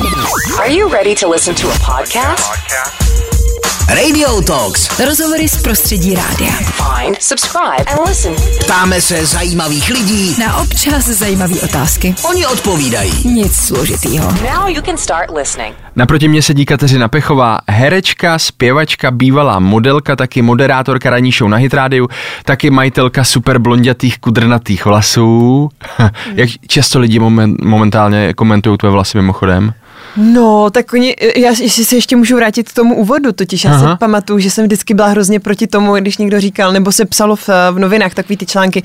Are 0.00 0.68
you 0.72 0.88
ready 0.88 1.14
to 1.14 1.28
listen 1.30 1.54
to 1.54 1.68
a 1.68 1.74
podcast? 1.78 2.44
Radio 3.94 4.42
Talks. 4.42 5.00
Rozhovory 5.00 5.48
z 5.48 5.62
prostředí 5.62 6.14
rádia. 6.14 6.52
Find, 6.52 7.22
subscribe, 7.22 7.84
and 7.86 8.08
listen. 8.08 8.34
Ptáme 8.64 9.00
se 9.00 9.26
zajímavých 9.26 9.90
lidí, 9.90 10.36
Na 10.40 10.56
občas 10.56 11.04
zajímavé 11.04 11.54
otázky. 11.64 12.14
oni 12.30 12.46
odpovídají. 12.46 13.12
Nic 13.24 13.56
složitýho. 13.56 14.30
Now 14.32 14.68
you 14.68 14.82
can 14.82 14.96
start 14.96 15.30
listening. 15.38 15.74
Naproti 15.96 16.28
mě 16.28 16.42
sedí 16.42 16.66
Kateřina 16.66 17.08
Pechová, 17.08 17.58
herečka, 17.68 18.38
zpěvačka, 18.38 19.10
bývalá 19.10 19.58
modelka, 19.58 20.16
taky 20.16 20.42
moderátorka 20.42 21.10
ranní 21.10 21.32
show 21.32 21.48
na 21.50 21.56
Hitrádiu, 21.56 22.08
taky 22.44 22.70
majitelka 22.70 23.24
super 23.24 23.58
blondětých 23.58 24.18
kudrnatých 24.18 24.84
vlasů. 24.84 25.68
Jak 26.34 26.48
často 26.66 26.98
lidi 26.98 27.18
moment, 27.18 27.62
momentálně 27.64 28.34
komentují 28.34 28.78
tvoje 28.78 28.92
vlasy 28.92 29.18
mimochodem? 29.18 29.72
No, 30.16 30.70
tak 30.70 30.92
oni, 30.92 31.16
já 31.36 31.48
jestli 31.48 31.84
se 31.84 31.96
ještě 31.96 32.16
můžu 32.16 32.36
vrátit 32.36 32.68
k 32.68 32.74
tomu 32.74 32.94
úvodu, 32.94 33.32
totiž 33.32 33.64
já 33.64 33.70
Aha. 33.72 33.92
si 33.92 33.98
pamatuju, 33.98 34.38
že 34.38 34.50
jsem 34.50 34.64
vždycky 34.64 34.94
byla 34.94 35.08
hrozně 35.08 35.40
proti 35.40 35.66
tomu, 35.66 35.94
když 35.94 36.18
někdo 36.18 36.40
říkal, 36.40 36.72
nebo 36.72 36.92
se 36.92 37.04
psalo 37.04 37.36
v, 37.36 37.48
v 37.48 37.78
novinách 37.78 38.14
takový 38.14 38.36
ty 38.36 38.46
články, 38.46 38.82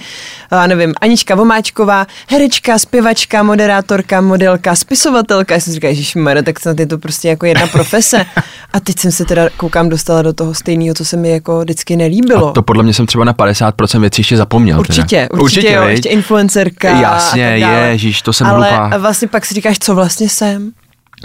já 0.51 0.67
nevím, 0.67 0.93
Anička 1.01 1.35
Vomáčková, 1.35 2.07
herečka, 2.29 2.79
zpěvačka, 2.79 3.43
moderátorka, 3.43 4.21
modelka, 4.21 4.75
spisovatelka. 4.75 5.53
Já 5.53 5.59
jsem 5.59 5.73
si 5.73 5.75
říkala, 5.75 5.93
že 5.93 6.43
tak 6.43 6.59
snad 6.59 6.79
je 6.79 6.87
to 6.87 6.97
prostě 6.97 7.27
jako 7.27 7.45
jedna 7.45 7.67
profese. 7.67 8.25
A 8.73 8.79
teď 8.79 8.99
jsem 8.99 9.11
se 9.11 9.25
teda, 9.25 9.49
koukám, 9.57 9.89
dostala 9.89 10.21
do 10.21 10.33
toho 10.33 10.53
stejného, 10.53 10.95
co 10.95 11.05
se 11.05 11.17
mi 11.17 11.29
jako 11.29 11.61
vždycky 11.61 11.95
nelíbilo. 11.95 12.49
A 12.49 12.51
to 12.51 12.61
podle 12.61 12.83
mě 12.83 12.93
jsem 12.93 13.05
třeba 13.05 13.23
na 13.25 13.33
50% 13.33 13.99
věcí 13.99 14.19
ještě 14.19 14.37
zapomněl. 14.37 14.79
Určitě, 14.79 15.27
teda. 15.31 15.41
určitě, 15.41 15.43
určitě 15.43 15.73
jo, 15.73 15.83
ještě 15.87 16.09
influencerka. 16.09 16.89
Jasně, 16.89 17.43
ježiš, 17.91 18.21
to 18.21 18.33
jsem 18.33 18.47
Ale 18.47 18.69
hlupá. 18.69 18.97
vlastně 18.97 19.27
pak 19.27 19.45
si 19.45 19.53
říkáš, 19.53 19.79
co 19.79 19.95
vlastně 19.95 20.29
jsem. 20.29 20.71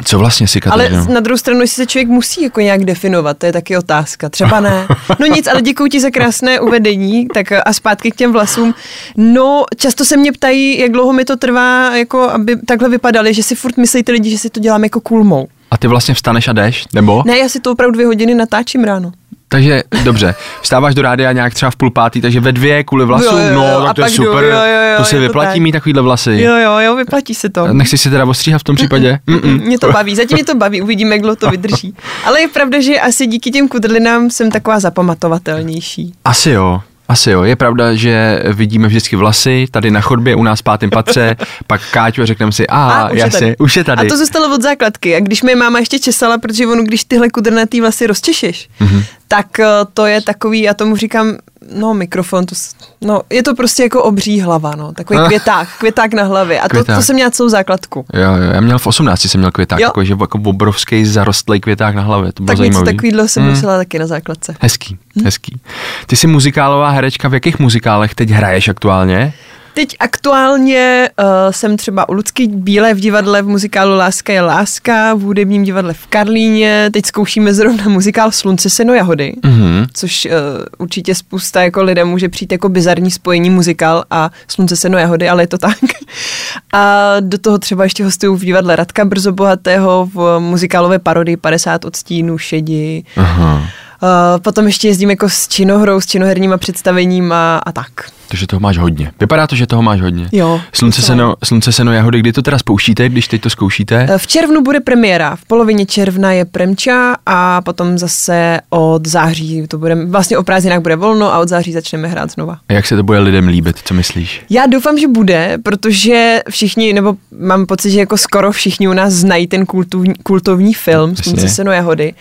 Co 0.04 0.18
vlastně 0.18 0.48
si, 0.48 0.60
Ale 0.70 0.84
Kateřino? 0.84 1.14
na 1.14 1.20
druhou 1.20 1.38
stranu, 1.38 1.60
jestli 1.60 1.74
se 1.74 1.86
člověk 1.86 2.08
musí 2.08 2.42
jako 2.42 2.60
nějak 2.60 2.84
definovat, 2.84 3.38
to 3.38 3.46
je 3.46 3.52
taky 3.52 3.76
otázka. 3.76 4.28
Třeba 4.28 4.60
ne. 4.60 4.86
No 5.18 5.26
nic, 5.26 5.46
ale 5.46 5.62
děkuji 5.62 5.86
ti 5.90 6.00
za 6.00 6.10
krásné 6.10 6.60
uvedení. 6.60 7.28
Tak 7.34 7.52
a 7.52 7.72
zpátky 7.72 8.10
k 8.10 8.16
těm 8.16 8.32
vlasům. 8.32 8.74
No, 9.16 9.64
často 9.76 10.04
se 10.04 10.16
mě 10.16 10.32
ptají, 10.32 10.78
jak 10.78 10.92
dlouho 10.92 11.12
mi 11.12 11.24
to 11.24 11.36
trvá, 11.36 11.96
jako 11.96 12.20
aby 12.22 12.56
takhle 12.56 12.88
vypadaly, 12.88 13.34
že 13.34 13.42
si 13.42 13.54
furt 13.54 13.76
myslí 13.76 14.02
ty 14.02 14.12
lidi, 14.12 14.30
že 14.30 14.38
si 14.38 14.50
to 14.50 14.60
dělám 14.60 14.84
jako 14.84 15.00
kulmou. 15.00 15.48
A 15.70 15.76
ty 15.78 15.86
vlastně 15.88 16.14
vstaneš 16.14 16.48
a 16.48 16.52
jdeš, 16.52 16.84
nebo? 16.94 17.22
Ne, 17.26 17.38
já 17.38 17.48
si 17.48 17.60
to 17.60 17.72
opravdu 17.72 17.94
dvě 17.94 18.06
hodiny 18.06 18.34
natáčím 18.34 18.84
ráno. 18.84 19.12
Takže 19.48 19.82
dobře, 20.04 20.34
vstáváš 20.60 20.94
do 20.94 21.02
rádia 21.02 21.32
nějak 21.32 21.54
třeba 21.54 21.70
v 21.70 21.76
půl 21.76 21.90
pátý, 21.90 22.20
takže 22.20 22.40
ve 22.40 22.52
dvě 22.52 22.84
kvůli 22.84 23.04
vlasům, 23.04 23.38
Jo, 23.38 23.46
jo, 23.46 23.52
jo, 23.52 23.80
no, 23.80 23.86
tak 23.86 23.96
to 23.96 24.00
je 24.00 24.04
pak 24.04 24.12
jdu, 24.16 24.24
super, 24.24 24.44
jo, 24.44 24.50
jo, 24.50 24.90
jo, 24.90 24.96
to 24.96 25.04
se 25.04 25.18
vyplatí 25.18 25.52
tak. 25.52 25.62
mít 25.62 25.72
takovýhle 25.72 26.02
vlasy. 26.02 26.40
Jo, 26.40 26.56
jo, 26.56 26.78
jo, 26.78 26.96
vyplatí 26.96 27.34
se 27.34 27.48
to. 27.48 27.72
Nechci 27.72 27.98
si 27.98 28.10
teda 28.10 28.24
ostříhat 28.24 28.60
v 28.60 28.64
tom 28.64 28.76
případě? 28.76 29.18
Mm-mm. 29.28 29.62
Mě 29.64 29.78
to 29.78 29.92
baví, 29.92 30.16
zatím 30.16 30.34
mě 30.34 30.44
to 30.44 30.54
baví, 30.54 30.82
uvidíme, 30.82 31.14
jak 31.14 31.20
dlouho 31.22 31.36
to 31.36 31.50
vydrží. 31.50 31.94
Ale 32.24 32.40
je 32.40 32.48
pravda, 32.48 32.80
že 32.80 33.00
asi 33.00 33.26
díky 33.26 33.50
těm 33.50 33.68
kudrlinám 33.68 34.30
jsem 34.30 34.50
taková 34.50 34.80
zapamatovatelnější. 34.80 36.14
Asi 36.24 36.50
jo. 36.50 36.80
Asi 37.08 37.30
jo, 37.30 37.42
je 37.42 37.56
pravda, 37.56 37.94
že 37.94 38.42
vidíme 38.52 38.88
vždycky 38.88 39.16
vlasy 39.16 39.66
tady 39.70 39.90
na 39.90 40.00
chodbě 40.00 40.34
u 40.34 40.42
nás 40.42 40.60
v 40.60 40.62
pátém 40.62 40.90
patře, 40.90 41.36
pak 41.66 41.80
Káťu 41.90 42.22
a 42.22 42.26
řekneme 42.26 42.52
si, 42.52 42.66
a, 42.66 42.76
A, 42.76 43.08
už 43.10 43.16
je 43.18 43.20
jasně, 43.24 43.40
tady. 43.40 43.56
už 43.58 43.76
je 43.76 43.84
tady. 43.84 44.06
A 44.06 44.10
to 44.10 44.16
zůstalo 44.16 44.54
od 44.54 44.62
základky. 44.62 45.16
A 45.16 45.20
když 45.20 45.42
mi 45.42 45.54
máma 45.54 45.78
ještě 45.78 45.98
česala, 45.98 46.38
protože 46.38 46.66
ono, 46.66 46.82
když 46.82 47.04
tyhle 47.04 47.28
kudrnatý 47.30 47.80
vlasy 47.80 48.06
rozčešeš, 48.06 48.68
Mhm. 48.80 48.88
mm-hmm. 48.98 49.04
tak 49.28 49.60
eh, 49.60 49.66
to 49.94 50.06
je 50.06 50.20
takový, 50.22 50.60
já 50.62 50.74
tomu 50.74 50.96
říkám, 50.96 51.36
no 51.74 51.94
mikrofon, 51.94 52.46
to, 52.46 52.54
no 53.00 53.20
je 53.30 53.42
to 53.42 53.54
prostě 53.54 53.82
jako 53.82 54.02
obří 54.02 54.40
hlava, 54.40 54.74
no, 54.76 54.92
takový 54.92 55.18
Ah. 55.18 55.26
květák, 55.26 55.68
květák 55.78 56.14
na 56.14 56.22
hlavě. 56.22 56.60
A 56.60 56.62
to, 56.62 56.68
Květák. 56.68 56.96
to 56.96 57.02
jsem 57.02 57.14
měla 57.14 57.30
celou 57.30 57.48
základku. 57.48 58.04
Jo, 58.14 58.20
jo, 58.36 58.52
já 58.52 58.60
měl 58.60 58.78
v 58.78 58.86
18 58.86 59.20
jsem 59.28 59.38
měl 59.40 59.50
květák, 59.50 59.80
Jo. 59.80 59.86
jako, 59.86 60.04
že 60.04 60.16
jako 60.20 60.38
obrovský 60.44 61.04
zarostlý 61.06 61.60
květák 61.60 61.94
na 61.94 62.02
hlavě, 62.02 62.32
to 62.32 62.42
bylo 62.42 62.46
Tak 62.46 62.58
zajímavý. 62.58 62.84
takového 62.96 63.28
jsem 63.28 63.42
Mm. 63.42 63.48
nosila 63.48 63.76
taky 63.76 63.98
na 63.98 64.06
základce. 64.06 64.54
Hezký, 64.60 64.98
Hm? 65.20 65.24
hezký. 65.24 65.60
Ty 66.06 66.16
jsi 66.16 66.26
muzikálová 66.26 66.90
herečka, 66.90 67.28
v 67.28 67.34
jakých 67.34 67.58
muzikálech 67.58 68.14
teď 68.14 68.30
hraješ 68.30 68.68
aktuálně? 68.68 69.32
Teď 69.76 69.96
aktuálně 70.00 71.10
uh, 71.18 71.26
jsem 71.50 71.76
třeba 71.76 72.08
u 72.08 72.12
Lucky 72.12 72.46
Bílé 72.46 72.94
v 72.94 73.00
divadle 73.00 73.42
v 73.42 73.48
muzikálu 73.48 73.96
Láska 73.96 74.32
je 74.32 74.40
láska, 74.40 75.14
v 75.14 75.20
hudebním 75.20 75.64
divadle 75.64 75.92
v 75.94 76.06
Karlíně, 76.06 76.90
teď 76.92 77.06
zkoušíme 77.06 77.54
zrovna 77.54 77.84
muzikál 77.88 78.32
Slunce, 78.32 78.70
seno, 78.70 78.94
jahody, 78.94 79.32
Mhm. 79.44 79.86
což 79.92 80.24
uh, 80.24 80.32
určitě 80.78 81.14
spousta 81.14 81.62
jako 81.62 81.82
lidem 81.82 82.08
může 82.08 82.28
přijít 82.28 82.52
jako 82.52 82.68
bizarní 82.68 83.10
spojení 83.10 83.50
muzikál 83.50 84.04
a 84.10 84.30
Slunce, 84.48 84.76
seno, 84.76 84.98
jahody, 84.98 85.28
ale 85.28 85.42
je 85.42 85.46
to 85.46 85.58
tak. 85.58 85.76
A 86.72 87.14
do 87.20 87.38
toho 87.38 87.58
třeba 87.58 87.84
ještě 87.84 88.04
hostuju 88.04 88.36
v 88.36 88.44
divadle 88.44 88.76
Radka 88.76 89.04
Brzo 89.04 89.32
Bohatého 89.32 90.08
v 90.14 90.38
muzikálové 90.38 90.98
parodii 90.98 91.36
50 91.36 91.84
odstínů 91.84 92.38
šedi. 92.38 93.02
Aha. 93.16 93.54
Uh, 94.02 94.08
potom 94.42 94.66
ještě 94.66 94.88
jezdím 94.88 95.10
jako 95.10 95.28
s 95.28 95.48
činohrou, 95.48 96.00
s 96.00 96.06
činoherníma 96.06 96.56
představeníma 96.56 97.58
a 97.58 97.72
tak. 97.72 97.88
Takže 98.28 98.46
toho 98.46 98.60
máš 98.60 98.78
hodně. 98.78 99.12
Vypadá 99.20 99.46
to, 99.46 99.56
že 99.56 99.66
toho 99.66 99.82
máš 99.82 100.00
hodně. 100.00 100.28
Jo, 100.32 100.60
Slunce 100.72 101.02
seno, 101.02 101.34
slunce 101.44 101.72
seno 101.72 101.92
jahody, 101.92 102.20
kdy 102.20 102.32
to 102.32 102.42
teda 102.42 102.58
spouštíte, 102.58 103.08
když 103.08 103.28
teď 103.28 103.40
to 103.40 103.50
zkoušíte? 103.50 104.08
V 104.16 104.26
červnu 104.26 104.62
bude 104.62 104.80
premiéra, 104.80 105.36
v 105.36 105.44
polovině 105.44 105.86
června 105.86 106.32
je 106.32 106.44
premča 106.44 107.16
a 107.26 107.60
potom 107.60 107.98
zase 107.98 108.60
od 108.70 109.06
září, 109.06 109.66
to 109.68 109.78
bude, 109.78 109.94
vlastně 110.04 110.38
o 110.38 110.42
prázdninách 110.42 110.80
bude 110.80 110.96
volno 110.96 111.34
a 111.34 111.38
od 111.38 111.48
září 111.48 111.72
začneme 111.72 112.08
hrát 112.08 112.30
znova. 112.30 112.58
A 112.68 112.72
jak 112.72 112.86
se 112.86 112.96
to 112.96 113.02
bude 113.02 113.18
lidem 113.18 113.48
líbit, 113.48 113.76
co 113.84 113.94
myslíš? 113.94 114.42
Já 114.50 114.66
doufám, 114.66 114.98
že 114.98 115.08
bude, 115.08 115.58
protože 115.62 116.40
všichni, 116.50 116.92
nebo 116.92 117.16
mám 117.38 117.66
pocit, 117.66 117.90
že 117.90 118.00
jako 118.00 118.16
skoro 118.16 118.52
všichni 118.52 118.88
u 118.88 118.92
nás 118.92 119.12
znají 119.12 119.46
ten 119.46 119.66
kultovní, 119.66 120.14
kultovní 120.22 120.74
film. 120.74 121.16
Slunce 121.16 121.48
seno 121.48 121.72
jahody, 121.72 122.14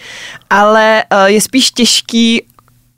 ale 0.50 1.04
uh, 1.14 1.26
je 1.26 1.42
spíš 1.42 1.72
těžký 1.72 2.42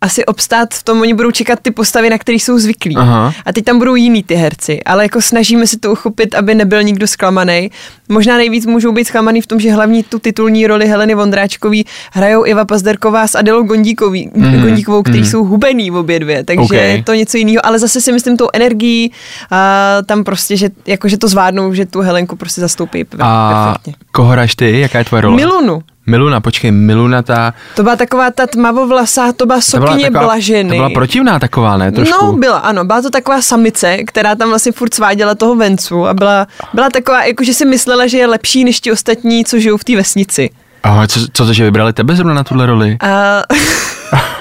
asi 0.01 0.25
obstát 0.25 0.73
v 0.73 0.83
tom, 0.83 1.01
oni 1.01 1.13
budou 1.13 1.31
čekat 1.31 1.59
ty 1.61 1.71
postavy, 1.71 2.09
na 2.09 2.17
které 2.17 2.35
jsou 2.35 2.59
zvyklí. 2.59 2.95
Aha. 2.95 3.33
A 3.45 3.53
teď 3.53 3.65
tam 3.65 3.77
budou 3.79 3.95
jiný 3.95 4.23
ty 4.23 4.35
herci, 4.35 4.83
ale 4.83 5.03
jako 5.03 5.21
snažíme 5.21 5.67
se 5.67 5.79
to 5.79 5.91
uchopit, 5.91 6.35
aby 6.35 6.55
nebyl 6.55 6.83
nikdo 6.83 7.07
zklamaný. 7.07 7.71
Možná 8.09 8.37
nejvíc 8.37 8.65
můžou 8.65 8.91
být 8.91 9.05
zklamaný 9.05 9.41
v 9.41 9.47
tom, 9.47 9.59
že 9.59 9.71
hlavní 9.71 10.03
tu 10.03 10.19
titulní 10.19 10.67
roli 10.67 10.87
Heleny 10.87 11.15
Vondráčkový 11.15 11.85
hrajou 12.13 12.45
Iva 12.45 12.65
Pazderková 12.65 13.27
s 13.27 13.35
Adelou 13.35 13.63
Gondíkový, 13.63 14.29
mm, 14.35 14.61
Gondíkovou, 14.61 15.03
který 15.03 15.25
jsou 15.25 15.43
hubený 15.43 15.91
obě 15.91 16.19
dvě, 16.19 16.43
takže 16.43 16.61
Ok. 16.63 16.71
je 16.71 17.03
to 17.03 17.13
něco 17.13 17.37
jiného, 17.37 17.65
ale 17.65 17.79
zase 17.79 18.01
si 18.01 18.11
myslím 18.11 18.37
tou 18.37 18.47
energií 18.53 19.11
a 19.51 19.97
tam 20.05 20.23
prostě, 20.23 20.57
že, 20.57 20.69
jako, 20.87 21.07
že 21.07 21.17
to 21.17 21.27
zvládnou, 21.27 21.73
že 21.73 21.85
tu 21.85 21.99
Helenku 22.01 22.35
prostě 22.35 22.61
zastoupí 22.61 23.05
A 23.19 23.63
perfektně. 23.65 23.93
koho 24.11 24.29
hraješ 24.29 24.55
ty? 24.55 24.79
Jaká 24.79 24.97
je 24.99 25.05
tvoje 25.05 25.21
role? 25.21 25.35
Milunu. 25.35 25.81
Miluna, 26.09 26.41
počkej, 26.41 26.71
Miluna 26.71 27.21
ta... 27.21 27.53
To 27.75 27.83
byla 27.83 27.95
taková 27.95 28.31
ta 28.31 28.47
tmavovlasá, 28.47 29.31
to 29.33 29.45
byla 29.45 29.59
ta 29.71 29.77
byla 29.79 29.91
sokyně 29.91 30.05
taková, 30.05 30.25
blaženy. 30.25 30.69
Ta 30.69 30.75
byla 30.75 30.89
protivná 30.89 31.39
taková, 31.39 31.77
ne? 31.77 31.91
Trošku. 31.91 32.25
No, 32.25 32.33
byla, 32.33 32.57
ano. 32.57 32.85
Byla 32.85 33.01
to 33.01 33.09
taková 33.09 33.41
samice, 33.41 33.97
která 33.97 34.35
tam 34.35 34.49
vlastně 34.49 34.71
furt 34.71 34.93
sváděla 34.93 35.35
toho 35.35 35.55
vencu 35.55 36.07
a 36.07 36.13
byla, 36.13 36.47
byla 36.73 36.89
taková, 36.89 37.23
jako 37.23 37.43
že 37.43 37.53
si 37.53 37.65
myslela, 37.65 38.07
že 38.07 38.17
je 38.17 38.27
lepší 38.27 38.63
než 38.63 38.79
ti 38.79 38.91
ostatní, 38.91 39.45
co 39.45 39.59
žijou 39.59 39.77
v 39.77 39.83
té 39.83 39.95
vesnici. 39.95 40.49
Aha, 40.87 41.07
co, 41.07 41.19
co 41.33 41.45
to, 41.45 41.53
že 41.53 41.63
vybrali 41.63 41.93
tebe 41.93 42.15
zrovna 42.15 42.33
na 42.33 42.43
tuhle 42.43 42.65
roli? 42.65 42.97
A 42.99 43.43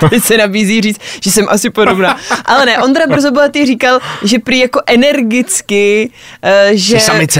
teď 0.10 0.22
se 0.22 0.36
nabízí 0.36 0.80
říct, 0.80 1.00
že 1.22 1.30
jsem 1.30 1.46
asi 1.48 1.70
podobná. 1.70 2.16
Ale 2.44 2.66
ne, 2.66 2.78
Ondra 2.78 3.06
Brzobohatý 3.06 3.66
říkal, 3.66 3.98
že 4.22 4.38
prý 4.38 4.58
jako 4.58 4.80
energicky, 4.86 6.10
eh, 6.42 6.70
že, 6.72 6.98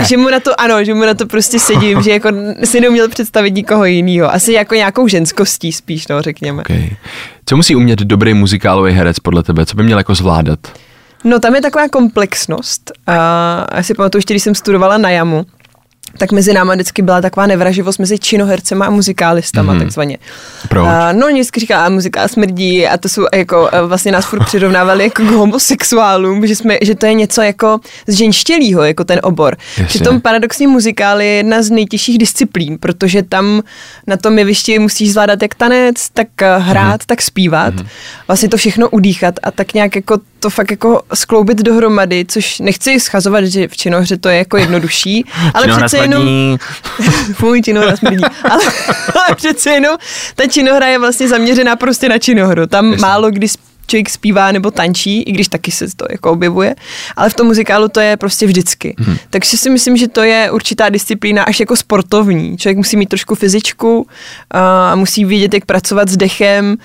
že 0.08 0.16
mu 0.16 0.28
na 0.30 0.40
to, 0.40 0.60
ano, 0.60 0.84
že 0.84 0.94
mu 0.94 1.04
na 1.04 1.14
to 1.14 1.26
prostě 1.26 1.58
sedím, 1.58 2.02
že 2.02 2.10
jako 2.10 2.28
si 2.64 2.80
neuměl 2.80 3.08
představit 3.08 3.54
nikoho 3.54 3.84
jiného. 3.84 4.34
Asi 4.34 4.52
jako 4.52 4.74
nějakou 4.74 5.08
ženskostí 5.08 5.72
spíš, 5.72 6.08
no, 6.08 6.22
řekněme. 6.22 6.62
Okay. 6.62 6.90
Co 7.46 7.56
musí 7.56 7.76
umět 7.76 7.98
dobrý 7.98 8.34
muzikálový 8.34 8.92
herec 8.92 9.18
podle 9.18 9.42
tebe? 9.42 9.66
Co 9.66 9.76
by 9.76 9.82
měl 9.82 9.98
jako 9.98 10.14
zvládat? 10.14 10.58
No 11.24 11.40
tam 11.40 11.54
je 11.54 11.62
taková 11.62 11.88
komplexnost. 11.88 12.92
A 13.06 13.12
já 13.76 13.82
si 13.82 13.94
pamatuju 13.94 14.18
ještě, 14.18 14.34
když 14.34 14.42
jsem 14.42 14.54
studovala 14.54 14.98
na 14.98 15.10
JAMu, 15.10 15.46
tak 16.19 16.32
mezi 16.32 16.53
náma 16.53 16.75
vždycky 16.75 17.03
byla 17.03 17.21
taková 17.21 17.47
nevraživost 17.47 17.99
mezi 17.99 18.19
činohercema 18.19 18.86
a 18.86 18.91
muzikálistama, 18.91 19.74
mm-hmm. 19.74 19.78
takzvaně. 19.78 20.18
Proč? 20.68 20.89
A, 20.89 21.13
no, 21.13 21.27
oni 21.27 21.41
vždycky 21.41 21.60
říká, 21.60 21.84
a 21.84 21.89
muzikál 21.89 22.28
smrdí 22.28 22.86
a 22.86 22.97
to 22.97 23.09
jsou 23.09 23.27
jako, 23.34 23.71
vlastně 23.86 24.13
nás 24.13 24.24
furt 24.24 24.45
přirovnávali 24.45 25.04
jako 25.04 25.22
k 25.22 25.30
homosexuálům, 25.30 26.47
že, 26.47 26.57
jsme, 26.57 26.78
že 26.83 26.95
to 26.95 27.07
je 27.07 27.15
něco 27.15 27.42
jako 27.42 27.80
zženštělýho, 28.07 28.84
jako 28.84 29.04
ten 29.04 29.21
obor. 29.22 29.57
Jasně. 29.68 29.84
Přitom 29.84 30.21
paradoxní 30.21 30.66
muzikál 30.66 31.21
je 31.21 31.28
jedna 31.28 31.63
z 31.63 31.71
nejtěžších 31.71 32.19
disciplín, 32.19 32.78
protože 32.78 33.22
tam 33.22 33.62
na 34.07 34.16
tom 34.16 34.39
jevišti 34.39 34.78
musíš 34.78 35.12
zvládat 35.12 35.42
jak 35.42 35.54
tanec, 35.54 36.09
tak 36.10 36.42
eh, 36.42 36.59
hrát, 36.59 37.01
tak 37.07 37.22
zpívat, 37.22 37.74
vlastně 38.28 38.48
to 38.48 38.57
všechno 38.57 38.89
udýchat 38.89 39.34
a 39.42 39.51
tak 39.51 39.74
nějak 39.74 39.97
jako 39.97 40.19
to 40.41 40.51
fakt 40.51 40.71
jako 40.71 41.03
skloubit 41.15 41.59
dohromady, 41.59 42.24
což 42.28 42.59
nechci 42.59 43.01
schazovat, 43.01 43.45
že 43.45 43.69
v 43.69 43.77
činohře 43.77 44.16
to 44.16 44.28
je 44.28 44.39
jako 44.39 44.57
jednodušší, 44.57 45.24
ale 45.54 45.69
přece 45.69 45.98
jenom... 46.06 46.58
Fuj, 47.34 47.62
činohra 47.62 47.97
smrdí. 47.97 48.16
Ale, 48.50 48.62
ale 49.14 49.36
přece 49.36 49.70
jenom 49.70 49.97
ta 50.34 50.47
činohra 50.47 50.86
je 50.86 50.98
vlastně 50.98 51.28
zaměřená 51.28 51.76
prostě 51.76 52.08
na 52.08 52.18
činohru. 52.18 52.66
Tam 52.66 52.86
Jasně. 52.86 53.00
málo 53.00 53.30
kdy 53.30 53.48
člověk 53.86 54.10
zpívá 54.10 54.53
nebo 54.53 54.70
tančí, 54.70 55.22
i 55.22 55.32
když 55.32 55.48
taky 55.48 55.70
se 55.70 55.86
to 55.97 56.06
jako 56.10 56.30
objevuje, 56.30 56.74
ale 57.16 57.30
v 57.30 57.34
tom 57.34 57.47
muzikálu 57.47 57.88
to 57.88 58.00
je 58.00 58.16
prostě 58.16 58.47
vždycky. 58.47 58.94
Hmm. 58.98 59.16
Takže 59.30 59.56
si 59.56 59.70
myslím, 59.70 59.97
že 59.97 60.08
to 60.08 60.22
je 60.22 60.50
určitá 60.50 60.88
disciplína 60.88 61.42
až 61.42 61.60
jako 61.60 61.76
sportovní. 61.76 62.59
Člověk 62.59 62.76
musí 62.76 62.97
mít 62.97 63.09
trošku 63.09 63.34
fyzičku 63.34 64.06
a 64.50 64.94
musí 64.97 65.24
vědět, 65.24 65.54
jak 65.54 65.64
pracovat 65.64 66.09
s 66.09 66.16
dechem 66.16 66.76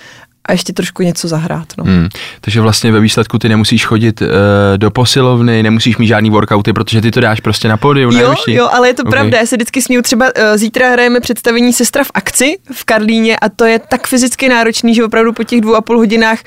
a 0.46 0.52
ještě 0.52 0.74
trošku 0.74 1.04
něco 1.04 1.28
zahrát. 1.28 1.68
No. 1.78 1.84
Hmm. 1.84 2.10
Takže 2.42 2.62
vlastně 2.62 2.92
ve 2.92 3.00
výsledku 3.00 3.40
ty 3.40 3.50
nemusíš 3.50 3.86
chodit 3.86 4.22
uh, 4.22 4.28
do 4.78 4.92
posilovny, 4.92 5.64
nemusíš 5.64 5.98
mít 5.98 6.08
žádný 6.08 6.30
workouty, 6.30 6.74
protože 6.74 7.02
ty 7.02 7.12
to 7.12 7.22
dáš 7.22 7.40
prostě 7.40 7.68
na 7.68 7.78
pódium. 7.78 8.12
Jo, 8.12 8.30
nevíš? 8.30 8.40
jo, 8.48 8.70
ale 8.72 8.88
je 8.88 8.94
to 8.94 9.02
Ok. 9.02 9.08
okay. 9.08 9.20
pravda, 9.20 9.38
já 9.38 9.46
se 9.46 9.56
vždycky 9.56 9.82
směju, 9.82 10.02
třeba 10.02 10.26
uh, 10.26 10.58
zítra 10.58 10.90
hrajeme 10.90 11.20
představení 11.20 11.74
Sestra 11.74 12.04
v 12.04 12.12
akci 12.14 12.58
v 12.74 12.84
Karlíně 12.84 13.38
a 13.38 13.50
to 13.50 13.66
je 13.66 13.80
tak 13.80 14.08
fyzicky 14.08 14.50
náročný, 14.50 14.96
že 14.96 15.06
opravdu 15.06 15.34
po 15.34 15.44
těch 15.44 15.62
dvou 15.62 15.76
a 15.76 15.82
půl 15.82 15.98
hodinách 15.98 16.40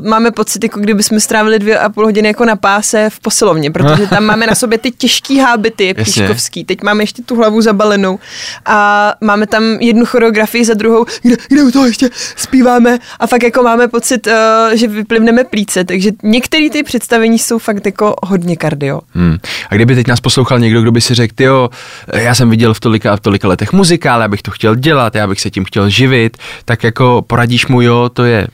uh, 0.00 0.06
máme 0.06 0.30
pocit, 0.30 0.64
jako 0.64 0.80
kdyby 0.80 1.02
jsme 1.02 1.20
strávili 1.20 1.58
dvě 1.58 1.78
a 1.78 1.88
půl 1.88 2.04
hodiny 2.04 2.28
jako 2.28 2.44
na 2.44 2.56
páse 2.56 3.10
v 3.10 3.20
posilovně, 3.20 3.70
protože 3.70 4.06
tam 4.06 4.24
máme 4.24 4.46
na 4.46 4.54
sobě 4.54 4.78
ty 4.78 4.90
těžký 4.90 5.38
hábity 5.38 5.94
píškovský, 5.94 6.64
teď 6.64 6.82
máme 6.82 7.02
ještě 7.02 7.22
tu 7.22 7.36
hlavu 7.36 7.60
zabalenou 7.60 8.18
a 8.66 9.12
máme 9.20 9.46
tam 9.46 9.62
jednu 9.64 10.06
choreografii 10.06 10.64
za 10.64 10.74
druhou, 10.74 11.04
kde, 11.22 11.36
kde 11.48 11.72
toho 11.72 11.86
ještě 11.86 12.10
zpíváme 12.36 12.81
a 13.20 13.26
fakt 13.26 13.42
jako 13.42 13.62
máme 13.62 13.88
pocit, 13.88 14.26
uh, 14.26 14.32
že 14.74 14.88
vyplivneme 14.88 15.44
plíce, 15.44 15.84
takže 15.84 16.10
některé 16.22 16.70
ty 16.70 16.82
představení 16.82 17.38
jsou 17.38 17.58
fakt 17.58 17.86
jako 17.86 18.14
hodně 18.22 18.56
kardio. 18.56 19.00
Hmm. 19.14 19.36
A 19.70 19.74
kdyby 19.74 19.94
teď 19.94 20.06
nás 20.06 20.20
poslouchal 20.20 20.58
někdo, 20.58 20.82
kdo 20.82 20.92
by 20.92 21.00
si 21.00 21.14
řekl, 21.14 21.42
jo, 21.42 21.70
já 22.14 22.34
jsem 22.34 22.50
viděl 22.50 22.74
v 22.74 22.80
tolika 22.80 23.12
a 23.12 23.16
v 23.16 23.20
tolika 23.20 23.48
letech 23.48 23.72
muzikál, 23.72 24.20
já 24.20 24.28
bych 24.28 24.42
to 24.42 24.50
chtěl 24.50 24.74
dělat, 24.74 25.14
já 25.14 25.26
bych 25.26 25.40
se 25.40 25.50
tím 25.50 25.64
chtěl 25.64 25.88
živit, 25.88 26.36
tak 26.64 26.84
jako 26.84 27.24
poradíš 27.26 27.66
mu, 27.66 27.80
jo, 27.80 28.08
to 28.12 28.24
je 28.24 28.46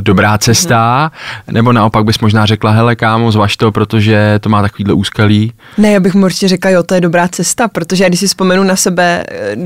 dobrá 0.00 0.38
cesta, 0.38 1.10
mm-hmm. 1.10 1.52
nebo 1.52 1.72
naopak 1.72 2.04
bys 2.04 2.18
možná 2.18 2.46
řekla, 2.46 2.70
hele 2.70 2.96
kámo, 2.96 3.32
zvaž 3.32 3.56
to, 3.56 3.72
protože 3.72 4.38
to 4.40 4.48
má 4.48 4.62
takovýhle 4.62 4.94
úskalí. 4.94 5.52
Ne, 5.78 5.92
já 5.92 6.00
bych 6.00 6.14
mu 6.14 6.24
určitě 6.24 6.48
řekla, 6.48 6.70
jo, 6.70 6.82
to 6.82 6.94
je 6.94 7.00
dobrá 7.00 7.28
cesta, 7.28 7.68
protože 7.68 8.04
já 8.04 8.08
když 8.08 8.20
si 8.20 8.26
vzpomenu 8.26 8.64
na 8.64 8.76
sebe, 8.76 9.24
eh, 9.28 9.56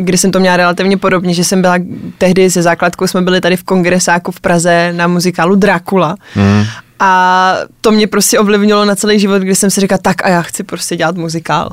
kdy 0.00 0.18
jsem 0.18 0.30
to 0.30 0.40
měla 0.40 0.56
relativně 0.56 0.96
podobně, 0.96 1.34
že 1.34 1.44
jsem 1.44 1.60
byla 1.60 1.74
tehdy 2.18 2.50
se 2.50 2.62
základkou, 2.62 3.06
jsme 3.06 3.22
byli 3.22 3.40
tady 3.40 3.56
v 3.56 3.64
kongresáku 3.64 4.32
v 4.32 4.40
Praze 4.40 4.92
na 4.92 5.06
muzikálu 5.06 5.54
Dracula. 5.54 6.16
Mm. 6.36 6.64
A 7.02 7.54
to 7.80 7.92
mě 7.92 8.06
prostě 8.06 8.38
ovlivnilo 8.38 8.84
na 8.84 8.96
celý 8.96 9.18
život, 9.18 9.42
kdy 9.42 9.54
jsem 9.54 9.70
si 9.70 9.80
říkala, 9.80 9.98
tak 10.02 10.24
a 10.24 10.28
já 10.28 10.42
chci 10.42 10.62
prostě 10.62 10.96
dělat 10.96 11.16
muzikál. 11.16 11.70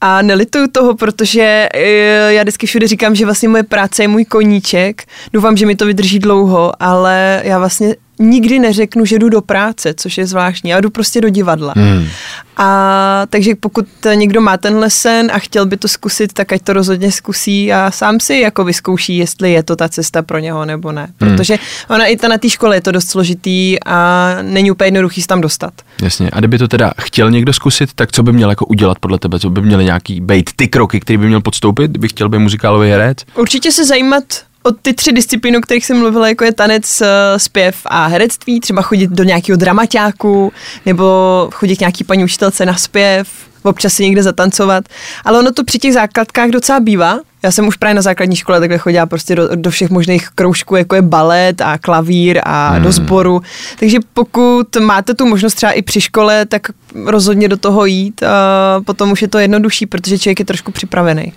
A 0.00 0.22
nelituju 0.22 0.66
toho, 0.72 0.94
protože 0.94 1.68
eh, 1.74 2.32
já 2.32 2.42
vždycky 2.42 2.66
všude 2.66 2.88
říkám, 2.88 3.14
že 3.14 3.24
vlastně 3.24 3.48
moje 3.48 3.62
práce 3.62 4.02
je 4.02 4.08
můj 4.08 4.24
koníček. 4.24 5.04
Doufám, 5.32 5.56
že 5.56 5.66
mi 5.66 5.76
to 5.76 5.86
vydrží 5.86 6.18
dlouho, 6.18 6.72
ale 6.80 7.42
já 7.44 7.58
vlastně 7.58 7.94
nikdy 8.18 8.58
neřeknu, 8.58 9.04
že 9.04 9.18
jdu 9.18 9.28
do 9.28 9.40
práce, 9.40 9.94
což 9.94 10.18
je 10.18 10.26
zvláštní. 10.26 10.70
Já 10.70 10.80
jdu 10.80 10.90
prostě 10.90 11.20
do 11.20 11.28
divadla. 11.28 11.72
Hmm. 11.76 12.08
A 12.56 13.26
takže 13.30 13.54
pokud 13.54 13.86
někdo 14.14 14.40
má 14.40 14.56
tenhle 14.56 14.90
sen 14.90 15.30
a 15.32 15.38
chtěl 15.38 15.66
by 15.66 15.76
to 15.76 15.88
zkusit, 15.88 16.32
tak 16.32 16.52
ať 16.52 16.62
to 16.62 16.72
rozhodně 16.72 17.12
zkusí 17.12 17.72
a 17.72 17.90
sám 17.90 18.20
si 18.20 18.34
jako 18.34 18.64
vyzkouší, 18.64 19.16
jestli 19.16 19.52
je 19.52 19.62
to 19.62 19.76
ta 19.76 19.88
cesta 19.88 20.22
pro 20.22 20.38
něho 20.38 20.64
nebo 20.64 20.92
ne. 20.92 21.08
Protože 21.18 21.58
ona 21.88 22.06
i 22.06 22.16
ta 22.16 22.28
na 22.28 22.38
té 22.38 22.50
škole 22.50 22.76
je 22.76 22.80
to 22.80 22.92
dost 22.92 23.08
složitý 23.08 23.76
a 23.86 24.28
není 24.42 24.70
úplně 24.70 24.86
jednoduchý 24.86 25.22
se 25.22 25.28
tam 25.28 25.40
dostat. 25.40 25.72
Jasně. 26.02 26.30
A 26.32 26.38
kdyby 26.38 26.58
to 26.58 26.68
teda 26.68 26.92
chtěl 27.00 27.30
někdo 27.30 27.52
zkusit, 27.52 27.90
tak 27.94 28.12
co 28.12 28.22
by 28.22 28.32
měl 28.32 28.50
jako 28.50 28.66
udělat 28.66 28.98
podle 28.98 29.18
tebe? 29.18 29.38
Co 29.38 29.50
by 29.50 29.62
měly 29.62 29.84
nějaký 29.86 30.20
být 30.20 30.50
ty 30.56 30.68
kroky, 30.68 31.00
který 31.00 31.16
by 31.16 31.26
měl 31.26 31.40
podstoupit, 31.40 31.90
kdyby 31.90 32.08
chtěl 32.08 32.28
být 32.28 32.38
muzikálový 32.38 32.90
herec? 32.90 33.18
Určitě 33.34 33.72
se 33.72 33.84
zajímat 33.84 34.24
o 34.62 34.72
ty 34.72 34.94
tři 34.94 35.12
disciplíny, 35.12 35.58
o 35.58 35.60
kterých 35.60 35.86
jsem 35.86 35.98
mluvila, 35.98 36.28
jako 36.28 36.44
je 36.44 36.52
tanec, 36.52 37.00
eh, 37.00 37.06
zpěv 37.38 37.76
a 37.84 38.06
herectví, 38.06 38.60
třeba 38.60 38.82
chodit 38.82 39.10
do 39.10 39.24
nějakého 39.24 39.56
dramaťáku, 39.56 40.52
nebo 40.86 41.04
chodit 41.52 41.80
nějaký 41.80 42.04
paní 42.04 42.24
učitelce 42.24 42.66
na 42.66 42.74
zpěv, 42.74 43.28
občas 43.62 43.92
si 43.92 44.02
někde 44.02 44.22
zatancovat. 44.22 44.84
Ale 45.24 45.38
ono 45.38 45.52
to 45.52 45.64
při 45.64 45.78
těch 45.78 45.92
základkách 45.92 46.50
docela 46.50 46.80
bývá. 46.80 47.20
Já 47.46 47.52
jsem 47.52 47.66
už 47.66 47.76
právě 47.76 47.94
na 47.94 48.02
základní 48.02 48.36
škole 48.36 48.60
takhle 48.60 48.78
chodila 48.78 49.06
prostě 49.06 49.34
do, 49.34 49.56
do 49.56 49.70
všech 49.70 49.90
možných 49.90 50.28
kroužků, 50.34 50.76
jako 50.76 50.94
je 50.94 51.02
balet 51.02 51.60
a 51.60 51.78
klavír 51.78 52.40
a 52.42 52.70
hmm. 52.70 52.82
do 52.82 52.92
sboru. 52.92 53.42
Takže 53.78 53.98
pokud 54.14 54.76
máte 54.76 55.14
tu 55.14 55.26
možnost 55.26 55.54
třeba 55.54 55.72
i 55.72 55.82
při 55.82 56.00
škole, 56.00 56.46
tak 56.46 56.62
rozhodně 57.04 57.48
do 57.48 57.56
toho 57.56 57.84
jít. 57.84 58.22
A 58.22 58.80
potom 58.86 59.12
už 59.12 59.22
je 59.22 59.28
to 59.28 59.38
jednodušší, 59.38 59.86
protože 59.86 60.18
člověk 60.18 60.38
je 60.38 60.44
trošku 60.44 60.72
připravený. 60.72 61.32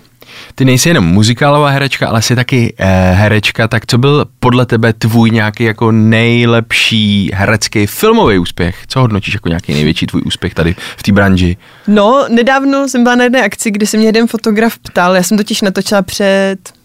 Ty 0.56 0.66
nejsi 0.66 0.90
jenom 0.90 1.06
muzikálová 1.06 1.70
herečka, 1.70 2.08
ale 2.08 2.22
jsi 2.22 2.36
taky 2.36 2.74
eh, 2.78 3.12
herečka, 3.14 3.68
tak 3.68 3.86
co 3.86 3.98
byl 3.98 4.26
podle 4.40 4.66
tebe 4.66 4.94
tvůj 4.94 5.30
nějaký 5.30 5.64
jako 5.64 5.92
nejlepší 5.92 7.32
herecký 7.34 7.88
filmový 7.88 8.38
úspěch? 8.38 8.76
Co 8.88 9.00
hodnotíš 9.00 9.34
jako 9.34 9.50
nějaký 9.50 9.74
největší 9.74 10.06
tvůj 10.06 10.22
úspěch 10.26 10.54
tady 10.54 10.76
v 10.98 11.04
té 11.04 11.12
branži? 11.12 11.58
No, 11.88 12.26
nedávno 12.30 12.88
jsem 12.88 13.04
byla 13.04 13.16
na 13.16 13.24
jedné 13.24 13.44
akci, 13.44 13.72
kde 13.72 13.88
se 13.88 13.98
mě 13.98 14.06
jeden 14.06 14.28
fotograf 14.28 14.78
ptal, 14.78 15.16
já 15.16 15.24
jsem 15.24 15.38
totiž 15.38 15.62
natočila 15.62 16.02
před 16.02 16.80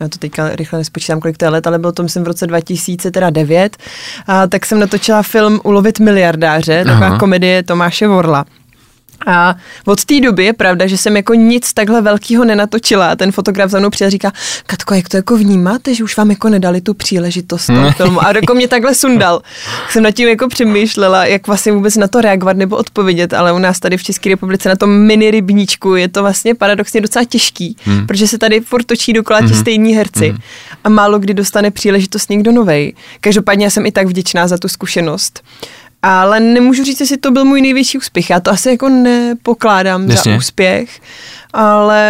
já 0.00 0.08
to 0.08 0.18
teďka 0.18 0.56
rychle 0.56 0.78
nespočítám, 0.78 1.20
kolik 1.20 1.36
to 1.36 1.44
je 1.44 1.48
let, 1.48 1.66
ale 1.66 1.78
bylo 1.78 1.92
to 1.92 2.02
myslím 2.02 2.24
v 2.24 2.26
roce 2.26 2.46
2009, 2.46 3.76
a 4.26 4.46
tak 4.46 4.66
jsem 4.66 4.80
natočila 4.80 5.22
film 5.22 5.60
Ulovit 5.64 6.00
miliardáře, 6.00 6.84
taková 6.84 7.06
Aha. 7.06 7.18
komedie 7.18 7.62
Tomáše 7.62 8.06
Vorla. 8.06 8.44
A 9.26 9.56
od 9.84 10.04
té 10.04 10.20
doby 10.20 10.44
je 10.44 10.52
pravda, 10.52 10.86
že 10.86 10.98
jsem 10.98 11.16
jako 11.16 11.34
nic 11.34 11.72
takhle 11.72 12.02
velkého 12.02 12.44
nenatočila. 12.44 13.16
Ten 13.16 13.32
fotograf 13.32 13.70
za 13.70 13.78
mnou 13.78 13.90
přijel 13.90 14.06
a 14.06 14.10
říká, 14.10 14.32
Katko, 14.66 14.94
jak 14.94 15.08
to 15.08 15.16
jako 15.16 15.36
vnímáte, 15.36 15.94
že 15.94 16.04
už 16.04 16.16
vám 16.16 16.30
jako 16.30 16.48
nedali 16.48 16.80
tu 16.80 16.94
příležitost 16.94 17.66
toho 17.66 17.90
filmu. 17.92 18.22
A 18.22 18.32
jako 18.36 18.54
mě 18.54 18.68
takhle 18.68 18.94
sundal. 18.94 19.42
Jsem 19.90 20.02
nad 20.02 20.10
tím 20.10 20.28
jako 20.28 20.48
přemýšlela, 20.48 21.26
jak 21.26 21.46
vlastně 21.46 21.72
vůbec 21.72 21.96
na 21.96 22.08
to 22.08 22.20
reagovat 22.20 22.56
nebo 22.56 22.76
odpovědět, 22.76 23.32
ale 23.32 23.52
u 23.52 23.58
nás 23.58 23.80
tady 23.80 23.96
v 23.96 24.02
České 24.02 24.28
republice 24.28 24.68
na 24.68 24.76
tom 24.76 24.90
mini 24.90 25.30
rybníčku 25.30 25.94
je 25.94 26.08
to 26.08 26.22
vlastně 26.22 26.54
paradoxně 26.54 27.00
docela 27.00 27.24
těžký, 27.24 27.76
hmm. 27.84 28.06
protože 28.06 28.28
se 28.28 28.38
tady 28.38 28.60
furt 28.60 28.84
točí 28.84 29.12
dokola 29.12 29.40
ti 29.40 29.54
stejní 29.54 29.94
herci 29.94 30.34
a 30.84 30.88
málo 30.88 31.18
kdy 31.18 31.34
dostane 31.34 31.70
příležitost 31.70 32.30
někdo 32.30 32.52
novej. 32.52 32.94
Každopádně 33.20 33.66
já 33.66 33.70
jsem 33.70 33.86
i 33.86 33.92
tak 33.92 34.06
vděčná 34.06 34.48
za 34.48 34.58
tu 34.58 34.68
zkušenost. 34.68 35.42
Ale 36.06 36.40
nemůžu 36.40 36.84
říct, 36.84 37.00
jestli 37.00 37.16
to 37.16 37.30
byl 37.30 37.44
můj 37.44 37.62
největší 37.62 37.98
úspěch. 37.98 38.30
Já 38.30 38.40
to 38.40 38.50
asi 38.50 38.68
jako 38.68 38.88
nepokládám 38.88 40.10
Jasně. 40.10 40.32
za 40.32 40.38
úspěch, 40.38 41.00
ale 41.52 42.04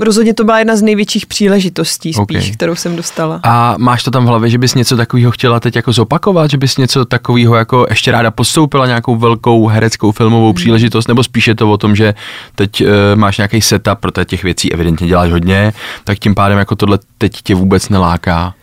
rozhodně 0.00 0.34
to 0.34 0.44
byla 0.44 0.58
jedna 0.58 0.76
z 0.76 0.82
největších 0.82 1.26
příležitostí 1.26 2.12
spíš, 2.12 2.48
Ok. 2.48 2.54
kterou 2.56 2.74
jsem 2.74 2.96
dostala. 2.96 3.40
A 3.42 3.74
máš 3.78 4.02
to 4.02 4.10
tam 4.10 4.24
v 4.24 4.28
hlavě, 4.28 4.50
že 4.50 4.58
bys 4.58 4.74
něco 4.74 4.96
takového 4.96 5.30
chtěla 5.30 5.60
teď 5.60 5.76
jako 5.76 5.92
zopakovat, 5.92 6.50
že 6.50 6.58
bys 6.58 6.76
něco 6.76 7.04
takového 7.04 7.54
jako 7.54 7.86
ještě 7.90 8.12
ráda 8.12 8.30
podstoupila 8.30 8.86
nějakou 8.86 9.16
velkou 9.16 9.66
hereckou 9.66 10.12
filmovou 10.12 10.52
příležitost, 10.52 11.08
nebo 11.08 11.24
spíš 11.24 11.48
je 11.48 11.54
to 11.54 11.70
o 11.70 11.78
tom, 11.78 11.96
že 11.96 12.14
teď 12.54 12.80
uh, 12.80 12.88
máš 13.14 13.38
nějaký 13.38 13.60
setup, 13.60 13.98
protože 14.00 14.24
těch 14.24 14.42
věcí 14.44 14.72
evidentně 14.72 15.06
děláš 15.06 15.30
hodně, 15.32 15.72
tak 16.04 16.18
tím 16.18 16.34
pádem 16.34 16.58
jako 16.58 16.76
tohle 16.76 16.98
teď 17.18 17.32
tě 17.42 17.54
vůbec 17.54 17.88
neláká. 17.88 18.54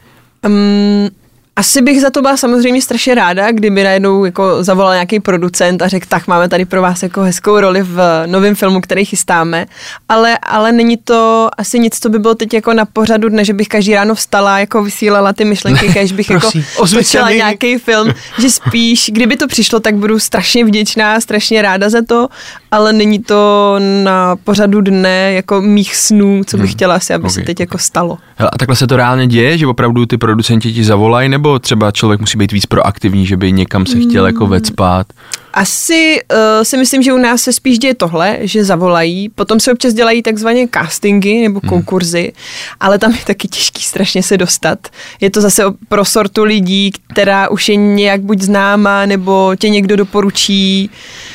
Um, 0.45 1.09
asi 1.55 1.81
bych 1.81 2.01
za 2.01 2.09
to 2.09 2.21
byla 2.21 2.37
samozřejmě 2.37 2.81
strašně 2.81 3.15
ráda, 3.15 3.51
kdyby 3.51 3.83
najednou 3.83 4.25
jako 4.25 4.63
zavolal 4.63 4.93
nějaký 4.93 5.19
producent 5.19 5.81
a 5.81 5.87
řekl, 5.87 6.05
tak 6.09 6.27
máme 6.27 6.49
tady 6.49 6.65
pro 6.65 6.81
vás 6.81 7.03
jako 7.03 7.21
hezkou 7.21 7.59
roli 7.59 7.81
v 7.83 8.23
novém 8.25 8.55
filmu, 8.55 8.81
který 8.81 9.05
chystáme, 9.05 9.65
ale, 10.09 10.37
ale 10.37 10.71
není 10.71 10.97
to 10.97 11.49
asi 11.57 11.79
nic, 11.79 11.99
co 11.99 12.09
by 12.09 12.19
bylo 12.19 12.35
teď 12.35 12.53
jako 12.53 12.73
na 12.73 12.85
pořadu 12.85 13.29
dne, 13.29 13.45
že 13.45 13.53
bych 13.53 13.67
každý 13.67 13.95
ráno 13.95 14.15
vstala, 14.15 14.59
jako 14.59 14.83
vysílala 14.83 15.33
ty 15.33 15.45
myšlenky, 15.45 15.93
kež 15.93 16.11
bych 16.11 16.29
jako 16.29 16.49
točila 16.93 17.31
nějaký 17.31 17.77
film, 17.77 18.13
že 18.39 18.49
spíš, 18.49 19.09
kdyby 19.13 19.37
to 19.37 19.47
přišlo, 19.47 19.79
tak 19.79 19.95
budu 19.95 20.19
strašně 20.19 20.65
vděčná, 20.65 21.19
strašně 21.19 21.61
ráda 21.61 21.89
za 21.89 22.01
to, 22.07 22.27
ale 22.71 22.93
není 22.93 23.19
to 23.19 23.75
na 24.03 24.35
pořadu 24.35 24.81
dne 24.81 25.33
jako 25.33 25.61
mých 25.61 25.95
snů, 25.95 26.41
co 26.47 26.57
bych 26.57 26.71
chtěla 26.71 26.95
asi, 26.95 27.13
aby 27.13 27.25
Ok, 27.25 27.31
se 27.31 27.41
teď 27.41 27.59
jako 27.59 27.77
stalo. 27.77 28.17
Hele, 28.35 28.49
a 28.53 28.57
takhle 28.57 28.75
se 28.75 28.87
to 28.87 28.97
reálně 28.97 29.27
děje, 29.27 29.57
že 29.57 29.67
opravdu 29.67 30.05
ty 30.05 30.17
producenti 30.17 30.73
ti 30.73 30.83
zavolají, 30.83 31.29
nebo 31.29 31.42
třeba 31.59 31.91
člověk 31.91 32.19
musí 32.19 32.37
být 32.37 32.51
víc 32.51 32.65
proaktivní, 32.65 33.25
že 33.25 33.37
by 33.37 33.51
někam 33.51 33.85
se 33.85 33.99
chtěl 33.99 34.25
jako 34.25 34.47
vecpat? 34.47 35.07
Asi 35.53 36.19
uh, 36.31 36.63
si 36.63 36.77
myslím, 36.77 37.03
že 37.03 37.13
u 37.13 37.17
nás 37.17 37.41
se 37.41 37.53
spíš 37.53 37.79
děje 37.79 37.95
tohle, 37.95 38.37
že 38.41 38.65
zavolají, 38.65 39.29
potom 39.29 39.59
se 39.59 39.71
občas 39.73 39.93
dělají 39.93 40.21
takzvané 40.23 40.67
castingy 40.73 41.41
nebo 41.41 41.61
konkurzy, 41.61 42.33
ale 42.79 42.99
tam 42.99 43.11
je 43.11 43.25
taky 43.25 43.47
těžký 43.47 43.83
strašně 43.83 44.23
se 44.23 44.37
dostat. 44.37 44.79
Je 45.21 45.29
to 45.29 45.41
zase 45.41 45.65
o- 45.65 45.73
pro 45.89 46.05
sortu 46.05 46.43
lidí, 46.43 46.91
která 47.13 47.49
už 47.49 47.69
je 47.69 47.75
nějak 47.75 48.21
buď 48.21 48.41
známá, 48.41 49.05
nebo 49.05 49.55
tě 49.59 49.69
někdo 49.69 49.95
doporučí, 49.95 50.89
uh, 50.89 51.32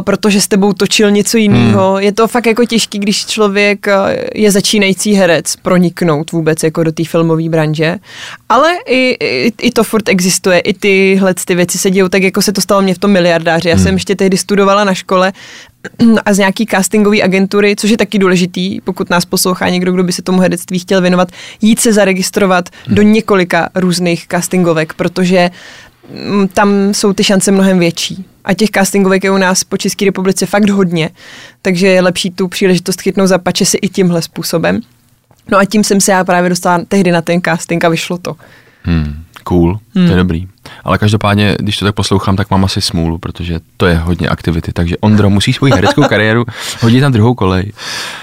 protože 0.00 0.40
s 0.40 0.48
tebou 0.48 0.72
točil 0.72 1.10
něco 1.10 1.36
jiného. 1.36 1.92
Hmm. 1.92 2.02
Je 2.02 2.12
to 2.12 2.28
fakt 2.28 2.46
jako 2.46 2.64
těžký, 2.64 2.98
když 2.98 3.26
člověk 3.26 3.86
uh, 3.86 3.92
je 4.34 4.50
začínající 4.50 5.14
herec, 5.14 5.56
proniknout 5.56 6.32
vůbec 6.32 6.62
jako 6.62 6.84
do 6.84 6.92
té 6.92 7.04
filmové 7.04 7.48
branže. 7.48 7.96
Ale 8.48 8.72
i, 8.86 9.16
i, 9.20 9.52
i 9.60 9.70
to 9.70 9.84
furt 9.84 10.08
existuje, 10.08 10.58
i 10.58 10.74
tyhle 10.74 11.34
ty 11.44 11.54
věci 11.54 11.78
se 11.78 11.90
dějou, 11.90 12.08
tak 12.08 12.22
jako 12.22 12.42
se 12.42 12.52
to 12.52 12.60
stalo 12.60 12.82
mě 12.82 12.94
v 12.94 12.98
tom 12.98 13.10
miliardáři. 13.10 13.68
Já 13.68 13.74
hmm. 13.74 13.84
jsem 13.84 13.94
ještě 13.94 14.16
tehdy 14.16 14.36
studovala 14.36 14.84
na 14.84 14.94
škole 14.94 15.32
a 16.24 16.34
z 16.34 16.38
nějaký 16.38 16.66
castingové 16.66 17.22
agentury, 17.22 17.76
což 17.76 17.90
je 17.90 17.96
taky 17.96 18.18
důležitý, 18.18 18.80
pokud 18.80 19.10
nás 19.10 19.24
poslouchá 19.24 19.68
někdo, 19.68 19.92
kdo 19.92 20.04
by 20.04 20.12
se 20.12 20.22
tomu 20.22 20.40
herectví 20.40 20.78
chtěl 20.78 21.00
věnovat, 21.00 21.28
jít 21.62 21.80
se 21.80 21.92
zaregistrovat 21.92 22.68
do 22.86 23.02
několika 23.02 23.68
různých 23.74 24.26
castingovek, 24.28 24.94
protože 24.94 25.50
mm, 26.28 26.48
tam 26.48 26.94
jsou 26.94 27.12
ty 27.12 27.24
šance 27.24 27.52
mnohem 27.52 27.78
větší. 27.78 28.24
A 28.44 28.54
těch 28.54 28.70
castingovek 28.70 29.24
je 29.24 29.30
u 29.30 29.36
nás 29.36 29.64
po 29.64 29.76
České 29.76 30.04
republice 30.04 30.46
fakt 30.46 30.70
hodně, 30.70 31.10
takže 31.62 31.86
je 31.86 32.02
lepší 32.02 32.30
tu 32.30 32.48
příležitost 32.48 33.00
chytnout 33.00 33.28
za 33.28 33.38
pače 33.38 33.66
si 33.66 33.76
i 33.76 33.88
tímhle 33.88 34.22
způsobem. 34.22 34.80
No 35.50 35.58
a 35.58 35.64
tím 35.64 35.84
jsem 35.84 36.00
se 36.00 36.12
já 36.12 36.24
právě 36.24 36.50
dostala 36.50 36.84
tehdy 36.88 37.12
na 37.12 37.22
ten 37.22 37.40
casting 37.44 37.84
a 37.84 37.88
vyšlo 37.88 38.18
to. 38.18 38.36
Hmm, 38.82 39.24
cool, 39.44 39.78
hmm. 39.94 40.06
to 40.06 40.12
je 40.12 40.18
dobrý. 40.18 40.46
Ale 40.84 40.98
každopádně, 40.98 41.56
když 41.58 41.78
to 41.78 41.84
tak 41.84 41.94
poslouchám, 41.94 42.36
tak 42.36 42.50
mám 42.50 42.64
asi 42.64 42.80
smůlu, 42.80 43.18
protože 43.18 43.60
to 43.76 43.86
je 43.86 43.96
hodně 43.96 44.28
aktivity. 44.28 44.72
Takže 44.72 44.96
Ondro 44.96 45.30
musí 45.30 45.52
svoji 45.52 45.72
hereckou 45.72 46.02
kariéru 46.02 46.44
hodit 46.80 47.00
na 47.00 47.08
druhou 47.10 47.34
kolej. 47.34 47.72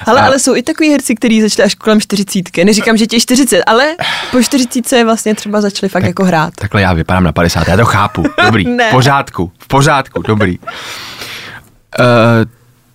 Ale, 0.06 0.22
A- 0.22 0.26
ale 0.26 0.40
jsou 0.40 0.56
i 0.56 0.64
takový 0.64 0.90
herci, 0.92 1.16
kteří 1.16 1.42
začali 1.42 1.66
až 1.66 1.76
kolem 1.76 2.02
40. 2.02 2.64
Neříkám, 2.64 2.98
že 2.98 3.08
tě 3.08 3.16
je 3.16 3.20
40, 3.20 3.62
ale 3.68 3.86
po 4.32 4.44
40 4.44 5.04
vlastně 5.04 5.36
třeba 5.36 5.62
začali 5.62 5.90
fakt 5.90 6.04
jako 6.04 6.24
hrát. 6.26 6.54
Takhle 6.56 6.82
já 6.82 6.94
vypadám 6.94 7.24
na 7.24 7.32
50, 7.32 7.68
já 7.68 7.78
to 7.78 7.86
chápu. 7.86 8.24
Dobrý, 8.46 8.66
Ne. 8.76 8.88
v 8.90 8.92
pořádku, 8.92 9.52
v 9.60 9.68
pořádku, 9.68 10.22
dobrý. 10.22 10.60
Uh, 10.60 10.66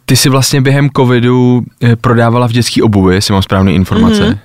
ty 0.07 0.17
si 0.17 0.29
vlastně 0.29 0.61
během 0.61 0.91
covidu 0.97 1.63
eh, 1.83 1.97
prodávala 1.97 2.47
v 2.49 2.53
dětský 2.53 2.83
obuvi, 2.83 3.15
jestli 3.15 3.33
mám 3.33 3.43
správné 3.43 3.73
informace. 3.73 4.21
Mhm. 4.23 4.33
Mm-hmm. 4.33 4.39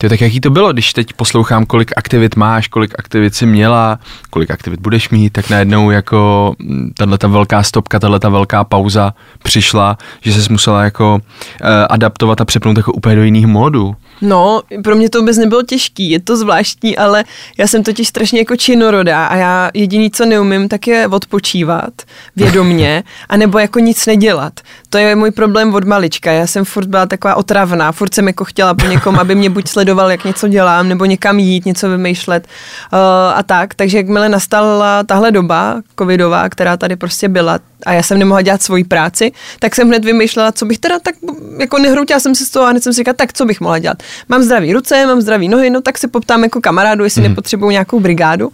Ty, 0.00 0.08
tak 0.08 0.20
jaký 0.20 0.40
to 0.40 0.50
bylo, 0.50 0.72
když 0.72 0.92
teď 0.92 1.12
poslouchám, 1.12 1.66
kolik 1.66 1.92
aktivit 1.96 2.36
máš, 2.36 2.68
kolik 2.68 2.94
aktivit 2.98 3.34
si 3.34 3.46
měla, 3.46 3.98
kolik 4.30 4.50
aktivit 4.50 4.80
budeš 4.80 5.10
mít, 5.10 5.32
tak 5.32 5.50
najednou 5.50 5.90
jako 5.90 6.54
tahle 6.96 7.18
ta 7.18 7.28
velká 7.28 7.62
stopka, 7.62 7.98
tahle 7.98 8.20
ta 8.20 8.28
velká 8.28 8.64
pauza 8.64 9.14
přišla, 9.42 9.98
že 10.20 10.32
jsi 10.32 10.52
musela 10.52 10.84
jako 10.84 11.14
uh, 11.14 11.68
adaptovat 11.90 12.40
a 12.40 12.44
přepnout 12.44 12.76
jako 12.76 12.92
úplně 12.92 13.16
do 13.16 13.22
jiných 13.22 13.46
módů. 13.46 13.96
No, 14.20 14.62
pro 14.84 14.96
mě 14.96 15.10
to 15.10 15.18
vůbec 15.18 15.36
nebylo 15.36 15.62
těžký, 15.62 16.10
je 16.10 16.20
to 16.20 16.36
zvláštní, 16.36 16.96
ale 16.96 17.24
já 17.58 17.66
jsem 17.66 17.82
totiž 17.82 18.08
strašně 18.08 18.38
jako 18.38 18.56
činorodá 18.56 19.26
a 19.26 19.36
já 19.36 19.70
jediný, 19.74 20.10
co 20.10 20.26
neumím, 20.26 20.68
tak 20.68 20.86
je 20.86 21.08
odpočívat 21.08 21.92
vědomně, 22.36 23.02
anebo 23.28 23.58
jako 23.58 23.78
nic 23.78 24.06
nedělat. 24.06 24.52
To 24.90 24.98
je 24.98 25.16
můj 25.16 25.30
problém 25.30 25.74
od 25.74 25.84
malička, 25.84 26.32
já 26.32 26.46
jsem 26.46 26.64
furt 26.64 26.86
byla 26.86 27.06
taková 27.06 27.34
otravná, 27.34 27.92
furt 27.92 28.14
jsem 28.14 28.26
jako 28.26 28.44
chtěla 28.44 28.74
po 28.74 28.86
někom, 28.86 29.18
aby 29.18 29.34
mě 29.34 29.50
buď 29.50 29.68
sledoval, 29.68 30.10
jak 30.10 30.24
něco 30.24 30.48
dělám, 30.48 30.88
nebo 30.88 31.04
někam 31.04 31.38
jít, 31.38 31.66
něco 31.66 31.88
vymýšlet 31.90 32.46
uh, 32.92 32.98
a 33.34 33.42
tak, 33.42 33.74
takže 33.74 33.96
jakmile 33.96 34.28
nastala 34.28 35.02
tahle 35.04 35.30
doba 35.30 35.80
covidová, 35.98 36.48
která 36.48 36.76
tady 36.76 36.96
prostě 36.96 37.28
byla 37.28 37.58
a 37.86 37.92
já 37.92 38.02
jsem 38.02 38.18
nemohla 38.18 38.42
dělat 38.42 38.62
svoji 38.62 38.84
práci, 38.84 39.32
tak 39.58 39.74
jsem 39.74 39.88
hned 39.88 40.04
vymýšlela, 40.04 40.52
co 40.52 40.66
bych 40.66 40.78
teda 40.78 40.98
tak, 40.98 41.14
jako 41.58 41.78
nehroutila 41.78 42.20
jsem 42.20 42.34
se 42.34 42.44
z 42.44 42.50
toho 42.50 42.66
a 42.66 42.70
hned 42.70 42.82
jsem 42.82 42.92
si 42.92 42.96
říkala, 42.96 43.14
tak 43.14 43.32
co 43.32 43.44
bych 43.44 43.60
mohla 43.60 43.78
dělat. 43.78 44.02
Mám 44.28 44.42
zdravý 44.42 44.72
ruce, 44.72 45.06
mám 45.06 45.20
zdravý 45.20 45.48
nohy, 45.48 45.70
no 45.70 45.80
tak 45.80 45.98
se 45.98 46.08
poptám 46.08 46.42
jako 46.42 46.60
kamarádu, 46.60 47.04
jestli 47.04 47.22
hmm. 47.22 47.30
nepotřebuju 47.30 47.70
nějakou 47.70 48.00
brigádu. 48.00 48.52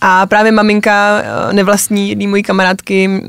A 0.00 0.26
právě 0.26 0.52
maminka 0.52 1.18
eh, 1.18 1.52
nevlastní 1.52 2.08
jedný 2.08 2.26
mojí 2.26 2.42
kamarádky 2.42 3.22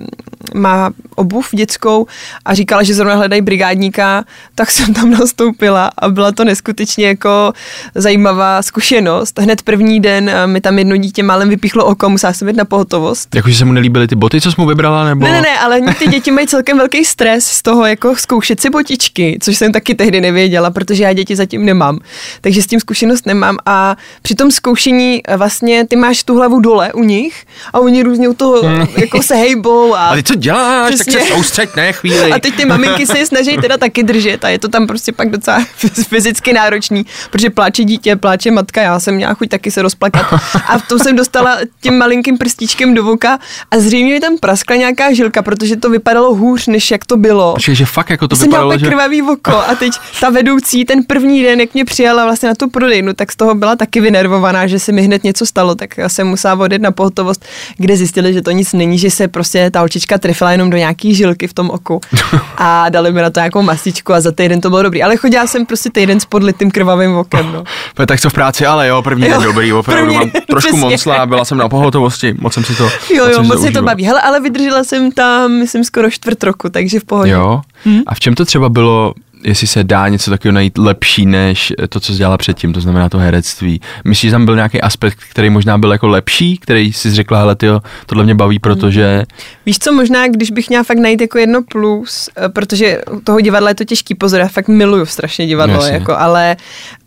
má 0.54 0.92
obuv 1.16 1.50
dětskou 1.52 2.08
a 2.46 2.54
říkala, 2.54 2.84
že 2.84 2.94
zrovna 2.94 3.16
hledají 3.16 3.42
brigádníka, 3.42 4.26
tak 4.56 4.72
jsem 4.72 4.94
tam 4.94 5.10
nastoupila 5.20 5.92
a 5.98 6.10
byla 6.10 6.32
to 6.32 6.46
neskutečně 6.46 7.08
jako 7.08 7.54
zajímavá 7.96 8.62
zkušenost. 8.62 9.40
Hned 9.40 9.62
první 9.62 10.00
den 10.00 10.30
eh, 10.30 10.48
mi 10.48 10.62
tam 10.62 10.78
jedno 10.78 10.98
dítě 10.98 11.24
málem 11.24 11.50
vypíchlo 11.50 11.86
oko, 11.86 12.10
musela 12.10 12.34
jsem 12.34 12.48
jít 12.48 12.58
na 12.58 12.66
pohotovost. 12.66 13.36
Jakože 13.36 13.56
se 13.56 13.66
mu 13.66 13.74
nelíbily 13.74 14.08
ty 14.08 14.16
boty, 14.16 14.42
co 14.42 14.52
jsi 14.52 14.62
mu 14.62 14.68
vybrala, 14.68 15.06
nebo? 15.06 15.26
Ne, 15.26 15.37
ne, 15.42 15.50
ne, 15.50 15.60
ale 15.60 15.82
ty 16.00 16.08
děti 16.08 16.32
mají 16.32 16.48
celkem 16.48 16.78
velký 16.78 17.06
stres 17.06 17.46
z 17.46 17.62
toho 17.62 17.86
jako 17.86 18.16
zkoušet 18.16 18.62
si 18.62 18.70
botičky, 18.70 19.38
což 19.42 19.58
jsem 19.58 19.72
taky 19.72 19.96
tehdy 19.96 20.22
nevěděla, 20.22 20.72
protože 20.72 21.04
já 21.04 21.14
děti 21.14 21.36
zatím 21.36 21.66
nemám. 21.66 22.00
Takže 22.42 22.62
s 22.62 22.68
tím 22.68 22.80
zkušenost 22.80 23.26
nemám 23.26 23.58
a 23.66 23.96
při 24.22 24.36
tom 24.36 24.52
zkoušení 24.52 25.22
eh, 25.28 25.38
vlastně 25.38 25.88
ty 25.88 25.96
máš 25.96 26.24
tu 26.24 26.36
hlavu 26.36 26.60
dole 26.60 26.94
u 26.94 27.04
nich 27.04 27.46
a 27.74 27.80
oni 27.80 28.04
různě 28.04 28.30
u 28.30 28.34
toho 28.34 28.62
jako 28.98 29.22
se 29.24 29.36
hejbou 29.36 29.96
a... 29.96 30.08
A 30.08 30.16
ty 30.16 30.24
co 30.24 30.36
děláš? 30.36 30.96
Tak 30.96 31.08
Přesně. 31.08 31.20
se 31.20 31.34
soustřeď, 31.34 31.76
ne 31.76 31.94
chvíli. 31.94 32.32
A 32.32 32.40
teď 32.40 32.56
ty 32.56 32.66
maminky 32.66 33.08
se 33.08 33.18
je 33.18 33.26
snaží 33.26 33.58
teda 33.58 33.78
taky 33.78 34.04
držet 34.04 34.46
a 34.46 34.50
je 34.50 34.60
to 34.60 34.68
tam 34.68 34.88
prostě 34.88 35.12
pak 35.12 35.30
docela 35.30 35.66
fyzicky 36.10 36.54
náročný, 36.54 37.06
protože 37.32 37.50
pláče 37.50 37.84
dítě, 37.84 38.16
pláče 38.16 38.52
matka, 38.52 38.82
já 38.82 39.00
jsem 39.00 39.16
měla 39.16 39.34
chuť 39.34 39.50
taky 39.50 39.72
se 39.72 39.82
rozplakat. 39.82 40.34
A 40.68 40.78
v 40.78 40.88
tom 40.88 41.00
jsem 41.00 41.16
dostala 41.16 41.58
tím 41.82 41.98
malinkým 41.98 42.38
prstíčkem 42.38 42.94
do 42.94 43.04
voka 43.04 43.40
a 43.72 43.80
zřejmě 43.80 44.14
mi 44.14 44.20
tam 44.20 44.38
praskla 44.38 44.76
nějaká 44.76 45.14
žilka, 45.28 45.42
protože 45.42 45.76
to 45.76 45.90
vypadalo 45.90 46.36
hůř, 46.36 46.68
než 46.68 46.92
jak 46.92 47.06
to 47.06 47.18
bylo. 47.18 47.54
Počkej, 47.54 47.76
že 47.76 47.86
fakt 47.86 48.10
jako 48.10 48.28
to 48.28 48.36
jsem 48.36 48.48
měla 48.48 48.64
vypadalo, 48.64 48.70
úplně 48.70 48.86
že... 48.86 48.90
krvavý 48.90 49.22
oko 49.22 49.58
a 49.58 49.76
teď 49.76 49.94
ta 50.22 50.30
vedoucí 50.30 50.86
ten 50.86 51.04
první 51.04 51.44
den, 51.44 51.60
jak 51.60 51.74
mě 51.74 51.86
přijala 51.86 52.24
vlastně 52.24 52.50
na 52.50 52.56
tu 52.56 52.70
prodejnu, 52.70 53.14
tak 53.14 53.32
z 53.32 53.36
toho 53.36 53.56
byla 53.56 53.76
taky 53.76 54.02
vynervovaná, 54.02 54.68
že 54.68 54.80
se 54.80 54.92
mi 54.92 55.02
hned 55.02 55.24
něco 55.24 55.46
stalo, 55.46 55.76
tak 55.76 55.98
já 55.98 56.10
jsem 56.10 56.28
musela 56.28 56.54
odjet 56.54 56.82
na 56.82 56.92
pohotovost, 56.92 57.46
kde 57.78 57.98
zjistili, 57.98 58.34
že 58.34 58.42
to 58.42 58.52
nic 58.52 58.74
není, 58.74 58.98
že 58.98 59.12
se 59.12 59.28
prostě 59.28 59.72
ta 59.72 59.80
holčička 59.80 60.18
trefila 60.18 60.52
jenom 60.52 60.70
do 60.70 60.78
nějaký 60.78 61.16
žilky 61.16 61.48
v 61.48 61.54
tom 61.54 61.70
oku 61.70 62.02
a 62.58 62.90
dali 62.90 63.12
mi 63.12 63.22
na 63.22 63.30
to 63.30 63.40
nějakou 63.40 63.62
masičku 63.62 64.14
a 64.14 64.22
za 64.22 64.32
týden 64.32 64.62
to 64.62 64.70
bylo 64.70 64.84
dobrý. 64.84 65.04
Ale 65.04 65.18
chodila 65.18 65.48
jsem 65.48 65.66
prostě 65.66 65.90
týden 65.90 66.20
s 66.20 66.26
podlitým 66.26 66.72
krvavým 66.72 67.16
okem. 67.16 67.52
No. 67.54 67.64
No, 68.00 68.06
Tak 68.06 68.22
co 68.22 68.30
v 68.30 68.34
práci, 68.34 68.66
ale 68.66 68.88
jo, 68.88 69.02
první 69.02 69.24
den 69.24 69.34
Jo, 69.34 69.42
dobrý, 69.42 69.74
opravdu 69.74 70.04
první 70.04 70.18
mám 70.18 70.30
den, 70.30 70.42
trošku 70.50 70.78
monsla, 70.78 71.26
byla 71.26 71.46
jsem 71.46 71.58
na 71.58 71.70
pohotovosti, 71.70 72.36
moc 72.40 72.54
jsem 72.54 72.64
si 72.64 72.76
to 72.76 72.90
Jo, 73.14 73.28
jo, 73.28 73.44
moc 73.44 73.62
se 73.62 73.72
to 73.72 73.82
baví. 73.82 74.06
Hele, 74.06 74.22
ale 74.22 74.40
vydržela 74.40 74.84
jsem 74.84 75.12
tam, 75.18 75.52
myslím, 75.52 75.84
skoro 75.84 76.12
čtvrt 76.12 76.44
roku, 76.44 76.70
takže 76.70 77.00
v 77.00 77.04
pohodě. 77.04 77.32
Jo, 77.32 77.62
Hm? 77.86 78.02
a 78.08 78.16
v 78.16 78.20
čem 78.20 78.36
to 78.36 78.46
třeba 78.46 78.70
bylo, 78.70 79.14
jestli 79.44 79.68
se 79.68 79.84
dá 79.84 80.08
něco 80.08 80.32
takového 80.32 80.54
najít 80.54 80.78
lepší 80.78 81.26
než 81.26 81.74
to, 81.90 82.00
co 82.00 82.12
jsi 82.12 82.18
dělala 82.18 82.38
předtím, 82.38 82.74
to 82.74 82.82
znamená 82.82 83.10
to 83.10 83.18
herectví. 83.18 83.82
Myslíš, 84.06 84.30
že 84.30 84.32
tam 84.32 84.46
byl 84.46 84.56
nějaký 84.56 84.82
aspekt, 84.82 85.20
který 85.32 85.50
možná 85.50 85.78
byl 85.78 85.92
jako 85.92 86.08
lepší, 86.08 86.58
který 86.58 86.94
jsi 86.94 87.12
řekla, 87.12 87.40
hele, 87.40 87.56
tyjo, 87.56 87.80
tohle 88.06 88.24
mě 88.24 88.36
baví, 88.36 88.60
protože... 88.60 89.24
Víš 89.66 89.80
co, 89.80 89.94
možná, 89.94 90.28
když 90.28 90.52
bych 90.52 90.70
měla 90.70 90.84
fakt 90.84 90.98
najít 90.98 91.22
jako 91.22 91.38
jedno 91.38 91.62
plus, 91.64 92.30
eh, 92.38 92.50
protože 92.50 93.02
u 93.12 93.20
toho 93.20 93.42
divadla 93.42 93.70
je 93.70 93.76
to 93.76 93.84
těžký, 93.86 94.16
pozor, 94.16 94.40
já 94.40 94.48
fakt 94.48 94.68
miluju 94.68 95.06
strašně 95.06 95.48
divadlo, 95.48 95.76
Jasně. 95.76 95.94
jako, 95.94 96.18
ale 96.18 96.56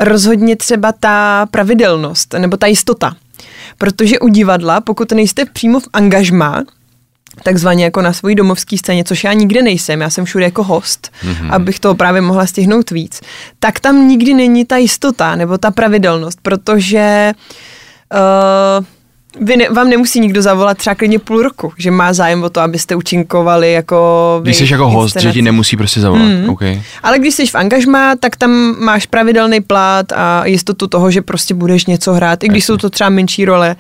rozhodně 0.01 0.57
třeba 0.57 0.93
ta 0.93 1.47
pravidelnost, 1.51 2.35
nebo 2.39 2.57
ta 2.57 2.67
jistota. 2.67 3.15
Protože 3.79 4.19
u 4.19 4.29
divadla, 4.29 4.81
pokud 4.81 5.13
nejste 5.13 5.45
přímo 5.45 5.81
v 5.81 5.89
angažmá, 5.93 6.63
takzvaně 7.43 7.85
jako 7.85 8.03
na 8.03 8.13
svojí 8.13 8.35
domovské 8.35 8.79
scéně, 8.79 9.05
což 9.05 9.25
já 9.25 9.33
nikde 9.33 9.63
nejsem, 9.63 10.01
já 10.01 10.11
jsem 10.11 10.25
všude 10.25 10.45
jako 10.45 10.63
host, 10.65 11.13
mm-hmm. 11.25 11.53
abych 11.55 11.81
toho 11.81 11.95
právě 11.95 12.21
mohla 12.21 12.47
stihnout 12.47 12.91
víc, 12.91 13.21
tak 13.59 13.81
tam 13.81 14.09
nikdy 14.09 14.35
není 14.35 14.65
ta 14.65 14.77
jistota 14.77 15.37
nebo 15.37 15.59
ta 15.59 15.71
pravidelnost, 15.71 16.39
protože 16.43 17.33
uh, 18.79 18.85
vy 19.41 19.57
ne, 19.57 19.69
vám 19.69 19.91
nemusí 19.91 20.21
nikdo 20.21 20.43
zavolat 20.43 20.79
třeba 20.79 20.95
klidně 20.95 21.19
půl 21.19 21.43
roku, 21.43 21.73
že 21.79 21.91
má 21.91 22.13
zájem 22.13 22.43
o 22.43 22.51
to, 22.51 22.61
abyste 22.61 22.97
účinkovali 22.97 23.73
jako... 23.73 24.41
Když 24.43 24.57
jsi 24.57 24.73
jako 24.73 24.89
host, 24.89 25.21
že 25.21 25.33
ti 25.33 25.43
nemusí 25.43 25.77
prostě 25.77 26.01
zavolat, 26.01 26.27
Mhm. 26.29 26.51
okay. 26.51 26.83
Ale 27.03 27.19
když 27.19 27.35
jsi 27.35 27.47
v 27.47 27.55
angažmá, 27.55 28.17
tak 28.17 28.37
tam 28.37 28.77
máš 28.79 29.07
pravidelný 29.07 29.61
plát 29.61 30.13
a 30.13 30.47
jistotu 30.47 30.87
toho, 30.87 31.11
že 31.11 31.23
prostě 31.23 31.55
budeš 31.55 31.87
něco 31.87 32.13
hrát. 32.13 32.45
I 32.45 32.49
když 32.49 32.65
jsou 32.65 32.77
to 32.77 32.91
třeba 32.91 33.11
menší 33.11 33.45
role, 33.45 33.77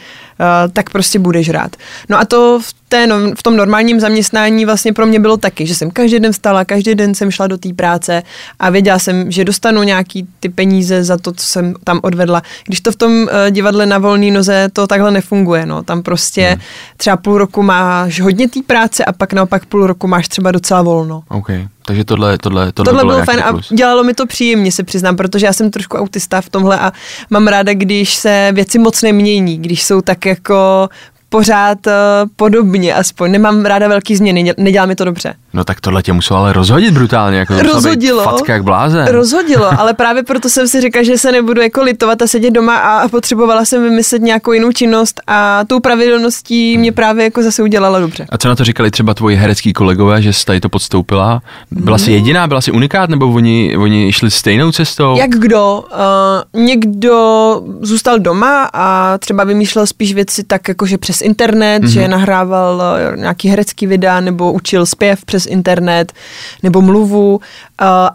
tak 0.72 0.90
prostě 0.90 1.18
budeš 1.18 1.48
hrát. 1.48 1.76
No 2.08 2.18
a 2.18 2.24
to 2.24 2.60
v, 2.62 2.74
té, 2.88 3.08
v 3.34 3.42
tom 3.42 3.56
normálním 3.56 4.00
zaměstnání 4.00 4.64
vlastně 4.64 4.92
pro 4.92 5.06
mě 5.06 5.20
bylo 5.20 5.36
taky, 5.36 5.66
že 5.66 5.74
jsem 5.74 5.90
každý 5.90 6.20
den 6.20 6.32
vstala, 6.32 6.64
každý 6.64 6.94
den 6.94 7.14
jsem 7.14 7.30
šla 7.30 7.46
do 7.46 7.58
té 7.58 7.74
práce 7.74 8.22
a 8.58 8.70
věděla 8.70 8.98
jsem, 8.98 9.30
že 9.30 9.44
dostanu 9.44 9.82
nějaký 9.82 10.28
ty 10.40 10.48
peníze 10.48 11.04
za 11.04 11.16
to, 11.16 11.32
co 11.32 11.46
jsem 11.46 11.74
tam 11.84 12.00
odvedla. 12.02 12.42
Když 12.66 12.80
to 12.80 12.92
v 12.92 12.96
tom 12.96 13.12
uh, 13.12 13.28
divadle 13.50 13.86
na 13.86 13.98
volné 13.98 14.30
noze, 14.30 14.68
to 14.72 14.86
takhle 14.86 15.10
nefunguje. 15.10 15.66
No. 15.66 15.82
Tam 15.82 16.02
prostě 16.02 16.48
hmm. 16.48 16.60
třeba 16.96 17.16
půl 17.16 17.38
roku 17.38 17.62
máš 17.62 18.20
hodně 18.20 18.48
té 18.48 18.60
práce 18.66 19.04
a 19.04 19.12
pak 19.12 19.32
naopak 19.32 19.66
půl 19.66 19.86
roku 19.86 20.06
máš 20.06 20.28
třeba 20.28 20.52
docela 20.52 20.82
volno. 20.82 21.22
okay. 21.28 21.68
Takže 21.90 22.04
tohle, 22.04 22.38
tohle, 22.38 22.72
tohle, 22.72 22.90
Tohle 22.90 23.02
bylo 23.02 23.14
bylo 23.14 23.24
fajn 23.24 23.40
a 23.44 23.52
plus. 23.52 23.68
dělalo 23.72 24.04
mi 24.04 24.14
to 24.14 24.26
příjemně, 24.26 24.72
se 24.72 24.82
přiznám, 24.82 25.16
protože 25.16 25.46
já 25.46 25.52
jsem 25.52 25.70
trošku 25.70 25.96
autista 25.96 26.40
v 26.40 26.48
tomhle 26.48 26.78
a 26.78 26.92
mám 27.30 27.46
ráda, 27.46 27.74
když 27.74 28.14
se 28.14 28.50
věci 28.54 28.78
moc 28.78 29.02
nemění, 29.02 29.58
když 29.58 29.82
jsou 29.82 30.00
tak 30.00 30.26
jako 30.26 30.88
pořád 31.28 31.78
uh, 31.86 31.92
podobně 32.36 32.94
aspoň. 32.94 33.30
Nemám 33.32 33.64
ráda 33.64 33.88
velký 33.88 34.16
změny, 34.16 34.42
děl- 34.44 34.54
nedělá 34.58 34.86
mi 34.86 34.96
to 34.96 35.04
dobře. 35.04 35.34
No 35.52 35.64
tak 35.64 35.80
tohle 35.80 36.02
tě 36.02 36.12
muselo 36.12 36.40
ale 36.40 36.52
rozhodit 36.52 36.94
brutálně, 36.94 37.38
jako 37.38 37.62
Rozhodilo. 37.62 38.22
Facka 38.22 38.52
jak 38.52 38.64
blázen. 38.64 39.06
Rozhodilo, 39.06 39.70
ale 39.80 39.94
právě 39.94 40.22
proto 40.22 40.48
jsem 40.48 40.68
si 40.68 40.80
řekla, 40.80 41.02
že 41.02 41.18
se 41.18 41.32
nebudu 41.32 41.60
jako 41.60 41.82
litovat 41.82 42.22
a 42.22 42.26
sedět 42.26 42.50
doma 42.50 42.76
a 42.76 43.08
potřebovala 43.08 43.64
jsem 43.64 43.82
vymyslet 43.82 44.22
nějakou 44.22 44.52
jinou 44.52 44.72
činnost 44.72 45.20
a 45.26 45.64
tou 45.64 45.80
pravidelností 45.80 46.78
mě 46.78 46.92
právě 46.92 47.24
jako 47.24 47.42
zase 47.42 47.62
udělala 47.62 48.00
dobře. 48.00 48.26
A 48.28 48.38
co 48.38 48.48
na 48.48 48.56
to 48.56 48.64
říkali 48.64 48.90
třeba 48.90 49.14
tvoji 49.14 49.36
herecký 49.36 49.72
kolegové, 49.72 50.22
že 50.22 50.32
jsi 50.32 50.44
tady 50.44 50.60
to 50.60 50.68
podstoupila? 50.68 51.42
Byla 51.70 51.98
jsi 51.98 52.12
jediná, 52.12 52.46
byla 52.46 52.60
jsi 52.60 52.72
unikát, 52.72 53.10
nebo 53.10 53.32
oni, 53.32 53.76
oni 53.76 54.12
šli 54.12 54.30
stejnou 54.30 54.72
cestou? 54.72 55.16
Jak 55.18 55.30
kdo? 55.30 55.84
Uh, 56.54 56.62
někdo 56.62 57.62
zůstal 57.80 58.18
doma 58.18 58.70
a 58.72 59.18
třeba 59.18 59.44
vymýšlel 59.44 59.86
spíš 59.86 60.14
věci 60.14 60.44
tak 60.44 60.68
jakože 60.68 60.98
přes 60.98 61.20
internet, 61.20 61.82
mm-hmm. 61.82 61.92
že 61.92 62.08
nahrával 62.08 62.82
uh, 63.10 63.16
nějaký 63.16 63.48
herecký 63.48 63.86
videa 63.86 64.20
nebo 64.20 64.52
učil 64.52 64.86
zpěv 64.86 65.24
přes 65.24 65.39
přes 65.40 65.52
internet 65.52 66.12
nebo 66.62 66.82
mluvu, 66.82 67.34
uh, 67.34 67.40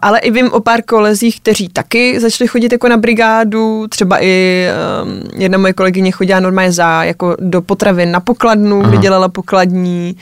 ale 0.02 0.18
i 0.18 0.30
vím 0.30 0.52
o 0.52 0.60
pár 0.60 0.82
kolezích, 0.82 1.40
kteří 1.40 1.68
taky 1.68 2.20
začali 2.20 2.48
chodit 2.48 2.72
jako 2.72 2.88
na 2.88 2.96
brigádu, 2.96 3.86
třeba 3.88 4.22
i 4.22 4.66
um, 5.02 5.22
jedna 5.40 5.58
moje 5.58 5.72
kolegyně 5.72 6.10
chodila 6.10 6.40
normálně 6.40 6.72
za 6.72 7.04
jako 7.04 7.36
do 7.38 7.62
potravin 7.62 8.10
na 8.10 8.20
pokladnu, 8.20 8.80
Aha. 8.80 8.88
kde 8.88 8.98
dělala 8.98 9.28
pokladní, 9.28 10.16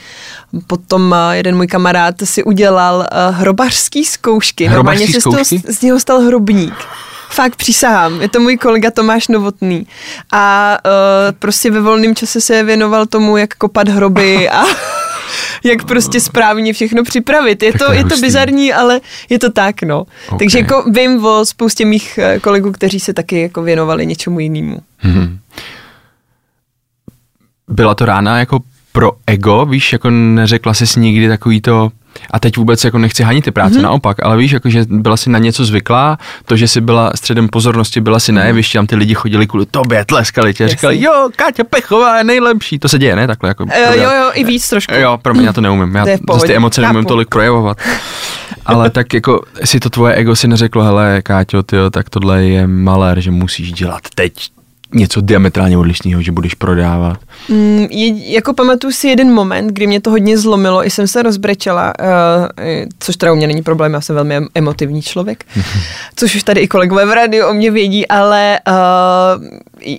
potom 0.67 1.11
uh, 1.11 1.31
jeden 1.31 1.55
můj 1.55 1.67
kamarád 1.67 2.15
si 2.23 2.43
udělal 2.43 2.97
uh, 2.97 3.35
hrobařský 3.35 4.05
zkoušky, 4.05 4.69
normálně 4.69 5.05
Hrobařský 5.05 5.13
se 5.13 5.21
z, 5.21 5.23
toho, 5.23 5.45
zkoušky? 5.45 5.73
z 5.73 5.81
něho 5.81 5.99
stal 5.99 6.19
hrobník. 6.19 6.73
Fakt 7.29 7.55
přísahám, 7.55 8.21
je 8.21 8.29
to 8.29 8.39
můj 8.39 8.57
kolega 8.57 8.91
Tomáš 8.91 9.27
Novotný. 9.27 9.87
A 10.31 10.77
uh, 10.85 10.91
prostě 11.39 11.71
ve 11.71 11.81
volném 11.81 12.15
čase 12.15 12.41
se 12.41 12.63
věnoval 12.63 13.05
tomu, 13.05 13.37
jak 13.37 13.53
kopat 13.53 13.87
hroby 13.87 14.49
a 14.49 14.63
jak 15.65 15.85
prostě 15.85 16.19
správně 16.19 16.73
všechno 16.73 17.03
připravit. 17.03 17.63
Je 17.63 17.73
to, 17.73 17.93
je 17.93 18.05
to 18.05 18.17
bizarní, 18.17 18.73
ale 18.73 19.01
je 19.29 19.39
to 19.39 19.51
tak, 19.51 19.81
no. 19.81 20.05
Ok. 20.29 20.39
Takže 20.39 20.57
jako 20.57 20.83
vím 20.91 21.25
o 21.25 21.45
spoustě 21.45 21.85
mých 21.85 22.17
eh, 22.17 22.39
kolegů, 22.39 22.71
kteří 22.71 22.99
se 22.99 23.13
taky 23.13 23.41
jako 23.41 23.61
věnovali 23.61 24.05
něčemu 24.05 24.39
jinému. 24.39 24.79
Mhm. 25.03 25.39
Byla 27.67 27.95
to 27.95 28.05
rána 28.05 28.39
jako 28.39 28.59
pro 28.91 29.11
ego, 29.27 29.65
víš, 29.65 29.93
jako 29.93 30.09
neřekla 30.09 30.73
jsi 30.73 30.99
nikdy 30.99 31.27
takový 31.27 31.61
to, 31.61 31.91
a 32.31 32.39
teď 32.39 32.57
vůbec 32.57 32.83
jako 32.83 32.97
nechci 32.97 33.23
hanit 33.23 33.45
ty 33.45 33.51
práce, 33.51 33.75
mm-hmm. 33.75 33.81
naopak, 33.81 34.17
ale 34.23 34.37
víš, 34.37 34.51
jako, 34.51 34.69
že 34.69 34.85
byla 34.89 35.17
si 35.17 35.29
na 35.29 35.39
něco 35.39 35.65
zvyklá, 35.65 36.17
to, 36.45 36.55
že 36.55 36.67
jsi 36.67 36.81
byla 36.81 37.11
středem 37.15 37.47
pozornosti, 37.47 38.01
byla 38.01 38.19
si 38.19 38.31
na 38.31 38.43
jevišti, 38.43 38.77
tam 38.77 38.87
ty 38.87 38.95
lidi 38.95 39.13
chodili 39.13 39.47
kvůli 39.47 39.65
tobě, 39.65 40.05
tleskali 40.05 40.53
tě, 40.53 40.67
říkali, 40.67 41.01
jo, 41.01 41.29
Káťa 41.35 41.63
Pechová 41.63 42.17
je 42.17 42.23
nejlepší, 42.23 42.79
to 42.79 42.89
se 42.89 42.99
děje, 42.99 43.15
ne, 43.15 43.27
takhle 43.27 43.49
jako. 43.49 43.63
Uh, 43.63 43.71
jo, 43.95 44.11
jo, 44.11 44.31
i 44.33 44.43
víc 44.43 44.69
trošku. 44.69 44.93
Jo, 44.93 45.19
pro 45.21 45.33
mě 45.33 45.45
já 45.45 45.53
to 45.53 45.61
neumím. 45.61 45.95
Já 45.95 46.05
To 46.05 46.33
zase 46.33 46.47
ty 46.47 46.55
emoce 46.55 46.81
neumím 46.81 47.01
chápu. 47.01 47.07
tolik 47.07 47.29
projevovat. 47.29 47.77
Ale 48.65 48.89
tak 48.89 49.13
jako 49.13 49.41
si 49.63 49.79
to 49.79 49.89
tvoje 49.89 50.13
ego 50.13 50.35
si 50.35 50.47
neřeklo, 50.47 50.83
hele, 50.83 51.21
Káťo, 51.21 51.63
tyjo, 51.63 51.89
tak 51.89 52.09
tohle 52.09 52.43
je 52.43 52.67
malér, 52.67 53.19
že 53.19 53.31
musíš 53.31 53.71
dělat 53.71 54.01
teď 54.15 54.33
něco 54.95 55.21
diametrálně 55.21 55.77
odlišného, 55.77 56.21
že 56.21 56.31
budeš 56.31 56.53
prodávat. 56.53 57.19
Mm, 57.49 57.87
je, 57.91 58.33
jako 58.33 58.53
pamatuju 58.53 58.93
si 58.93 59.07
jeden 59.07 59.33
moment, 59.33 59.67
kdy 59.67 59.87
mě 59.87 60.01
to 60.01 60.09
hodně 60.09 60.37
zlomilo, 60.37 60.85
i 60.85 60.89
jsem 60.89 61.07
se 61.07 61.23
rozbrečela, 61.23 61.93
uh, 61.99 62.05
což 62.99 63.15
teda 63.15 63.33
u 63.33 63.35
mě 63.35 63.47
není 63.47 63.61
problém, 63.63 63.93
já 63.93 64.01
jsem 64.01 64.15
velmi 64.15 64.37
em- 64.37 64.47
emotivní 64.55 65.01
člověk, 65.01 65.45
což 66.15 66.35
už 66.35 66.43
tady 66.43 66.61
i 66.61 66.67
kolegové 66.67 67.05
v 67.05 67.13
rádiu 67.13 67.47
o 67.47 67.53
mě 67.53 67.71
vědí, 67.71 68.07
ale 68.07 68.59
uh, 68.67 69.43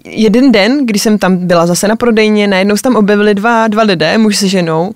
jeden 0.05 0.53
den, 0.53 0.87
kdy 0.87 0.99
jsem 0.99 1.19
tam 1.19 1.37
byla 1.37 1.67
zase 1.67 1.89
na 1.89 1.97
prodejně, 1.97 2.49
najednou 2.49 2.77
se 2.77 2.83
tam 2.83 2.97
objevili 2.97 3.35
dva, 3.35 3.69
dva 3.69 3.83
lidé, 3.83 4.19
muž 4.19 4.37
se 4.37 4.49
ženou, 4.49 4.93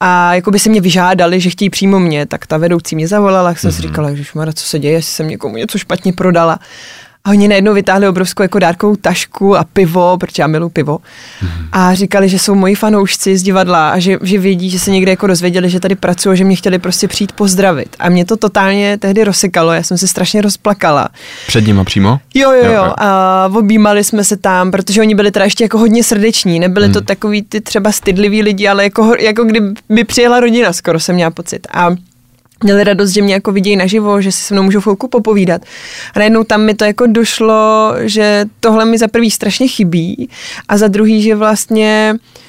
a 0.00 0.34
jako 0.34 0.50
by 0.50 0.58
se 0.58 0.70
mě 0.70 0.80
vyžádali, 0.80 1.40
že 1.40 1.50
chtějí 1.50 1.70
přímo 1.70 2.00
mě, 2.00 2.26
tak 2.26 2.46
ta 2.46 2.56
vedoucí 2.56 2.96
mě 2.96 3.08
zavolala, 3.08 3.48
jak 3.48 3.58
jsem 3.58 3.72
si 3.72 3.82
říkala, 3.82 4.14
že 4.14 4.24
co 4.54 4.66
se 4.66 4.78
děje, 4.78 4.94
jestli 4.94 5.12
jsem 5.12 5.28
někomu 5.28 5.56
něco 5.56 5.78
špatně 5.78 6.12
prodala. 6.12 6.58
A 7.26 7.30
oni 7.30 7.48
najednou 7.48 7.74
vytáhli 7.74 8.08
obrovskou 8.08 8.42
jako 8.42 8.58
dárkovou 8.58 8.96
tašku 8.96 9.56
a 9.56 9.64
pivo, 9.64 10.18
protože 10.18 10.42
já 10.42 10.46
miluji 10.46 10.70
pivo. 10.70 10.98
A 11.72 11.94
říkali, 11.94 12.28
že 12.28 12.38
jsou 12.38 12.54
moji 12.54 12.74
fanoušci 12.74 13.36
z 13.36 13.42
divadla 13.42 13.90
a 13.90 13.98
že, 13.98 14.18
že 14.22 14.38
vědí, 14.38 14.70
že 14.70 14.78
se 14.78 14.90
někde 14.90 15.10
jako 15.10 15.26
dozvěděli, 15.26 15.70
že 15.70 15.80
tady 15.80 15.94
pracuji, 15.94 16.30
a 16.30 16.34
že 16.34 16.44
mě 16.44 16.56
chtěli 16.56 16.78
prostě 16.78 17.08
přijít 17.08 17.32
pozdravit. 17.32 17.96
A 17.98 18.08
mě 18.08 18.24
to 18.24 18.36
totálně 18.36 18.98
tehdy 18.98 19.24
rozsekalo, 19.24 19.72
já 19.72 19.82
jsem 19.82 19.98
se 19.98 20.06
strašně 20.06 20.42
rozplakala. 20.42 21.08
Před 21.46 21.66
nima 21.66 21.84
přímo? 21.84 22.18
Jo, 22.34 22.52
jo, 22.52 22.64
Jo, 22.64 22.72
jo. 22.72 22.94
A 22.98 23.50
objímali 23.54 24.04
jsme 24.04 24.24
se 24.24 24.36
tam, 24.36 24.70
protože 24.70 25.00
oni 25.00 25.14
byli 25.14 25.30
teda 25.30 25.44
ještě 25.44 25.64
jako 25.64 25.78
hodně 25.78 26.04
srdeční. 26.04 26.60
Nebyli 26.60 26.88
to 26.88 27.00
takový 27.00 27.42
ty 27.42 27.60
třeba 27.60 27.92
stydliví 27.92 28.42
lidi, 28.42 28.68
ale 28.68 28.84
jako, 28.84 29.14
jako 29.20 29.44
kdyby 29.44 30.04
přijela 30.04 30.40
rodina, 30.40 30.72
skoro 30.72 31.00
jsem 31.00 31.14
měla 31.14 31.30
pocit. 31.30 31.66
A 31.74 31.90
měli 32.64 32.84
radost, 32.84 33.10
že 33.10 33.22
mě 33.22 33.34
jako 33.34 33.52
vidějí 33.52 33.76
naživo, 33.76 34.20
že 34.20 34.32
si 34.32 34.42
se 34.42 34.54
mnou 34.54 34.62
můžou 34.62 34.80
chvilku 34.80 35.08
popovídat. 35.08 35.62
A 36.14 36.18
najednou 36.18 36.44
tam 36.44 36.62
mi 36.62 36.74
to 36.74 36.84
jako 36.84 37.06
došlo, 37.06 37.94
že 38.00 38.44
tohle 38.60 38.84
mi 38.84 38.98
za 38.98 39.08
prvý 39.08 39.30
strašně 39.30 39.68
chybí 39.68 40.28
a 40.68 40.78
za 40.78 40.88
druhý, 40.88 41.22
že 41.22 41.34
vlastně 41.34 42.14
uh, 42.14 42.45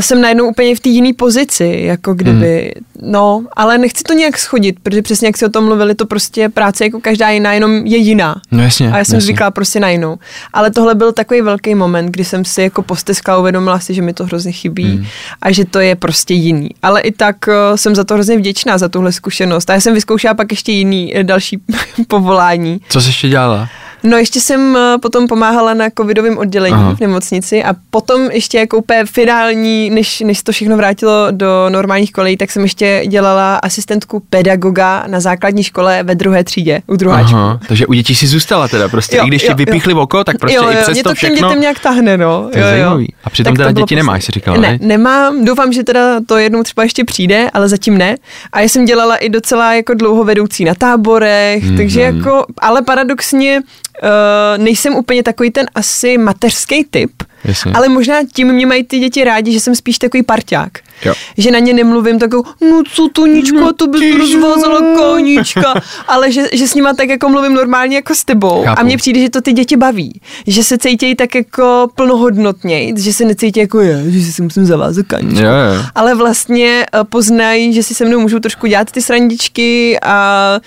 jsem 0.00 0.20
najednou 0.20 0.48
úplně 0.48 0.76
v 0.76 0.80
té 0.80 0.88
jiné 0.88 1.12
pozici, 1.14 1.80
jako 1.82 2.14
kdyby, 2.14 2.72
hmm. 2.76 3.12
no, 3.12 3.44
ale 3.56 3.78
nechci 3.78 4.02
to 4.02 4.12
nějak 4.12 4.38
schodit, 4.38 4.76
protože 4.82 5.02
přesně 5.02 5.28
jak 5.28 5.36
si 5.36 5.46
o 5.46 5.48
tom 5.48 5.64
mluvili, 5.64 5.94
to 5.94 6.06
prostě 6.06 6.48
práce 6.48 6.84
jako 6.84 7.00
každá 7.00 7.30
jiná, 7.30 7.52
jenom 7.52 7.72
je 7.72 7.96
jiná. 7.96 8.40
No 8.50 8.62
jasně. 8.62 8.92
A 8.92 8.98
já 8.98 9.04
jsem 9.04 9.16
jasně. 9.16 9.20
zvyklá 9.20 9.50
prostě 9.50 9.80
na 9.80 9.88
jinou. 9.88 10.18
Ale 10.52 10.70
tohle 10.70 10.94
byl 10.94 11.12
takový 11.12 11.40
velký 11.40 11.74
moment, 11.74 12.06
kdy 12.06 12.24
jsem 12.24 12.44
si 12.44 12.62
jako 12.62 12.82
posteskla 12.82 13.34
a 13.34 13.38
uvědomila 13.38 13.80
si, 13.80 13.94
že 13.94 14.02
mi 14.02 14.12
to 14.12 14.24
hrozně 14.24 14.52
chybí 14.52 14.96
hmm. 14.96 15.06
a 15.42 15.52
že 15.52 15.64
to 15.64 15.80
je 15.80 15.96
prostě 15.96 16.34
jiný. 16.34 16.70
Ale 16.82 17.00
i 17.00 17.12
tak 17.12 17.36
uh, 17.48 17.76
jsem 17.76 17.94
za 17.94 18.04
to 18.04 18.14
hrozně 18.14 18.38
vděčná, 18.38 18.78
za 18.78 18.88
tuhle 18.88 19.12
zkušenost. 19.12 19.70
A 19.70 19.72
já 19.72 19.80
jsem 19.80 19.94
vyzkoušela 19.94 20.34
pak 20.34 20.52
ještě 20.52 20.72
jiný 20.72 21.16
eh, 21.16 21.24
další 21.24 21.58
povolání. 22.08 22.80
Co 22.88 23.00
jsi 23.00 23.08
ještě 23.08 23.28
dělala? 23.28 23.68
No 24.06 24.16
ještě 24.16 24.40
jsem 24.40 24.76
eh, 24.76 24.98
potom 24.98 25.26
pomáhala 25.26 25.74
na 25.74 25.86
covidovém 25.98 26.38
oddělení 26.38 26.74
Aha. 26.74 26.94
V 26.94 27.00
nemocnici 27.00 27.64
a 27.64 27.74
potom 27.90 28.22
ještě 28.30 28.58
jako 28.58 28.76
úplně 28.78 29.04
finální, 29.04 29.90
než, 29.90 30.20
než 30.20 30.42
to 30.42 30.52
všechno 30.52 30.76
vrátilo 30.76 31.26
do 31.30 31.66
normálních 31.68 32.12
kolejí, 32.12 32.36
tak 32.36 32.50
jsem 32.50 32.62
ještě 32.62 33.02
dělala 33.06 33.56
asistentku 33.56 34.22
pedagoga 34.30 35.04
na 35.06 35.20
základní 35.20 35.62
škole 35.62 36.02
ve 36.02 36.14
druhé 36.14 36.44
třídě 36.44 36.82
u 36.86 36.96
druháčku. 36.96 37.36
Aha, 37.36 37.60
takže 37.68 37.86
u 37.86 37.92
dětí 37.92 38.14
si 38.14 38.26
zůstala 38.26 38.68
teda 38.68 38.88
prostě, 38.88 39.16
Jo, 39.16 39.24
i 39.24 39.28
když 39.28 39.42
ti 39.42 39.46
jo, 39.46 39.50
jo. 39.52 39.56
vypíchli 39.56 39.94
oko, 39.94 40.24
tak 40.24 40.38
prostě 40.38 40.56
jo, 40.56 40.62
jo, 40.64 40.70
i 40.70 40.76
přes 40.76 40.94
mě 40.94 41.02
to 41.02 41.08
to 41.08 41.14
všechno. 41.14 41.48
dětem 41.48 41.60
nějak 41.60 41.78
tahne, 41.78 42.16
no. 42.16 42.48
To 42.52 42.58
je 42.58 42.62
jo, 42.64 42.68
jo. 42.68 42.72
zajímavý. 42.76 43.14
A 43.24 43.30
přitom 43.30 43.56
Tak 43.56 43.66
teda 43.66 43.72
děti 43.80 43.96
nemáš, 43.96 44.06
poslední. 44.18 44.22
jsi 44.26 44.32
říkala, 44.32 44.56
ne? 44.56 44.78
ne? 44.80 44.86
nemám, 44.86 45.44
doufám, 45.44 45.72
že 45.72 45.82
teda 45.82 46.20
to 46.26 46.36
jednou 46.36 46.62
třeba 46.62 46.82
ještě 46.82 47.04
přijde, 47.04 47.50
ale 47.54 47.68
zatím 47.68 47.98
ne. 47.98 48.16
A 48.52 48.60
já 48.60 48.68
jsem 48.68 48.84
dělala 48.84 49.16
i 49.16 49.28
docela 49.28 49.74
jako 49.74 49.94
dlouho 49.94 50.24
vedoucí 50.24 50.64
na 50.64 50.74
táborech, 50.74 51.62
Mhm. 51.62 51.72
mm-hmm. 51.72 51.76
takže 51.76 52.00
jako, 52.00 52.44
ale 52.58 52.82
paradoxně 52.82 53.60
uh, 54.02 54.64
nejsem 54.64 54.94
úplně 54.94 55.22
takový 55.22 55.50
ten 55.50 55.66
asi 55.74 56.18
mateřský 56.18 56.84
typ, 56.90 57.10
Jasně. 57.44 57.72
ale 57.74 57.88
možná 57.88 58.16
tím 58.34 58.52
mě 58.52 58.66
mají 58.66 58.84
ty 58.84 58.98
děti 58.98 59.24
rádi, 59.24 59.52
že 59.52 59.60
jsem 59.60 59.74
spíš 59.74 59.98
takový 59.98 60.22
parťák. 60.22 60.78
Jo. 61.04 61.14
Že 61.38 61.50
na 61.50 61.58
ně 61.58 61.74
nemluvím 61.74 62.18
takovou, 62.18 62.42
no 62.60 62.82
co 62.92 63.08
to 63.12 63.26
Ničko, 63.26 63.72
to 63.72 63.86
bys 63.86 64.16
rozvázala 64.16 64.80
koníčka, 64.96 65.74
ale 66.08 66.32
že, 66.32 66.42
že 66.52 66.68
s 66.68 66.74
nima 66.74 66.94
tak 66.94 67.08
jako 67.08 67.28
mluvím 67.28 67.54
normálně 67.54 67.96
jako 67.96 68.14
s 68.14 68.24
tebou. 68.24 68.64
Chápu. 68.64 68.80
A 68.80 68.82
mně 68.82 68.96
přijde, 68.96 69.20
že 69.20 69.30
to 69.30 69.40
ty 69.40 69.52
děti 69.52 69.76
baví. 69.76 70.20
Že 70.46 70.64
se 70.64 70.78
cítějí 70.78 71.14
tak 71.14 71.34
jako 71.34 71.88
plnohodnotně, 71.94 72.92
že 72.96 73.12
se 73.12 73.24
necítí 73.24 73.60
jako 73.60 73.80
je, 73.80 74.10
že 74.10 74.32
si 74.32 74.42
musím 74.42 74.66
zavázat 74.66 75.06
koníčko. 75.06 75.44
Jo, 75.44 75.50
jo. 75.50 75.82
Ale 75.94 76.14
vlastně 76.14 76.86
eh, 76.94 77.04
poznají, 77.04 77.72
že 77.72 77.82
si 77.82 77.94
se 77.94 78.04
mnou 78.04 78.20
můžou 78.20 78.38
trošku 78.38 78.66
dělat 78.66 78.90
ty 78.90 79.02
srandičky 79.02 79.98
a 80.02 80.60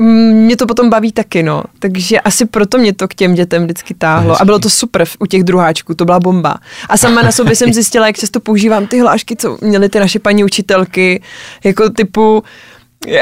mě 0.00 0.56
to 0.56 0.66
potom 0.66 0.90
baví 0.90 1.12
taky, 1.12 1.42
no. 1.42 1.62
Takže 1.78 2.20
asi 2.20 2.46
proto 2.46 2.78
mě 2.78 2.92
to 2.92 3.08
k 3.08 3.14
těm 3.14 3.34
dětem 3.34 3.64
vždycky 3.64 3.94
táhlo. 3.94 4.42
A 4.42 4.44
bylo 4.44 4.58
to 4.58 4.70
super 4.70 5.04
u 5.18 5.26
těch 5.26 5.44
druháčků, 5.44 5.94
to 5.94 6.04
byla 6.04 6.20
bomba. 6.20 6.56
A 6.88 6.96
sama 6.96 7.22
na 7.22 7.32
sobě 7.32 7.56
jsem 7.56 7.72
zjistila, 7.72 8.06
jak 8.06 8.16
často 8.16 8.40
používám 8.40 8.86
ty 8.86 9.00
hlášky, 9.00 9.36
co 9.36 9.58
měly 9.60 9.88
ty 9.88 10.00
naše 10.00 10.18
paní 10.18 10.44
učitelky, 10.44 11.22
jako 11.64 11.90
typu 11.90 12.44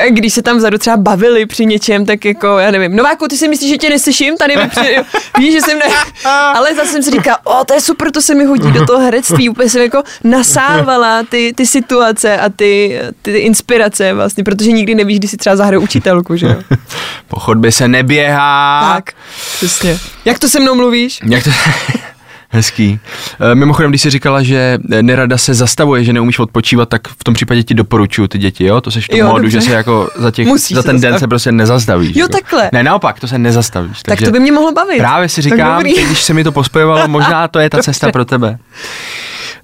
když 0.09 0.33
se 0.33 0.43
tam 0.43 0.57
vzadu 0.57 0.79
třeba 0.79 0.97
bavili 0.97 1.47
při 1.47 1.67
něčem, 1.67 2.07
tak 2.07 2.25
jako, 2.25 2.59
já 2.59 2.71
nevím, 2.71 2.97
Nováku, 2.97 3.29
ty 3.29 3.37
si 3.37 3.49
myslíš, 3.49 3.71
že 3.71 3.79
tě 3.79 3.91
neslyším? 3.91 4.37
Tady 4.37 4.57
mi 4.57 4.69
při... 4.69 4.97
Víš, 5.39 5.53
že 5.53 5.61
jsem 5.61 5.79
ne... 5.79 5.85
Ale 6.31 6.75
zase 6.75 6.93
jsem 6.93 7.03
si 7.03 7.11
říkala, 7.11 7.47
o, 7.47 7.65
to 7.65 7.75
je 7.75 7.81
super, 7.81 8.11
to 8.11 8.23
se 8.23 8.35
mi 8.35 8.45
hodí 8.45 8.73
do 8.73 8.87
toho 8.87 8.99
herectví. 8.99 9.49
Úplně 9.49 9.69
jsem 9.71 9.83
jako 9.83 10.03
nasávala 10.25 11.23
ty, 11.23 11.53
ty 11.57 11.67
situace 11.67 12.39
a 12.39 12.49
ty, 12.49 13.01
ty 13.23 13.39
inspirace 13.39 14.15
vlastně, 14.15 14.45
protože 14.45 14.73
nikdy 14.73 14.95
nevíš, 14.95 15.19
kdy 15.19 15.29
si 15.29 15.37
třeba 15.37 15.57
zahraju 15.57 15.83
učitelku, 15.83 16.37
že 16.37 16.47
jo? 16.47 16.57
Po 17.29 17.41
chodbě 17.41 17.73
se 17.73 17.89
neběhá. 17.89 18.93
Tak, 18.95 19.13
přesně. 19.57 19.99
Jak 20.25 20.39
to 20.39 20.49
se 20.49 20.61
mnou 20.61 20.75
mluvíš? 20.75 21.21
Jak 21.29 21.45
to... 21.45 21.51
Hezký. 22.55 23.01
E, 23.41 23.55
Mimochodem, 23.55 23.91
když 23.91 24.03
jsi 24.03 24.11
říkala, 24.11 24.43
že 24.43 24.79
nerada 25.03 25.39
se 25.39 25.55
zastavuje, 25.55 26.05
že 26.05 26.13
neumíš 26.13 26.39
odpočívat, 26.39 26.89
tak 26.89 27.09
v 27.09 27.25
tom 27.25 27.35
případě 27.35 27.63
ti 27.63 27.75
doporučuju 27.75 28.29
ty 28.29 28.39
děti, 28.39 28.65
jo? 28.65 28.81
To 28.81 28.91
seš 28.91 29.05
v 29.05 29.09
tom 29.09 29.19
Jo, 29.19 29.27
modu, 29.27 29.43
dobře. 29.43 29.61
že 29.61 29.67
se 29.67 29.73
jako 29.73 30.09
za, 30.17 30.31
těch, 30.31 30.47
Musíš 30.47 30.77
za 30.77 30.83
ten 30.83 31.01
den 31.01 31.19
se 31.19 31.29
prostě 31.29 31.53
nezastavíš. 31.53 32.17
Jo, 32.17 32.21
jako. 32.25 32.33
takhle. 32.33 32.71
Ne, 32.73 32.83
naopak, 32.83 33.21
to 33.21 33.29
se 33.29 33.39
nezastavíš. 33.39 34.03
Tak 34.03 34.23
to 34.23 34.31
by 34.31 34.41
mě 34.41 34.53
mohlo 34.53 34.73
bavit. 34.73 34.99
Právě 34.99 35.29
si 35.29 35.43
říkám, 35.43 35.83
teď, 35.83 36.07
když 36.07 36.23
se 36.23 36.35
mi 36.35 36.45
to 36.45 36.53
pospojovalo, 36.53 37.09
možná 37.09 37.49
to 37.49 37.59
je 37.59 37.71
ta 37.71 37.79
cesta 37.83 38.13
pro 38.13 38.25
tebe. 38.25 38.59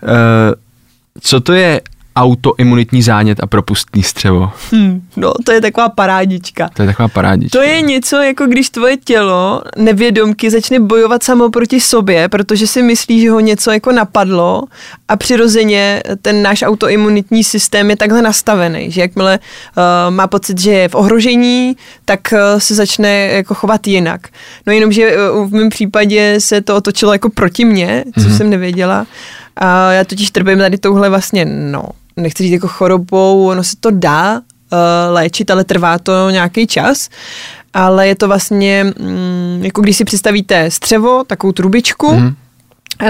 E, 0.02 0.54
co 1.20 1.40
to 1.40 1.52
je 1.52 1.80
autoimunitní 2.22 3.02
zánět 3.02 3.40
a 3.42 3.46
propustný 3.46 4.02
střevo? 4.02 4.50
Hm, 4.72 5.02
no, 5.16 5.32
to 5.44 5.52
je 5.52 5.60
taková 5.60 5.88
parádička. 5.88 6.70
To 6.74 6.82
je 6.82 6.86
taková 6.86 7.08
parádička. 7.08 7.58
To 7.58 7.64
je 7.64 7.80
něco, 7.80 8.16
jako 8.16 8.46
když 8.46 8.70
tvoje 8.70 8.96
tělo 8.96 9.62
nevědomky 9.76 10.50
začne 10.50 10.80
bojovat 10.80 11.22
samo 11.22 11.50
proti 11.50 11.80
sobě, 11.80 12.28
protože 12.28 12.66
si 12.66 12.82
myslí, 12.82 13.20
že 13.20 13.30
ho 13.30 13.40
něco 13.40 13.70
jako 13.70 13.92
napadlo 13.92 14.62
a 15.08 15.16
přirozeně 15.16 16.02
ten 16.22 16.42
náš 16.42 16.62
autoimunitní 16.62 17.44
systém 17.44 17.90
je 17.90 17.96
takhle 17.96 18.22
nastavený, 18.22 18.90
že 18.90 19.00
jakmile 19.00 19.38
uh, 19.38 20.14
má 20.14 20.26
pocit, 20.26 20.60
že 20.60 20.70
je 20.70 20.88
v 20.88 20.94
ohrožení, 20.94 21.76
tak 22.04 22.20
uh, 22.32 22.38
se 22.58 22.74
začne 22.74 23.26
jako 23.26 23.54
chovat 23.54 23.86
jinak. 23.86 24.28
No 24.66 24.72
jenom, 24.72 24.92
že 24.92 25.16
uh, 25.16 25.48
v 25.48 25.52
mém 25.52 25.68
případě 25.68 26.34
se 26.38 26.60
to 26.60 26.76
otočilo 26.76 27.12
jako 27.12 27.30
proti 27.30 27.64
mně, 27.64 28.04
co 28.14 28.20
mm-hmm. 28.20 28.36
jsem 28.36 28.50
nevěděla. 28.50 29.06
A 29.56 29.92
já 29.92 30.04
totiž 30.04 30.30
trpím 30.30 30.58
tady 30.58 30.78
touhle 30.78 31.08
vlastně, 31.08 31.44
no, 31.44 31.82
nechci 32.22 32.42
říct 32.42 32.52
jako 32.52 32.68
chorobou, 32.68 33.48
ono 33.48 33.64
se 33.64 33.76
to 33.80 33.90
dá 33.90 34.34
uh, 34.38 34.78
léčit, 35.08 35.50
ale 35.50 35.64
trvá 35.64 35.98
to 35.98 36.30
nějaký 36.30 36.66
čas. 36.66 37.08
Ale 37.74 38.08
je 38.08 38.14
to 38.14 38.28
vlastně, 38.28 38.84
mm, 38.84 39.60
jako 39.62 39.80
když 39.80 39.96
si 39.96 40.04
představíte 40.04 40.70
střevo, 40.70 41.24
takovou 41.26 41.52
trubičku, 41.52 42.12
mm 42.12 42.34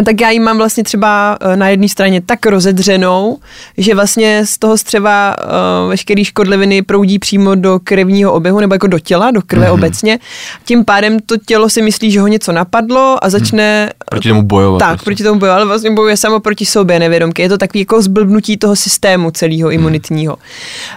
tak 0.04 0.20
já 0.20 0.30
ji 0.30 0.40
mám 0.40 0.56
vlastně 0.56 0.84
třeba 0.84 1.38
eh, 1.40 1.56
na 1.56 1.68
jedné 1.68 1.88
straně 1.88 2.20
tak 2.20 2.46
rozedřenou, 2.46 3.38
že 3.78 3.94
vlastně 3.94 4.46
z 4.46 4.58
toho 4.58 4.78
střeva 4.78 5.36
uh, 5.38 5.90
veškeré 5.90 6.24
škodliviny 6.24 6.82
proudí 6.82 7.18
přímo 7.18 7.54
do 7.54 7.80
krevního 7.84 8.32
oběhu 8.32 8.60
nebo 8.60 8.74
jako 8.74 8.86
do 8.86 8.98
těla, 8.98 9.30
do 9.30 9.42
krve 9.42 9.66
mm-hmm. 9.66 9.74
obecně. 9.74 10.18
Tím 10.64 10.84
pádem 10.84 11.20
to 11.20 11.36
tělo 11.46 11.68
si 11.68 11.82
myslí, 11.82 12.10
že 12.10 12.20
ho 12.20 12.26
něco 12.26 12.52
napadlo 12.52 13.24
a 13.24 13.30
začne... 13.30 13.80
Hmm. 13.82 13.90
Proti 14.10 14.28
tomu 14.28 14.42
bojovat. 14.42 14.78
Tak, 14.78 14.88
prostě. 14.88 15.04
proti 15.04 15.22
tomu 15.22 15.40
bojovat, 15.40 15.56
ale 15.56 15.66
vlastně 15.66 15.90
bojuje 15.90 16.16
samo 16.16 16.40
proti 16.40 16.66
sobě 16.66 16.98
nevědomky. 16.98 17.42
Je 17.42 17.48
to 17.48 17.58
takový 17.58 17.80
jako 17.80 18.02
zblbnutí 18.02 18.56
toho 18.56 18.76
systému 18.76 19.30
celého 19.30 19.70
imunitního. 19.70 20.36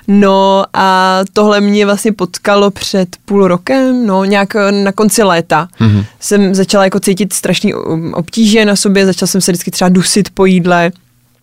No 0.08 0.64
a 0.74 1.20
tohle 1.34 1.62
mě 1.62 1.86
vlastně 1.86 2.12
potkalo 2.12 2.72
před 2.72 3.10
půl 3.26 3.48
rokem, 3.48 4.06
no 4.08 4.26
nějak 4.26 4.54
na 4.84 4.92
konci 4.92 5.24
léta. 5.24 5.68
Mm-hmm. 5.80 6.06
Jsem 6.20 6.56
začala 6.56 6.84
jako 6.84 7.00
cítit 7.00 7.34
strašný 7.34 7.74
um, 7.74 8.14
obtíže 8.14 8.66
na 8.66 8.76
sobě, 8.82 9.06
začala 9.06 9.28
jsem 9.28 9.42
se 9.42 9.52
vždycky 9.52 9.72
třeba 9.72 9.90
dusit 9.90 10.30
po 10.30 10.46
jídle. 10.46 10.92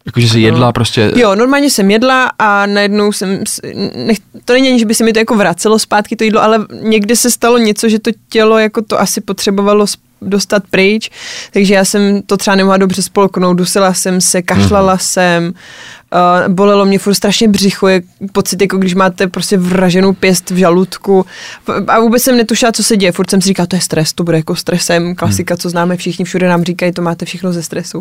Jakože 0.06 0.28
jsi 0.28 0.40
jedla 0.40 0.72
prostě... 0.72 1.12
Jo, 1.16 1.34
normálně 1.34 1.70
jsem 1.70 1.90
jedla 1.90 2.30
a 2.38 2.66
najednou 2.66 3.12
jsem, 3.12 3.42
nech, 3.94 4.18
to 4.44 4.52
není 4.52 4.68
ani, 4.68 4.78
že 4.78 4.84
by 4.84 4.94
se 4.94 5.04
mi 5.04 5.12
to 5.12 5.18
jako 5.18 5.34
vracelo 5.34 5.78
zpátky 5.78 6.16
to 6.16 6.24
jídlo, 6.24 6.42
ale 6.42 6.66
někde 6.82 7.16
se 7.16 7.30
stalo 7.30 7.58
něco, 7.58 7.88
že 7.88 7.98
to 7.98 8.10
tělo 8.28 8.58
jako 8.58 8.82
to 8.82 9.00
asi 9.00 9.20
potřebovalo 9.20 9.86
dostat 10.22 10.62
pryč, 10.70 11.10
takže 11.52 11.74
já 11.74 11.84
jsem 11.84 12.22
to 12.22 12.36
třeba 12.36 12.56
nemohla 12.56 12.76
dobře 12.76 13.02
spolknout, 13.02 13.56
dusila 13.56 13.94
jsem 13.94 14.20
se, 14.20 14.42
kašlala 14.42 14.96
mm-hmm. 14.96 15.02
jsem, 15.02 15.54
Uh, 16.14 16.54
bolelo 16.54 16.84
mě 16.84 16.98
furt 16.98 17.14
strašně 17.14 17.48
břicho, 17.48 17.88
je 17.88 18.02
pocit, 18.32 18.62
jako 18.62 18.76
když 18.76 18.94
máte 18.94 19.26
prostě 19.26 19.58
vraženou 19.58 20.12
pěst 20.12 20.50
v 20.50 20.56
žaludku. 20.56 21.26
A 21.88 22.00
vůbec 22.00 22.22
jsem 22.22 22.36
netušila, 22.36 22.72
co 22.72 22.82
se 22.84 22.96
děje. 22.96 23.12
Furt 23.12 23.30
jsem 23.30 23.40
si 23.40 23.48
říkala, 23.48 23.66
to 23.66 23.76
je 23.76 23.82
stres, 23.82 24.12
to 24.12 24.24
bude 24.24 24.36
jako 24.36 24.56
stresem. 24.56 25.14
Klasika, 25.14 25.56
co 25.56 25.70
známe 25.70 25.96
všichni, 25.96 26.24
všude 26.24 26.48
nám 26.48 26.64
říkají, 26.64 26.92
to 26.92 27.02
máte 27.02 27.24
všechno 27.24 27.52
ze 27.52 27.62
stresu. 27.62 28.00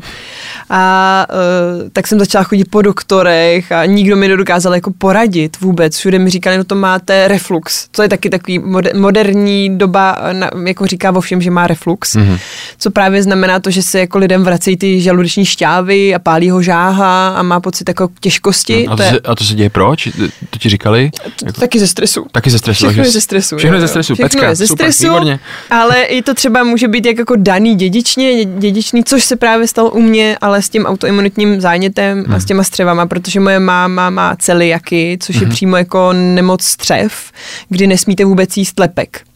A 0.70 1.26
uh, 1.30 1.89
tak 1.93 2.08
jsem 2.08 2.20
začala 2.20 2.43
chodit 2.43 2.65
po 2.65 2.82
doktorech 2.82 3.72
a 3.72 3.86
nikdo 3.86 4.15
mi 4.15 4.28
nedokázal 4.28 4.76
jako 4.76 4.91
poradit 4.98 5.60
vůbec. 5.60 5.98
Všude 5.98 6.20
mi 6.20 6.30
říkali, 6.30 6.58
no 6.58 6.63
to 6.63 6.76
máte 6.76 7.28
reflux. 7.28 7.88
To 7.91 8.02
je 8.02 8.10
taky 8.10 8.30
takový 8.30 8.62
moderní 8.93 9.78
doba, 9.78 10.17
jako 10.65 10.86
říká 10.86 11.12
o 11.12 11.22
všem, 11.22 11.41
že 11.41 11.52
má 11.52 11.67
reflux. 11.67 12.15
Mm-hmm. 12.15 12.39
Co 12.78 12.91
právě 12.91 13.24
znamená 13.24 13.60
to, 13.60 13.72
že 13.72 13.82
se 13.82 14.00
jako 14.00 14.17
lidem 14.17 14.43
vracejí 14.43 14.78
ty 14.78 15.02
žaludeční 15.02 15.46
šťávy 15.46 16.15
a 16.15 16.20
pálí 16.20 16.50
ho 16.50 16.62
žáha 16.62 17.30
a 17.30 17.43
má 17.43 17.60
pocit 17.60 17.89
jako 18.02 18.14
těžkosti. 18.20 18.86
No, 18.88 18.94
a, 18.94 18.96
to 18.96 19.04
je, 19.04 19.10
se, 19.10 19.20
a 19.20 19.36
to 19.36 19.44
se 19.44 19.54
děje 19.54 19.70
proč? 19.70 20.08
To 20.50 20.60
ti 20.60 20.70
říkali? 20.70 21.12
Jako, 21.46 21.60
taky 21.60 21.80
ze 21.80 21.88
stresu. 21.88 22.26
Taky 22.32 22.50
ze 22.50 22.58
stresu. 22.58 22.86
Všechno 22.86 23.04
je 23.04 23.12
ze 23.12 23.22
stresu. 23.22 23.58
Všechno 23.58 23.78
je 23.78 23.82
ze 23.82 23.88
stresu. 23.88 24.14
Všechno 24.14 24.30
Pecka, 24.30 24.50
je 24.50 24.56
ze 24.56 24.68
super, 24.68 24.92
stresu, 24.92 25.14
výborně. 25.14 25.40
ale 25.70 26.04
i 26.04 26.22
to 26.22 26.34
třeba 26.34 26.64
může 26.64 26.88
být 26.88 27.06
jak 27.06 27.18
jako 27.18 27.36
daný 27.36 27.76
dědičně, 27.76 28.46
dědičný, 28.46 29.04
což 29.04 29.24
se 29.24 29.36
právě 29.36 29.68
stalo 29.68 29.92
u 29.92 30.00
mě, 30.00 30.38
ale 30.42 30.62
s 30.62 30.70
tím 30.70 30.86
autoimunitním 30.86 31.62
zánětem 31.62 32.24
hmm. 32.24 32.36
a 32.36 32.40
s 32.40 32.46
těma 32.46 32.64
střevama, 32.64 33.06
protože 33.06 33.40
moje 33.40 33.60
máma 33.60 34.10
má 34.10 34.36
celiaky, 34.36 35.18
což 35.22 35.36
hmm. 35.36 35.46
je 35.46 35.50
přímo 35.50 35.78
jako 35.78 36.14
nemoc 36.14 36.64
střev, 36.64 37.32
kdy 37.70 37.88
nesmíte 37.88 38.26
vůbec 38.26 38.58
jíst 38.58 38.80
lepek 38.80 39.27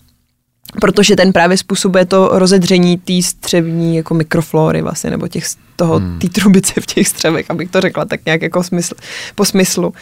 protože 0.80 1.16
ten 1.16 1.34
právě 1.34 1.58
způsobuje 1.58 2.06
to 2.06 2.30
rozedření 2.32 2.98
té 2.98 3.14
střevní 3.22 3.96
jako 3.96 4.14
mikroflory 4.14 4.82
vlastně, 4.82 5.10
nebo 5.10 5.28
těch, 5.28 5.46
toho, 5.76 6.00
hmm. 6.00 6.20
té 6.20 6.30
trubice 6.30 6.74
v 6.82 6.86
těch 6.86 7.08
střevech, 7.08 7.46
abych 7.50 7.70
to 7.70 7.82
řekla 7.82 8.06
tak 8.06 8.20
nějak 8.26 8.42
jako 8.42 8.64
smysl, 8.64 8.96
po 9.36 9.46
smyslu. 9.46 9.94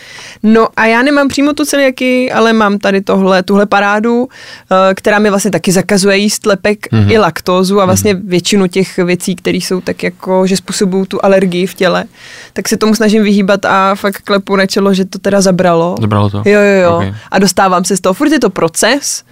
No 0.44 0.68
a 0.76 0.86
já 0.86 1.02
nemám 1.02 1.28
přímo 1.28 1.54
tu 1.54 1.66
celiaky, 1.66 2.32
ale 2.32 2.54
mám 2.54 2.78
tady 2.80 3.02
tohle, 3.02 3.44
tuhle 3.44 3.66
parádu, 3.66 4.28
eh, 4.72 4.94
která 4.96 5.20
mi 5.20 5.30
vlastně 5.30 5.52
taky 5.52 5.72
zakazuje 5.72 6.18
jíst 6.18 6.46
lepek 6.46 6.94
hmm. 6.94 7.12
i 7.12 7.18
laktózu 7.18 7.82
a 7.82 7.86
vlastně 7.86 8.14
hmm. 8.14 8.28
většinu 8.28 8.68
těch 8.68 8.98
věcí, 8.98 9.36
které 9.36 9.58
jsou 9.58 9.82
tak 9.82 10.04
jako, 10.04 10.48
že 10.48 10.58
způsobují 10.58 11.06
tu 11.06 11.26
alergii 11.26 11.68
v 11.68 11.74
těle, 11.74 12.06
tak 12.54 12.70
se 12.70 12.78
tomu 12.78 12.96
snažím 12.96 13.24
vyhýbat 13.24 13.66
a 13.66 13.96
fakt 13.96 14.22
klepu 14.22 14.56
na 14.56 14.66
čelo, 14.66 14.94
že 14.94 15.06
to 15.06 15.20
teda 15.20 15.42
zabralo. 15.42 15.96
Zabralo 16.02 16.30
to? 16.30 16.38
Jo, 16.46 16.62
jo, 16.62 16.82
jo. 16.82 16.96
Okay. 16.96 17.14
A 17.32 17.40
dostávám 17.40 17.84
se 17.84 17.98
z 17.98 18.02
toho. 18.02 18.14
Furt 18.14 18.32
je 18.32 18.40
to 18.40 18.50
proces, 18.50 19.24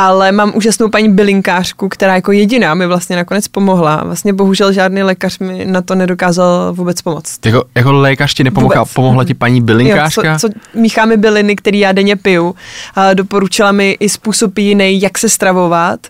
ale 0.00 0.32
mám 0.32 0.52
úžasnou 0.54 0.88
paní 0.88 1.08
bylinkářku, 1.08 1.88
která 1.88 2.14
jako 2.14 2.32
jediná 2.32 2.74
mi 2.74 2.86
vlastně 2.86 3.16
nakonec 3.16 3.48
pomohla. 3.48 4.02
Vlastně 4.04 4.32
bohužel 4.32 4.72
žádný 4.72 5.02
lékař 5.02 5.38
mi 5.38 5.64
na 5.64 5.82
to 5.82 5.94
nedokázal 5.94 6.72
vůbec 6.72 7.02
pomoct. 7.02 7.46
Jako, 7.46 7.64
jako 7.74 7.92
lékař 7.92 8.34
ti 8.34 8.44
nepomohla, 8.44 8.80
Vůbec. 8.80 8.94
pomohla 8.94 9.24
ti 9.24 9.34
paní 9.34 9.60
bylinkářka? 9.60 10.32
Jo, 10.32 10.38
co, 10.38 10.48
co 10.48 10.54
mícháme 10.74 11.16
byliny, 11.16 11.56
který 11.56 11.78
já 11.78 11.92
denně 11.92 12.16
piju. 12.16 12.54
A 12.94 13.14
doporučila 13.14 13.72
mi 13.72 13.96
i 14.00 14.08
způsob 14.08 14.58
jiný, 14.58 15.00
jak 15.00 15.18
se 15.18 15.28
stravovat. 15.28 16.06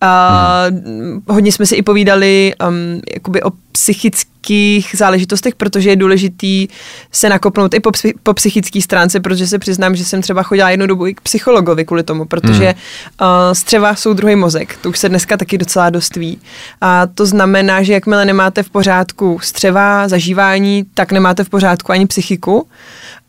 A 0.00 0.66
hmm. 0.68 1.22
hodně 1.28 1.52
jsme 1.52 1.66
si 1.66 1.74
i 1.74 1.82
povídali 1.82 2.52
um, 2.68 3.00
jakoby 3.14 3.42
o 3.42 3.50
psychických 3.72 4.94
záležitostech, 4.98 5.54
protože 5.54 5.90
je 5.90 5.96
důležitý 5.96 6.68
se 7.12 7.28
nakopnout 7.28 7.74
i 7.74 7.80
po, 7.80 7.90
psy, 7.90 8.14
po 8.22 8.34
psychické 8.34 8.82
stránce, 8.82 9.20
protože 9.20 9.46
se 9.46 9.58
přiznám, 9.58 9.96
že 9.96 10.04
jsem 10.04 10.22
třeba 10.22 10.42
chodila 10.42 10.70
jednu 10.70 10.86
dobu 10.86 11.06
i 11.06 11.14
k 11.14 11.20
psychologovi 11.20 11.84
kvůli 11.84 12.02
tomu, 12.02 12.24
protože 12.24 12.64
hmm. 12.64 12.74
uh, 13.20 13.52
střeva 13.52 13.94
jsou 13.94 14.12
druhý 14.12 14.36
mozek, 14.36 14.78
to 14.82 14.88
už 14.88 14.98
se 14.98 15.08
dneska 15.08 15.36
taky 15.36 15.58
docela 15.58 15.90
dost 15.90 16.16
ví. 16.16 16.38
A 16.80 17.06
to 17.06 17.26
znamená, 17.26 17.82
že 17.82 17.92
jakmile 17.92 18.24
nemáte 18.24 18.62
v 18.62 18.70
pořádku 18.70 19.38
střeva, 19.42 20.08
zažívání, 20.08 20.84
tak 20.94 21.12
nemáte 21.12 21.44
v 21.44 21.48
pořádku 21.48 21.92
ani 21.92 22.06
psychiku. 22.06 22.68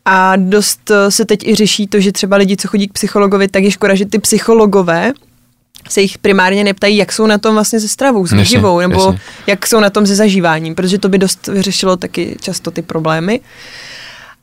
A 0.06 0.36
dost 0.36 0.92
se 1.10 1.26
teď 1.26 1.48
i 1.48 1.56
řeší 1.56 1.88
to, 1.88 2.00
že 2.00 2.12
třeba 2.12 2.38
lidi, 2.38 2.58
co 2.58 2.68
chodí 2.68 2.88
k 2.88 2.94
psychologovi, 2.94 3.48
tak 3.48 3.64
je 3.64 3.72
škoda, 3.72 3.96
že 3.96 4.06
ty 4.06 4.20
psychologové 4.20 5.14
se 5.90 6.02
jich 6.02 6.18
primárně 6.18 6.64
neptají, 6.64 6.98
jak 6.98 7.12
jsou 7.12 7.28
na 7.28 7.38
tom 7.38 7.54
vlastně 7.54 7.80
se 7.80 7.88
stravou, 7.88 8.28
s 8.28 8.32
výživou, 8.32 8.80
nebo 8.80 9.06
jasně. 9.06 9.20
jak 9.48 9.68
jsou 9.68 9.80
na 9.80 9.90
tom 9.90 10.06
se 10.06 10.16
zažíváním, 10.16 10.76
protože 10.76 10.98
to 10.98 11.10
by 11.10 11.18
dost 11.18 11.48
vyřešilo 11.48 11.98
taky 11.98 12.38
často 12.42 12.72
ty 12.72 12.82
problémy. 12.82 13.42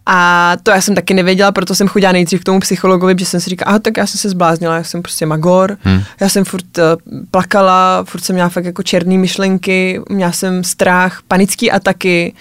A 0.06 0.52
to 0.62 0.70
já 0.70 0.80
jsem 0.80 0.94
taky 0.94 1.14
nevěděla, 1.14 1.52
proto 1.52 1.74
jsem 1.74 1.88
chodila 1.88 2.12
nejdřív 2.12 2.40
k 2.40 2.44
tomu 2.44 2.60
psychologovi, 2.60 3.14
že 3.18 3.26
jsem 3.26 3.40
si 3.40 3.50
říkala, 3.50 3.68
aha, 3.68 3.78
tak 3.78 3.96
já 3.96 4.06
jsem 4.06 4.18
se 4.18 4.28
zbláznila, 4.28 4.76
já 4.76 4.84
jsem 4.84 5.02
prostě 5.02 5.26
magor, 5.26 5.76
hmm. 5.82 6.02
já 6.20 6.28
jsem 6.28 6.44
furt 6.44 6.78
uh, 6.78 6.84
plakala, 7.30 8.04
furt 8.04 8.20
jsem 8.20 8.34
měla 8.34 8.48
fakt 8.48 8.64
jako 8.64 8.82
černé 8.82 9.18
myšlenky, 9.18 10.00
měla 10.08 10.32
jsem 10.32 10.64
strach, 10.64 11.22
panické 11.28 11.70
ataky 11.70 12.34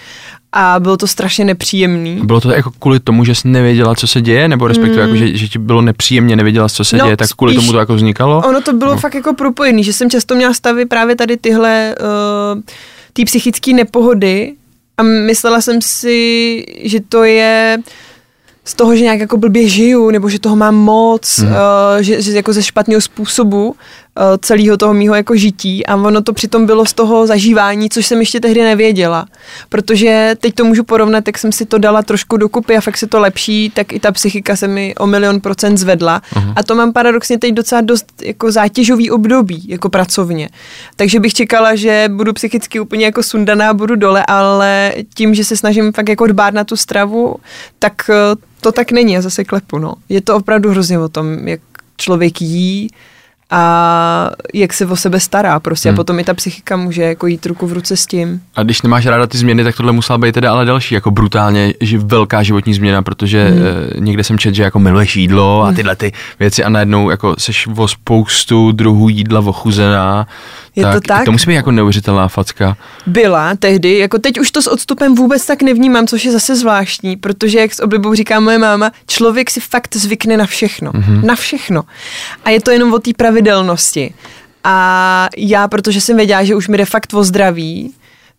a 0.55 0.79
bylo 0.79 0.97
to 0.97 1.07
strašně 1.07 1.45
nepříjemný. 1.45 2.19
Bylo 2.23 2.41
to 2.41 2.51
jako 2.51 2.71
kvůli 2.79 2.99
tomu, 2.99 3.25
že 3.25 3.35
jsi 3.35 3.47
nevěděla, 3.47 3.95
co 3.95 4.07
se 4.07 4.21
děje, 4.21 4.47
nebo 4.47 4.67
respektive 4.67 5.07
mm. 5.07 5.15
jako, 5.15 5.25
že, 5.27 5.37
že 5.37 5.47
ti 5.47 5.59
bylo 5.59 5.81
nepříjemně, 5.81 6.35
nevěděla, 6.35 6.69
co 6.69 6.83
se 6.83 6.97
No, 6.97 7.05
děje, 7.05 7.17
tak 7.17 7.29
kvůli 7.37 7.53
spíš- 7.53 7.65
tomu 7.65 7.71
to 7.71 7.79
jako 7.79 7.95
vznikalo? 7.95 8.43
Ono 8.47 8.61
to 8.61 8.73
bylo 8.73 8.91
No. 8.93 8.99
fakt 8.99 9.15
jako 9.15 9.33
propojený, 9.33 9.83
že 9.83 9.93
jsem 9.93 10.09
často 10.09 10.35
měla 10.35 10.53
stavy 10.53 10.85
právě 10.85 11.15
tady 11.15 11.37
tyhle 11.37 11.95
uh, 12.55 12.61
ty 13.13 13.25
psychické 13.25 13.73
nepohody 13.73 14.53
a 14.97 15.03
myslela 15.03 15.61
jsem 15.61 15.81
si, 15.81 16.63
že 16.83 16.99
to 17.09 17.23
je 17.23 17.77
z 18.65 18.73
toho, 18.73 18.95
že 18.95 19.03
nějak 19.03 19.19
jako 19.19 19.37
blbě 19.37 19.67
žiju, 19.69 20.09
nebo 20.11 20.29
že 20.29 20.39
toho 20.39 20.55
mám 20.55 20.75
moc, 20.75 21.39
mm. 21.39 21.47
uh, 21.47 21.53
že, 21.99 22.21
že 22.21 22.31
jako 22.31 22.53
ze 22.53 22.63
špatného 22.63 23.01
způsobu 23.01 23.75
celého 24.41 24.77
toho 24.77 24.93
mýho 24.93 25.15
jako 25.15 25.35
žití 25.35 25.85
a 25.85 25.95
ono 25.95 26.21
to 26.21 26.33
přitom 26.33 26.65
bylo 26.65 26.85
z 26.85 26.93
toho 26.93 27.27
zažívání, 27.27 27.89
což 27.89 28.05
jsem 28.05 28.19
ještě 28.19 28.39
tehdy 28.39 28.61
nevěděla, 28.61 29.25
protože 29.69 30.35
teď 30.39 30.53
to 30.55 30.65
můžu 30.65 30.83
porovnat, 30.83 31.27
jak 31.27 31.37
jsem 31.37 31.51
si 31.51 31.65
to 31.65 31.77
dala 31.77 32.01
trošku 32.01 32.37
dokupy 32.37 32.77
a 32.77 32.81
fakt 32.81 32.97
se 32.97 33.07
to 33.07 33.19
lepší, 33.19 33.69
tak 33.75 33.93
i 33.93 33.99
ta 33.99 34.11
psychika 34.11 34.55
se 34.55 34.67
mi 34.67 34.95
o 34.95 35.07
milion 35.07 35.39
procent 35.39 35.77
zvedla 35.77 36.21
Mhm. 36.35 36.53
a 36.55 36.63
to 36.63 36.75
mám 36.75 36.93
paradoxně 36.93 37.37
teď 37.39 37.53
docela 37.53 37.81
dost 37.81 38.05
jako 38.21 38.51
zátěžový 38.51 39.11
období, 39.11 39.63
jako 39.67 39.89
pracovně. 39.89 40.49
Takže 40.95 41.19
bych 41.19 41.33
čekala, 41.33 41.75
že 41.75 42.09
budu 42.11 42.33
psychicky 42.33 42.79
úplně 42.79 43.05
jako 43.05 43.23
sundaná, 43.23 43.73
budu 43.73 43.95
dole, 43.95 44.23
ale 44.27 44.93
tím, 45.15 45.35
že 45.35 45.43
se 45.43 45.57
snažím 45.57 45.91
fakt 45.93 46.09
jako 46.09 46.27
dbát 46.27 46.53
na 46.53 46.63
tu 46.63 46.75
stravu, 46.75 47.35
tak 47.79 47.93
eh, 48.09 48.13
to 48.61 48.71
tak 48.71 48.91
není, 48.91 49.13
já 49.13 49.21
zase 49.21 49.43
klepu, 49.43 49.77
no. 49.77 49.93
Je 50.09 50.21
to 50.21 50.35
opravdu 50.35 50.69
hrozně 50.69 50.99
o 50.99 51.09
tom, 51.09 51.47
jak 51.47 51.59
člověk 51.97 52.41
jí 52.41 52.89
a 53.55 54.29
jak 54.53 54.73
se 54.73 54.85
o 54.85 54.95
sebe 54.95 55.19
stará 55.19 55.59
prostě 55.59 55.89
Hmm. 55.89 55.95
a 55.95 55.97
potom 55.97 56.19
i 56.19 56.23
ta 56.23 56.33
psychika 56.33 56.77
může 56.77 57.03
jako 57.03 57.27
jít 57.27 57.45
ruku 57.45 57.67
v 57.67 57.73
ruce 57.73 57.97
s 57.97 58.05
tím. 58.05 58.41
A 58.55 58.63
když 58.63 58.81
nemáš 58.81 59.05
ráda 59.05 59.27
ty 59.27 59.37
změny, 59.37 59.63
tak 59.63 59.77
tohle 59.77 59.91
musela 59.91 60.17
být 60.17 60.31
teda 60.31 60.51
ale 60.51 60.65
další, 60.65 60.95
jako 60.95 61.11
brutálně 61.11 61.73
ži, 61.81 61.97
velká 61.97 62.43
životní 62.43 62.73
změna, 62.73 63.01
protože 63.01 63.43
Hmm. 63.43 63.59
mm. 63.59 63.65
e, 63.97 63.99
někde 63.99 64.23
jsem 64.23 64.37
četl, 64.37 64.55
že 64.55 64.63
jako 64.63 64.79
miluješ 64.79 65.15
jídlo 65.15 65.63
a 65.63 65.71
tyhle 65.71 65.95
ty 65.95 66.11
věci 66.39 66.63
a 66.63 66.69
najednou 66.69 67.09
jako 67.09 67.35
seš 67.37 67.67
o 67.77 67.87
spoustu 67.87 68.71
druhů 68.71 69.09
jídla 69.09 69.39
ochuzená. 69.39 70.27
Je 70.75 70.85
to 70.85 71.01
tak? 71.01 71.25
To 71.25 71.31
musí 71.31 71.47
být 71.47 71.55
jako 71.55 71.71
neuvěřitelná 71.71 72.27
facka. 72.27 72.77
Byla 73.07 73.55
tehdy, 73.55 73.97
jako 73.97 74.19
teď 74.19 74.39
už 74.39 74.51
to 74.51 74.61
s 74.61 74.67
odstupem 74.67 75.15
vůbec 75.15 75.45
tak 75.45 75.61
nevnímám, 75.61 76.07
což 76.07 76.25
je 76.25 76.31
zase 76.31 76.55
zvláštní, 76.55 77.15
protože 77.15 77.59
jak 77.59 77.73
s 77.73 77.79
oblibou 77.79 78.13
říká 78.13 78.39
moje 78.39 78.57
máma, 78.57 78.91
člověk 79.07 79.49
si 79.49 79.59
fakt 79.59 79.95
zvykne 79.95 80.37
na 80.37 80.45
všechno. 80.45 80.91
Mm-hmm. 80.91 81.25
Na 81.25 81.35
všechno. 81.35 81.83
A 82.45 82.49
je 82.49 82.61
to 82.61 82.71
jenom 82.71 82.93
o 82.93 82.99
té 82.99 83.11
pravidelnosti. 83.17 83.42
A 84.63 85.29
já, 85.37 85.67
protože 85.67 86.01
jsem 86.01 86.17
věděla, 86.17 86.43
že 86.43 86.55
už 86.55 86.67
mi 86.67 86.77
jde 86.77 86.85
fakt 86.85 87.13
o 87.13 87.23
zdraví, 87.23 87.93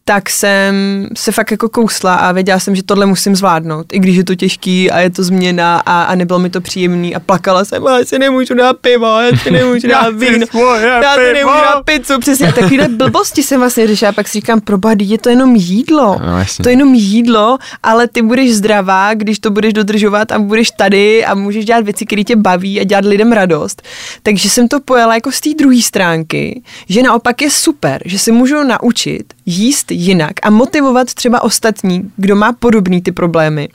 tak 0.07 0.31
jsem 0.31 0.75
se 1.17 1.33
fakt 1.33 1.51
jako 1.51 1.69
kousla 1.69 2.15
a 2.15 2.33
věděla 2.33 2.59
jsem, 2.59 2.75
že 2.75 2.83
tohle 2.83 3.07
musím 3.07 3.37
zvládnout, 3.37 3.87
i 3.93 3.99
když 3.99 4.17
je 4.17 4.25
to 4.25 4.35
těžký 4.35 4.91
a 4.91 5.01
je 5.01 5.11
to 5.11 5.23
změna 5.25 5.83
a, 5.87 6.03
a 6.03 6.15
nebylo 6.15 6.39
mi 6.39 6.51
to 6.51 6.61
příjemný 6.61 7.15
a 7.15 7.21
plakala 7.21 7.65
jsem, 7.65 7.83
já 7.83 8.05
si 8.05 8.19
nemůžu 8.19 8.55
dát 8.55 8.77
pivo, 8.81 9.07
já 9.21 9.37
si 9.39 9.51
nemůžu 9.51 9.89
dát 9.89 10.15
víno, 10.15 10.47
já 10.81 11.15
si 11.15 11.33
nemůžu 11.33 11.55
dát 11.57 11.83
pizzu, 11.85 12.19
přesně 12.21 12.53
takovýhle 12.53 12.89
blbosti 12.89 13.43
jsem 13.43 13.61
vlastně 13.61 13.87
řešila, 13.87 14.13
pak 14.13 14.29
si 14.29 14.33
říkám, 14.39 14.61
probadí, 14.61 15.11
je 15.11 15.19
to 15.19 15.29
jenom 15.29 15.57
jídlo, 15.57 16.19
No, 16.27 16.39
jasně. 16.39 16.63
to 16.63 16.69
je 16.69 16.73
jenom 16.73 16.95
jídlo, 16.95 17.59
ale 17.83 18.09
ty 18.09 18.23
budeš 18.23 18.55
zdravá, 18.55 19.15
když 19.15 19.39
to 19.39 19.51
budeš 19.51 19.73
dodržovat 19.73 20.33
a 20.33 20.39
budeš 20.39 20.71
tady 20.71 21.25
a 21.25 21.35
můžeš 21.35 21.65
dělat 21.65 21.85
věci, 21.85 22.07
které 22.07 22.25
tě 22.25 22.37
baví 22.37 22.81
a 22.81 22.85
dělat 22.85 23.05
lidem 23.05 23.33
radost. 23.33 23.83
Takže 24.23 24.51
jsem 24.51 24.69
to 24.69 24.81
pojala 24.81 25.15
jako 25.15 25.33
z 25.33 25.41
té 25.41 25.51
druhé 25.59 25.83
stránky, 25.83 26.63
že 26.89 27.03
naopak 27.03 27.43
je 27.43 27.51
super, 27.51 28.03
že 28.05 28.19
se 28.19 28.33
můžu 28.33 28.63
naučit 28.65 29.25
jíst 29.47 29.94
jinak 29.95 30.33
a 30.43 30.51
motivovat 30.51 31.15
třeba 31.15 31.43
ostatní, 31.43 32.11
kdo 32.17 32.37
má 32.37 32.53
podobný 32.53 33.03
ty 33.03 33.13
problémy. 33.13 33.69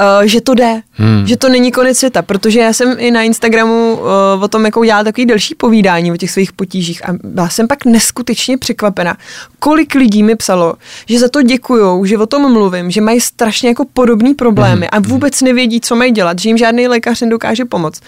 Uh, 0.00 0.26
že 0.26 0.40
to 0.40 0.54
jde, 0.54 0.80
hmm. 0.92 1.26
že 1.26 1.36
to 1.36 1.48
není 1.48 1.72
konec 1.72 1.98
světa, 1.98 2.22
protože 2.22 2.60
já 2.60 2.72
jsem 2.72 2.96
i 2.98 3.10
na 3.10 3.22
Instagramu 3.22 3.92
uh, 3.92 4.42
o 4.42 4.48
tom 4.48 4.64
jako 4.64 4.80
udělala 4.80 5.04
takový 5.04 5.26
delší 5.26 5.54
povídání 5.54 6.12
o 6.12 6.16
těch 6.16 6.30
svých 6.30 6.52
potížích 6.52 7.08
a 7.08 7.12
byla 7.24 7.48
jsem 7.48 7.68
pak 7.68 7.84
neskutečně 7.84 8.58
překvapena, 8.58 9.16
kolik 9.58 9.94
lidí 9.94 10.22
mi 10.22 10.36
psalo, 10.36 10.74
že 11.06 11.18
za 11.18 11.28
to 11.28 11.42
děkujou, 11.42 12.04
že 12.04 12.18
o 12.18 12.26
tom 12.26 12.52
mluvím, 12.52 12.90
že 12.90 13.00
mají 13.00 13.20
strašně 13.20 13.68
jako 13.68 13.84
podobný 13.92 14.34
problémy 14.34 14.88
a 14.90 15.00
vůbec 15.00 15.40
nevědí, 15.40 15.80
co 15.80 15.96
mají 15.96 16.12
dělat, 16.12 16.38
že 16.38 16.48
jim 16.48 16.58
žádný 16.58 16.88
lékař 16.88 17.20
nedokáže 17.20 17.64
pomoct. 17.64 18.00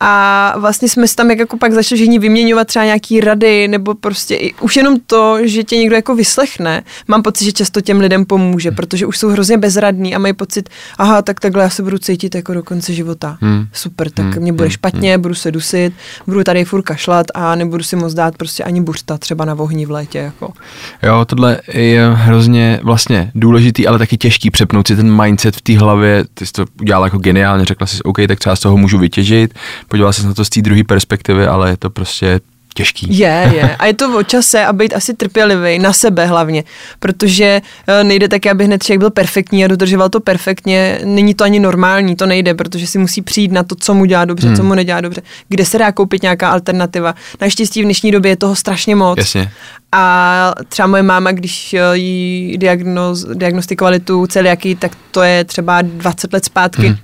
A 0.00 0.54
vlastně 0.58 0.88
jsme 0.88 1.08
se 1.08 1.16
tam 1.16 1.30
jak 1.30 1.38
jako 1.38 1.56
pak 1.56 1.72
začali 1.72 1.96
všichni 1.96 2.18
vyměňovat 2.18 2.66
třeba 2.66 2.84
nějaký 2.84 3.20
rady, 3.20 3.68
nebo 3.68 3.94
prostě 3.94 4.34
i, 4.34 4.54
už 4.60 4.76
jenom 4.76 5.00
to, 5.06 5.38
že 5.42 5.64
tě 5.64 5.76
někdo 5.76 5.96
jako 5.96 6.14
vyslechne, 6.14 6.82
mám 7.08 7.22
pocit, 7.22 7.44
že 7.44 7.52
často 7.52 7.80
těm 7.80 8.00
lidem 8.00 8.24
pomůže, 8.24 8.70
protože 8.70 9.06
už 9.06 9.18
jsou 9.18 9.28
hrozně 9.28 9.58
bezradní 9.58 10.14
a 10.14 10.18
mají 10.18 10.34
pocit, 10.34 10.68
aha, 10.98 11.22
tak 11.22 11.40
takhle 11.40 11.62
já 11.62 11.70
se 11.70 11.82
budu 11.82 11.98
cítit 11.98 12.34
jako 12.34 12.54
do 12.54 12.62
konce 12.62 12.94
života. 12.94 13.38
Hmm. 13.40 13.66
Super, 13.72 14.10
tak 14.10 14.26
Hmm, 14.26 14.42
mě 14.42 14.52
bude 14.52 14.66
hmm, 14.66 14.70
špatně, 14.70 15.18
budu 15.18 15.34
se 15.34 15.50
dusit, 15.50 15.94
budu 16.26 16.44
tady 16.44 16.64
furt 16.64 16.82
kašlat 16.82 17.26
a 17.34 17.54
nebudu 17.54 17.82
si 17.82 17.96
moc 17.96 18.14
dát 18.14 18.36
prostě 18.36 18.64
ani 18.64 18.80
buřta 18.80 19.18
třeba 19.18 19.44
na 19.44 19.54
vohni 19.54 19.86
v 19.86 19.90
létě. 19.90 20.18
Jako. 20.18 20.52
Jo, 21.02 21.24
tohle 21.24 21.60
je 21.72 22.10
hrozně 22.14 22.80
vlastně 22.82 23.32
důležitý, 23.34 23.86
ale 23.86 23.98
taky 23.98 24.16
těžký 24.16 24.50
přepnout 24.50 24.86
si 24.86 24.96
ten 24.96 25.22
mindset 25.22 25.56
v 25.56 25.60
té 25.60 25.78
hlavě. 25.78 26.24
Ty 26.34 26.46
jsi 26.46 26.52
to 26.52 26.64
udělala 26.80 27.06
jako 27.06 27.18
geniálně, 27.18 27.64
řekla 27.64 27.86
jsi, 27.86 28.02
OK, 28.02 28.16
tak 28.28 28.38
třeba 28.38 28.56
z 28.56 28.60
toho 28.60 28.76
můžu 28.76 28.98
vytěžit, 28.98 29.54
podívala 29.88 30.12
se 30.12 30.26
na 30.26 30.34
to 30.34 30.44
z 30.44 30.48
té 30.48 30.62
druhé 30.62 30.84
perspektivy, 30.84 31.46
ale 31.46 31.70
je 31.70 31.76
to 31.76 31.90
prostě 31.90 32.40
těžký. 32.78 33.18
Je, 33.18 33.50
je. 33.54 33.76
A 33.76 33.86
je 33.86 33.94
to 33.94 34.18
o 34.18 34.22
čase 34.22 34.64
a 34.64 34.72
být 34.72 34.94
asi 34.94 35.14
trpělivý, 35.14 35.78
na 35.78 35.92
sebe 35.92 36.26
hlavně, 36.26 36.64
protože 36.98 37.60
eh, 37.86 38.04
nejde 38.04 38.28
tak, 38.28 38.46
aby 38.46 38.64
hned 38.64 38.82
člověk 38.82 38.98
byl 38.98 39.10
perfektní 39.10 39.64
a 39.64 39.68
dodržoval 39.68 40.08
to 40.08 40.20
perfektně. 40.20 41.00
Není 41.04 41.34
to 41.34 41.44
ani 41.44 41.60
normální, 41.60 42.16
to 42.16 42.26
nejde, 42.26 42.54
protože 42.54 42.86
si 42.86 42.98
musí 42.98 43.22
přijít 43.22 43.52
na 43.52 43.62
to, 43.62 43.74
co 43.74 43.94
mu 43.94 44.04
dělá 44.04 44.24
dobře, 44.24 44.46
hmm. 44.46 44.56
co 44.56 44.62
mu 44.62 44.74
nedělá 44.74 45.00
dobře, 45.00 45.22
kde 45.48 45.64
se 45.64 45.78
dá 45.78 45.92
koupit 45.92 46.22
nějaká 46.22 46.50
alternativa. 46.50 47.14
Naštěstí 47.40 47.82
v 47.82 47.84
dnešní 47.84 48.10
době 48.10 48.30
je 48.30 48.36
toho 48.36 48.56
strašně 48.56 48.96
moc. 48.96 49.18
Jasně. 49.18 49.50
A 49.92 50.54
třeba 50.68 50.86
moje 50.86 51.02
máma, 51.02 51.32
když 51.32 51.74
eh, 51.74 51.96
jí 51.96 52.58
diagnoz, 52.58 53.24
diagnostikovali 53.34 54.00
tu 54.00 54.26
celiakii, 54.26 54.74
tak 54.74 54.92
to 55.10 55.22
je 55.22 55.44
třeba 55.44 55.82
20 55.82 56.32
let 56.32 56.44
zpátky. 56.44 56.86
Hmm. 56.86 56.96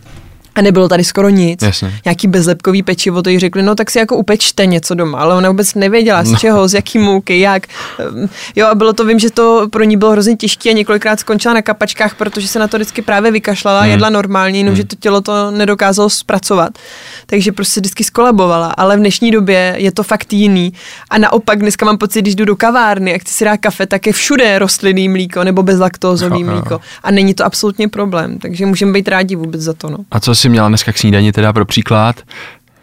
A 0.55 0.63
nebylo 0.63 0.89
tady 0.89 1.05
skoro 1.05 1.29
nic. 1.29 1.63
Jasně. 1.63 1.93
Nějaký 2.05 2.29
bezlepkový 2.29 2.83
pečivo, 2.83 3.23
to 3.23 3.31
jí 3.31 3.39
řekli, 3.39 3.63
no 3.63 3.75
tak 3.75 3.91
si 3.91 3.99
jako 3.99 4.17
upečte 4.17 4.67
něco 4.67 4.95
doma, 4.95 5.19
ale 5.19 5.35
ona 5.35 5.49
vůbec 5.49 5.75
nevěděla 5.75 6.25
z 6.25 6.31
No. 6.31 6.39
čeho, 6.39 6.69
z 6.69 6.75
jaký 6.75 6.99
mouky, 6.99 7.41
jak. 7.41 7.67
Jo 8.57 8.67
a 8.67 8.75
bylo 8.75 8.93
to, 8.93 9.05
vím, 9.05 9.19
že 9.19 9.31
to 9.31 9.69
pro 9.73 9.85
ní 9.85 9.97
bylo 9.97 10.11
hrozně 10.11 10.37
těžké 10.37 10.71
a 10.71 10.73
několikrát 10.73 11.21
skončila 11.21 11.55
na 11.55 11.63
kapačkách, 11.63 12.15
protože 12.15 12.49
se 12.49 12.59
na 12.59 12.69
to 12.69 12.77
vždycky 12.77 13.03
právě 13.03 13.31
vykašlala, 13.31 13.81
Hmm. 13.81 13.91
jedla 13.91 14.11
normálně, 14.11 14.61
jenomže 14.61 14.85
to 14.85 14.97
tělo 14.97 15.21
to 15.21 15.51
nedokázalo 15.51 16.11
zpracovat. 16.11 16.79
Takže 17.27 17.53
prostě 17.53 17.81
vždycky 17.81 18.05
skolabovala, 18.05 18.67
ale 18.77 18.97
v 18.97 19.01
dnešní 19.01 19.31
době 19.31 19.75
je 19.79 19.93
to 19.93 20.03
fakt 20.03 20.33
jiný. 20.33 20.73
A 21.11 21.19
naopak 21.19 21.59
dneska 21.59 21.87
mám 21.87 21.99
pocit, 21.99 22.23
když 22.23 22.35
jdu 22.35 22.45
do 22.45 22.57
kavárny 22.57 23.15
a 23.15 23.19
chci 23.19 23.33
si 23.35 23.45
dát 23.45 23.57
kafe, 23.57 23.87
tak 23.87 24.07
je 24.07 24.13
všude 24.13 24.59
rostlinný 24.59 25.09
mlíko 25.09 25.45
nebo 25.45 25.63
bezlaktózový 25.63 26.45
mlíko. 26.45 26.81
A 27.03 27.11
není 27.11 27.35
to 27.35 27.45
absolutně 27.45 27.89
problém, 27.89 28.39
takže 28.39 28.67
můžeme 28.67 28.93
být 28.93 29.09
rádi 29.09 29.37
vůbec 29.37 29.61
za 29.61 29.73
to. 29.73 29.91
No. 29.91 29.99
A 30.11 30.21
co 30.21 30.35
jsi 30.45 30.49
měla 30.49 30.69
dneska 30.69 30.93
k 30.93 30.99
snídani 30.99 31.33
teda 31.33 31.53
pro 31.53 31.65
příklad? 31.65 32.17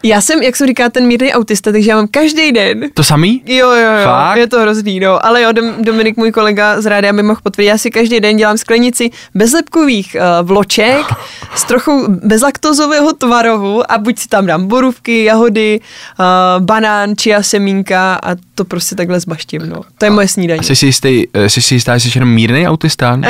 Já 0.04 0.20
jsem, 0.20 0.42
jak 0.42 0.56
se 0.56 0.66
říká, 0.66 0.88
ten 0.88 1.06
mírný 1.06 1.32
autista, 1.32 1.72
takže 1.72 1.90
já 1.90 1.96
mám 1.96 2.08
každý 2.10 2.52
den 2.52 2.90
To 2.94 3.04
samý? 3.04 3.42
Jo, 3.46 3.70
jo, 3.70 3.76
jo, 3.98 4.04
Fakt? 4.04 4.36
je 4.36 4.46
to 4.46 4.60
hrozný, 4.60 5.00
no. 5.00 5.26
Ale 5.26 5.42
jo, 5.42 5.50
Dom- 5.52 5.74
Dominik, 5.84 6.16
můj 6.16 6.32
kolega 6.32 6.80
z 6.80 6.86
rádia, 6.86 7.12
by 7.12 7.22
mohl 7.22 7.40
potvrdit, 7.42 7.68
já 7.68 7.78
si 7.78 7.90
každý 7.90 8.20
den 8.20 8.36
dělám 8.36 8.58
sklenici 8.58 9.10
bezlepkových 9.34 10.16
uh, 10.40 10.48
vloček 10.48 11.06
s 11.54 11.64
trochou 11.64 12.08
bezlaktozového 12.08 13.12
tvarohu 13.12 13.92
a 13.92 13.98
buď 13.98 14.18
si 14.18 14.28
tam 14.28 14.46
dám 14.46 14.66
borůvky, 14.66 15.24
jahody, 15.24 15.80
uh, 16.20 16.64
banán, 16.64 17.14
chia 17.22 17.42
semínka 17.42 18.14
a 18.22 18.36
to 18.54 18.64
prostě 18.64 18.94
takhle 18.94 19.20
zbaštím, 19.20 19.62
no. 19.68 19.80
To 19.98 20.04
je 20.04 20.10
moje 20.10 20.28
snídaní. 20.28 20.60
A 20.60 20.62
jsi 20.62 20.76
si 20.76 20.86
jistý, 20.86 21.24
eh, 21.34 21.48
jsi 21.48 21.62
si 21.62 21.74
jistá, 21.74 21.98
že 21.98 22.10
jsi 22.10 22.18
jenom 22.18 22.28
mírný 22.34 22.68
autista? 22.68 23.14
Uh, 23.14 23.22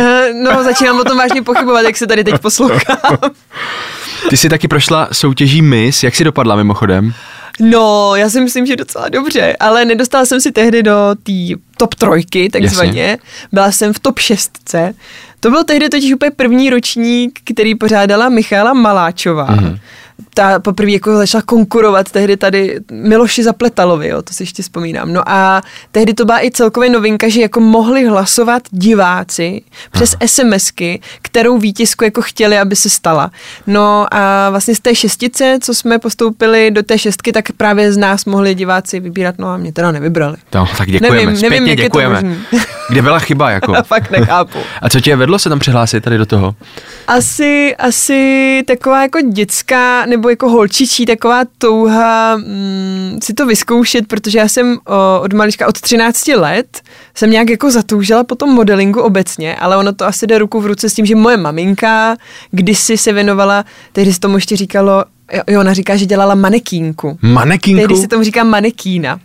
no, 0.43 0.65
začínám 0.65 1.01
o 1.01 1.05
tom 1.05 1.19
vážně 1.19 1.43
pochybovat, 1.43 1.81
jak 1.81 1.97
se 1.97 2.07
tady 2.07 2.25
teď 2.25 2.39
poslouchám. 2.39 2.97
Ty 4.31 4.37
jsi 4.37 4.49
taky 4.49 4.69
prošla 4.69 5.09
soutěží 5.13 5.63
Miss, 5.63 6.03
jak 6.03 6.15
jsi 6.15 6.25
dopadla 6.25 6.57
mimochodem? 6.57 7.15
No, 7.61 8.13
já 8.17 8.31
si 8.31 8.41
myslím, 8.41 8.67
že 8.67 8.77
docela 8.77 9.09
dobře, 9.09 9.57
ale 9.61 9.85
nedostala 9.85 10.27
jsem 10.27 10.41
si 10.41 10.53
tehdy 10.53 10.83
do 10.83 10.97
té 11.23 11.33
top 11.77 11.95
trojky, 11.95 12.49
takzvaně. 12.51 13.03
Jasně. 13.03 13.19
Byla 13.53 13.73
jsem 13.73 13.93
v 13.93 13.99
top 13.99 14.19
šestce. 14.19 14.95
To 15.41 15.51
byl 15.51 15.65
tehdy 15.65 15.89
totiž 15.89 16.13
úplně 16.13 16.31
první 16.31 16.71
ročník, 16.71 17.41
který 17.53 17.75
pořádala 17.75 18.29
Michála 18.29 18.73
Maláčová. 18.73 19.49
Mm-hmm. 19.49 19.79
Ta 20.35 20.59
poprvé 20.59 20.91
jako 20.91 21.17
začala 21.17 21.43
konkurovat 21.43 22.11
tehdy 22.11 22.37
tady 22.37 22.81
Miloši 22.93 23.43
Zapletalovi, 23.45 24.09
jo, 24.09 24.23
to 24.23 24.33
si 24.35 24.43
ještě 24.43 24.63
vzpomínám. 24.63 25.13
No 25.13 25.23
a 25.29 25.63
tehdy 25.91 26.15
to 26.15 26.25
byla 26.25 26.45
i 26.45 26.51
celkově 26.51 26.91
novinka, 26.91 27.29
že 27.29 27.41
jako 27.41 27.61
mohli 27.61 28.05
hlasovat 28.05 28.63
diváci 28.71 29.63
přes 29.91 30.17
SMSky, 30.27 31.01
kterou 31.23 31.59
výtisku 31.59 32.05
jako 32.05 32.23
chtěli, 32.23 32.59
aby 32.59 32.77
se 32.77 32.91
stala. 32.91 33.31
No 33.67 34.07
a 34.11 34.51
vlastně 34.51 34.75
z 34.75 34.81
té 34.81 34.95
šestice, 34.95 35.59
co 35.63 35.75
jsme 35.75 35.99
postoupili 35.99 36.71
do 36.71 36.83
té 36.83 36.99
šestky, 36.99 37.33
tak 37.33 37.53
právě 37.57 37.93
z 37.93 37.97
nás 37.97 38.25
mohli 38.25 38.55
diváci 38.55 39.01
vybírat, 39.01 39.35
no 39.39 39.49
a 39.49 39.57
mě 39.57 39.73
teda 39.73 39.93
nevybrali. 39.93 40.37
No, 40.55 40.69
tak 40.79 40.91
děkujeme, 40.91 41.17
Nevím, 41.17 41.37
zpětně 41.37 41.51
nevím, 41.51 41.69
jak 41.69 41.79
je 41.79 41.83
to 41.91 41.99
děkujeme. 41.99 42.15
možný. 42.15 42.39
Kde 42.91 43.03
byla 43.03 43.19
chyba 43.19 43.51
jako? 43.51 43.77
A 43.77 43.83
fakt 43.93 44.11
nechápu. 44.11 44.59
A 44.83 44.89
co 44.89 45.01
tě 45.01 45.17
vedlo 45.17 45.39
se 45.39 45.49
tam 45.49 45.59
přihlásit 45.59 46.01
tady 46.01 46.19
do 46.19 46.27
toho? 46.27 46.55
Asi, 47.07 47.77
asi 47.77 48.63
taková 48.67 49.03
jako 49.03 49.19
dětská 49.21 50.07
nebo 50.07 50.22
jako 50.29 50.49
holčičí 50.49 51.07
taková 51.07 51.43
touha 51.59 52.37
mm, 52.37 53.19
si 53.23 53.35
to 53.35 53.47
vyzkoušet, 53.47 54.09
protože 54.09 54.39
já 54.39 54.49
jsem 54.49 54.79
o, 54.87 55.21
od 55.21 55.33
malička, 55.33 55.67
od 55.67 55.81
13 55.81 56.29
let 56.29 56.83
jsem 57.15 57.31
nějak 57.31 57.51
jako 57.51 57.71
zatoužila 57.71 58.25
po 58.25 58.35
tom 58.35 58.51
modelingu 58.51 59.01
obecně, 59.01 59.57
ale 59.57 59.77
ono 59.77 59.93
to 59.93 60.05
asi 60.05 60.27
jde 60.27 60.39
ruku 60.39 60.61
v 60.61 60.67
ruce 60.67 60.89
s 60.89 60.95
tím, 60.95 61.07
že 61.07 61.15
moje 61.15 61.37
maminka 61.37 62.17
kdysi 62.51 62.99
se 62.99 63.13
věnovala, 63.13 63.65
tehdy 63.93 64.13
se 64.13 64.21
tomu 64.21 64.37
ještě 64.37 64.57
říkalo, 64.57 65.05
jo, 65.49 65.61
ona 65.61 65.73
říká, 65.73 65.97
že 65.97 66.07
dělala 66.07 66.35
manekínku. 66.35 67.19
Manekínku? 67.23 67.81
Tehdy 67.81 67.97
se 67.97 68.09
tomu 68.09 68.25
říká 68.25 68.45
manekína. 68.45 69.21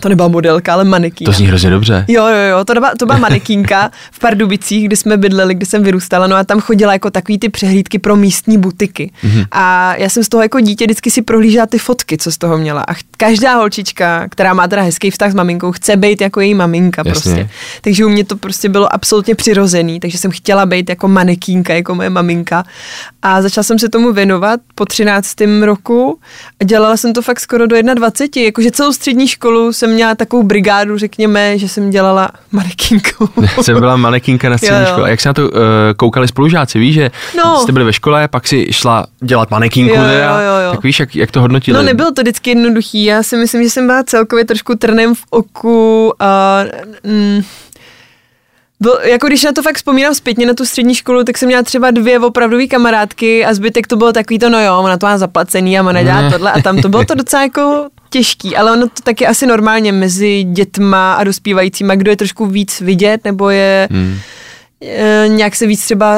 To 0.00 0.08
nebyla 0.08 0.28
modelka, 0.28 0.72
ale 0.72 0.84
manekína. 0.84 1.32
To 1.32 1.36
zní 1.36 1.46
hrozně 1.46 1.70
dobře. 1.70 2.04
Jo, 2.08 2.26
jo, 2.26 2.50
jo, 2.50 2.64
to 2.64 2.72
byla, 2.72 2.92
to 2.98 3.06
byla 3.06 3.18
manekínka 3.18 3.90
v 4.12 4.18
Pardubicích, 4.18 4.86
kde 4.86 4.96
jsme 4.96 5.16
bydleli, 5.16 5.54
kde 5.54 5.66
jsem 5.66 5.82
vyrůstala, 5.82 6.26
no 6.26 6.36
a 6.36 6.44
tam 6.44 6.60
chodila 6.60 6.92
jako 6.92 7.10
takový 7.10 7.38
ty 7.38 7.48
přehlídky 7.48 7.98
pro 7.98 8.16
místní 8.16 8.58
butiky. 8.58 9.10
Mhm. 9.22 9.38
Mm-hmm. 9.38 9.46
A 9.50 9.94
já 9.96 10.08
jsem 10.08 10.24
z 10.24 10.28
toho 10.28 10.42
jako 10.42 10.60
dítě 10.60 10.84
vždycky 10.84 11.10
si 11.10 11.22
prohlížela 11.22 11.66
ty 11.66 11.78
fotky, 11.78 12.18
co 12.18 12.32
z 12.32 12.38
toho 12.38 12.58
měla. 12.58 12.82
A 12.82 12.94
každá 13.16 13.54
holčička, 13.54 14.28
která 14.28 14.54
má 14.54 14.68
teda 14.68 14.82
hezký 14.82 15.10
vztah 15.10 15.32
s 15.32 15.34
maminkou, 15.34 15.72
chce 15.72 15.96
být 15.96 16.20
jako 16.20 16.40
její 16.40 16.54
maminka 16.54 17.02
Jasně. 17.06 17.32
prostě. 17.32 17.50
Takže 17.80 18.04
u 18.04 18.08
mě 18.08 18.24
to 18.24 18.36
prostě 18.36 18.68
bylo 18.68 18.94
absolutně 18.94 19.34
přirozený, 19.34 20.00
takže 20.00 20.18
jsem 20.18 20.30
chtěla 20.30 20.66
být 20.66 20.88
jako 20.88 21.08
manekínka, 21.08 21.74
jako 21.74 21.94
moje 21.94 22.10
maminka. 22.10 22.64
A 23.22 23.42
začala 23.42 23.62
jsem 23.62 23.78
se 23.78 23.88
tomu 23.88 24.12
věnovat 24.12 24.60
po 24.74 24.84
13. 24.84 25.34
roku 25.60 26.18
a 26.60 26.64
dělala 26.64 26.96
jsem 26.96 27.12
to 27.12 27.22
fakt 27.22 27.40
skoro 27.40 27.66
do 27.66 27.76
21. 27.94 28.46
Jakože 28.46 28.70
celou 28.70 28.92
střední 28.92 29.28
školu 29.28 29.72
jsem 29.72 29.87
měla 29.88 30.14
takovou 30.14 30.42
brigádu, 30.42 30.98
řekněme, 30.98 31.58
že 31.58 31.68
jsem 31.68 31.90
dělala 31.90 32.30
manekínku. 32.52 33.28
Jsem 33.62 33.78
byla 33.80 33.96
manekínka 33.96 34.48
na 34.48 34.58
střední 34.58 34.86
škole. 34.86 35.10
Jak 35.10 35.20
se 35.20 35.28
na 35.28 35.32
to 35.32 35.42
uh, 35.42 35.50
koukali 35.96 36.28
spolužáci, 36.28 36.78
víš, 36.78 36.94
že 36.94 37.10
No. 37.36 37.60
jste 37.62 37.72
byli 37.72 37.84
ve 37.84 37.92
škole, 37.92 38.28
pak 38.28 38.48
si 38.48 38.66
šla 38.72 39.06
dělat 39.20 39.50
manekínku, 39.50 39.94
Jo, 39.94 40.02
jo, 40.02 40.08
jo, 40.46 40.64
jo. 40.64 40.70
tak 40.70 40.82
víš, 40.84 41.00
jak, 41.00 41.16
jak 41.16 41.30
to 41.30 41.40
hodnotili? 41.40 41.76
No 41.76 41.82
nebylo 41.82 42.10
to 42.10 42.22
vždycky 42.22 42.50
jednoduchý, 42.50 43.04
já 43.04 43.22
si 43.22 43.36
myslím, 43.36 43.62
že 43.62 43.70
jsem 43.70 43.86
byla 43.86 44.02
celkově 44.02 44.44
trošku 44.44 44.74
trnem 44.74 45.14
v 45.14 45.24
oku 45.30 46.12
a 46.18 46.60
mm, 47.04 47.42
Byl, 48.80 48.98
jako 49.04 49.26
když 49.26 49.42
na 49.42 49.52
to 49.52 49.62
fakt 49.62 49.76
vzpomínám 49.76 50.14
zpětně 50.14 50.46
na 50.46 50.54
tu 50.54 50.64
střední 50.66 50.94
školu, 50.94 51.24
tak 51.24 51.38
jsem 51.38 51.46
měla 51.46 51.62
třeba 51.62 51.90
dvě 51.90 52.18
opravdové 52.18 52.66
kamarádky 52.66 53.44
a 53.44 53.54
zbytek 53.54 53.86
to 53.86 53.96
bylo 53.96 54.12
takový 54.12 54.38
to, 54.38 54.50
no 54.50 54.60
jo, 54.64 54.78
ona 54.78 54.96
to 54.96 55.06
má 55.06 55.18
zaplacený 55.18 55.78
a 55.78 55.82
ona 55.82 56.02
dělá 56.02 56.20
Ne. 56.22 56.30
tohle 56.30 56.52
a 56.52 56.60
tam 56.62 56.76
to 56.82 56.88
bylo 56.88 57.04
to 57.04 57.14
docela 57.14 57.42
jako 57.42 57.88
těžký, 58.10 58.56
ale 58.56 58.72
ono 58.72 58.88
to 58.88 59.02
taky 59.02 59.26
asi 59.26 59.46
normálně 59.46 59.92
mezi 59.92 60.42
dětma 60.42 61.14
a 61.14 61.24
dospívajícíma, 61.24 61.94
kdo 61.94 62.10
je 62.10 62.16
trošku 62.16 62.46
víc 62.46 62.80
vidět 62.80 63.24
nebo 63.24 63.50
je 63.50 63.88
Hmm. 63.90 64.18
e, 64.82 65.24
nějak 65.28 65.56
se 65.56 65.66
víc 65.66 65.84
třeba 65.84 66.16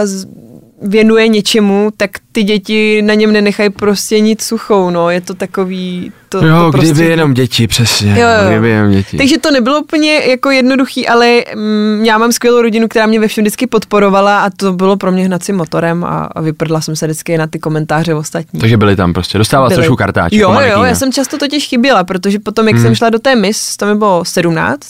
věnuje 0.82 1.28
něčemu, 1.28 1.90
tak 1.96 2.10
ty 2.32 2.42
děti 2.42 3.02
na 3.02 3.14
něm 3.14 3.32
nenechají 3.32 3.70
prostě 3.70 4.20
nic 4.20 4.42
suchou, 4.42 4.90
no, 4.90 5.10
je 5.10 5.20
to 5.20 5.34
takový, 5.34 6.12
to, 6.28 6.46
Jo, 6.46 6.56
to 6.64 6.70
kdyby 6.70 6.86
prostředí. 6.86 7.10
jenom 7.10 7.34
děti, 7.34 7.66
přesně. 7.66 8.10
Jo, 8.10 8.28
jo. 8.42 8.50
Kdyby 8.50 8.68
jenom 8.68 8.92
děti. 8.92 9.16
Takže 9.16 9.38
to 9.38 9.50
nebylo 9.50 9.80
úplně 9.80 10.12
jako 10.14 10.50
jednoduchý, 10.50 11.08
ale 11.08 11.42
mm, 11.54 12.00
já 12.04 12.18
mám 12.18 12.32
skvělou 12.32 12.62
rodinu, 12.62 12.88
která 12.88 13.06
mě 13.06 13.20
ve 13.20 13.28
všem 13.28 13.44
vždycky 13.44 13.66
podporovala 13.66 14.40
a 14.40 14.50
to 14.50 14.72
bylo 14.72 14.96
pro 14.96 15.12
mě 15.12 15.24
hnacím 15.24 15.56
motorem 15.56 16.04
a, 16.04 16.24
a 16.34 16.40
vyprdla 16.40 16.80
jsem 16.80 16.96
se 16.96 17.06
vždycky 17.06 17.38
na 17.38 17.46
ty 17.46 17.58
komentáře 17.58 18.14
ostatní. 18.14 18.60
Takže 18.60 18.76
byli 18.76 18.96
tam 18.96 19.12
prostě. 19.12 19.38
Dostávala 19.38 19.68
Byly. 19.68 19.76
trošku 19.76 19.96
kartáček. 19.96 20.38
Jo, 20.40 20.52
jo, 20.70 20.82
já 20.82 20.94
jsem 20.94 21.12
často 21.12 21.38
totiž 21.38 21.68
chyběla, 21.68 22.04
protože 22.04 22.38
potom, 22.38 22.66
jak 22.68 22.74
Hmm. 22.76 22.84
jsem 22.84 22.94
šla 22.94 23.10
do 23.10 23.18
té 23.18 23.36
mis, 23.36 23.76
to 23.76 23.86
mi 23.86 23.94
bylo 23.94 24.24
17, 24.24 24.80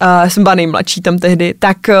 a 0.00 0.28
jsem 0.30 0.42
byla 0.42 0.54
nejmladší 0.54 1.00
tam 1.00 1.18
tehdy, 1.18 1.54
tak 1.58 1.76
uh, 1.88 1.94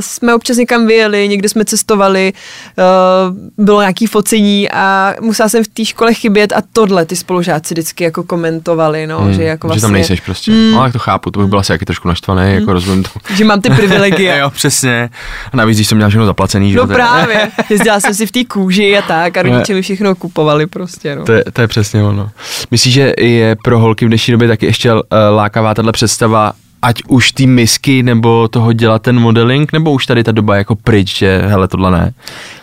jsme 0.00 0.34
občas 0.34 0.56
někam 0.56 0.86
vyjeli, 0.86 1.28
někde 1.28 1.48
jsme 1.48 1.64
cestovali, 1.64 2.32
uh, 2.78 3.64
bylo 3.64 3.80
nějaký 3.80 4.03
focení 4.06 4.70
a 4.70 5.14
musela 5.20 5.48
jsem 5.48 5.64
v 5.64 5.68
té 5.68 5.84
škole 5.84 6.14
chybět 6.14 6.52
a 6.52 6.62
tohle 6.72 7.04
ty 7.04 7.16
spolužáci 7.16 7.74
vždycky 7.74 8.04
jako 8.04 8.22
komentovali, 8.22 9.06
no, 9.06 9.18
Hmm, 9.18 9.34
že 9.34 9.42
jako 9.44 9.66
vlastně, 9.66 9.78
že 9.80 9.82
tam 9.82 9.92
nejseš 9.92 10.20
prostě. 10.20 10.50
No, 10.50 10.82
tak 10.82 10.92
to 10.92 10.98
chápu, 10.98 11.30
to 11.30 11.40
bych 11.40 11.48
byl 11.48 11.58
asi 11.58 11.72
jaký 11.72 11.84
trošku 11.84 12.08
naštvaný, 12.08 12.54
jako 12.54 12.72
rozumím 12.72 13.02
to. 13.02 13.10
že 13.34 13.44
mám 13.44 13.60
ty 13.60 13.70
privilegie. 13.70 14.38
jo, 14.40 14.50
přesně. 14.50 15.10
A 15.52 15.56
navíc, 15.56 15.78
když 15.78 15.88
jsem 15.88 15.98
měl 15.98 16.08
všechno 16.08 16.26
zaplacený, 16.26 16.72
že 16.72 16.78
No 16.78 16.86
právě, 16.86 17.50
jezdila 17.70 18.00
jsem 18.00 18.14
si 18.14 18.26
v 18.26 18.32
té 18.32 18.44
kůži 18.44 18.98
a 18.98 19.02
tak 19.02 19.36
a 19.36 19.42
rodiče 19.42 19.74
mi 19.74 19.82
všechno 19.82 20.14
kupovali 20.14 20.66
prostě, 20.66 21.16
no. 21.16 21.24
To 21.24 21.32
je, 21.32 21.44
to 21.52 21.60
je 21.60 21.68
přesně 21.68 22.02
ono. 22.04 22.30
Myslíš, 22.70 22.94
že 22.94 23.12
je 23.18 23.56
pro 23.64 23.78
holky 23.78 24.04
v 24.04 24.08
dnešní 24.08 24.32
době 24.32 24.48
taky 24.48 24.66
ještě 24.66 24.92
uh, 24.94 25.00
lákavá 25.30 25.74
tahle 25.74 25.92
představa, 25.92 26.52
ať 26.82 27.02
už 27.08 27.32
ty 27.32 27.46
misky 27.46 28.02
nebo 28.02 28.48
toho 28.48 28.72
dělat 28.72 29.02
ten 29.02 29.20
modeling, 29.20 29.72
nebo 29.72 29.92
už 29.92 30.06
tady 30.06 30.24
ta 30.24 30.32
doba 30.32 30.56
jako 30.56 30.74
pryč, 30.74 31.18
že 31.18 31.42
hele, 31.46 31.68
tohle 31.68 31.90
ne? 31.90 32.12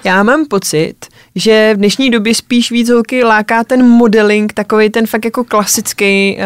Já 0.04 0.24
mám 0.24 0.46
pocit, 0.46 0.96
že 1.36 1.72
v 1.74 1.78
dnešní 1.78 2.10
době 2.10 2.36
spíš 2.36 2.72
víc 2.72 2.90
holky 2.90 3.24
láká 3.24 3.64
ten 3.64 3.88
modeling, 3.88 4.54
takový 4.54 4.90
ten 4.90 5.08
fakt 5.08 5.26
jako 5.26 5.44
klasický 5.44 6.38
uh, 6.38 6.44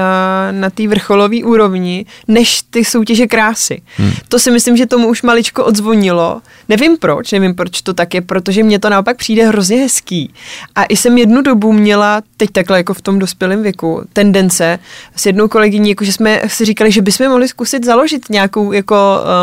na 0.59 0.69
té 0.69 0.87
vrcholové 0.87 1.43
úrovni, 1.43 2.05
než 2.27 2.61
ty 2.61 2.85
soutěže 2.85 3.27
krásy. 3.27 3.81
Hmm. 3.97 4.11
To 4.29 4.39
si 4.39 4.51
myslím, 4.51 4.77
že 4.77 4.85
tomu 4.85 5.07
už 5.07 5.21
maličko 5.21 5.65
odzvonilo. 5.65 6.41
Nevím 6.69 6.97
proč, 6.97 7.31
nevím 7.31 7.55
proč 7.55 7.81
to 7.81 7.93
tak 7.93 8.13
je, 8.13 8.21
protože 8.21 8.63
mně 8.63 8.79
to 8.79 8.89
naopak 8.89 9.17
přijde 9.17 9.47
hrozně 9.47 9.77
hezký. 9.77 10.33
A 10.75 10.83
i 10.83 10.97
jsem 10.97 11.17
jednu 11.17 11.41
dobu 11.41 11.73
měla, 11.73 12.21
teď 12.37 12.49
takhle 12.51 12.77
jako 12.77 12.93
v 12.93 13.01
tom 13.01 13.19
dospělém 13.19 13.63
věku, 13.63 14.01
tendence 14.13 14.79
s 15.15 15.25
jednou 15.25 15.47
kolegyní, 15.47 15.89
jako 15.89 16.05
že 16.05 16.11
jsme 16.11 16.41
si 16.47 16.65
říkali, 16.65 16.91
že 16.91 17.01
bychom 17.01 17.29
mohli 17.29 17.47
zkusit 17.47 17.85
založit 17.85 18.29
nějakou 18.29 18.71
jako 18.71 18.95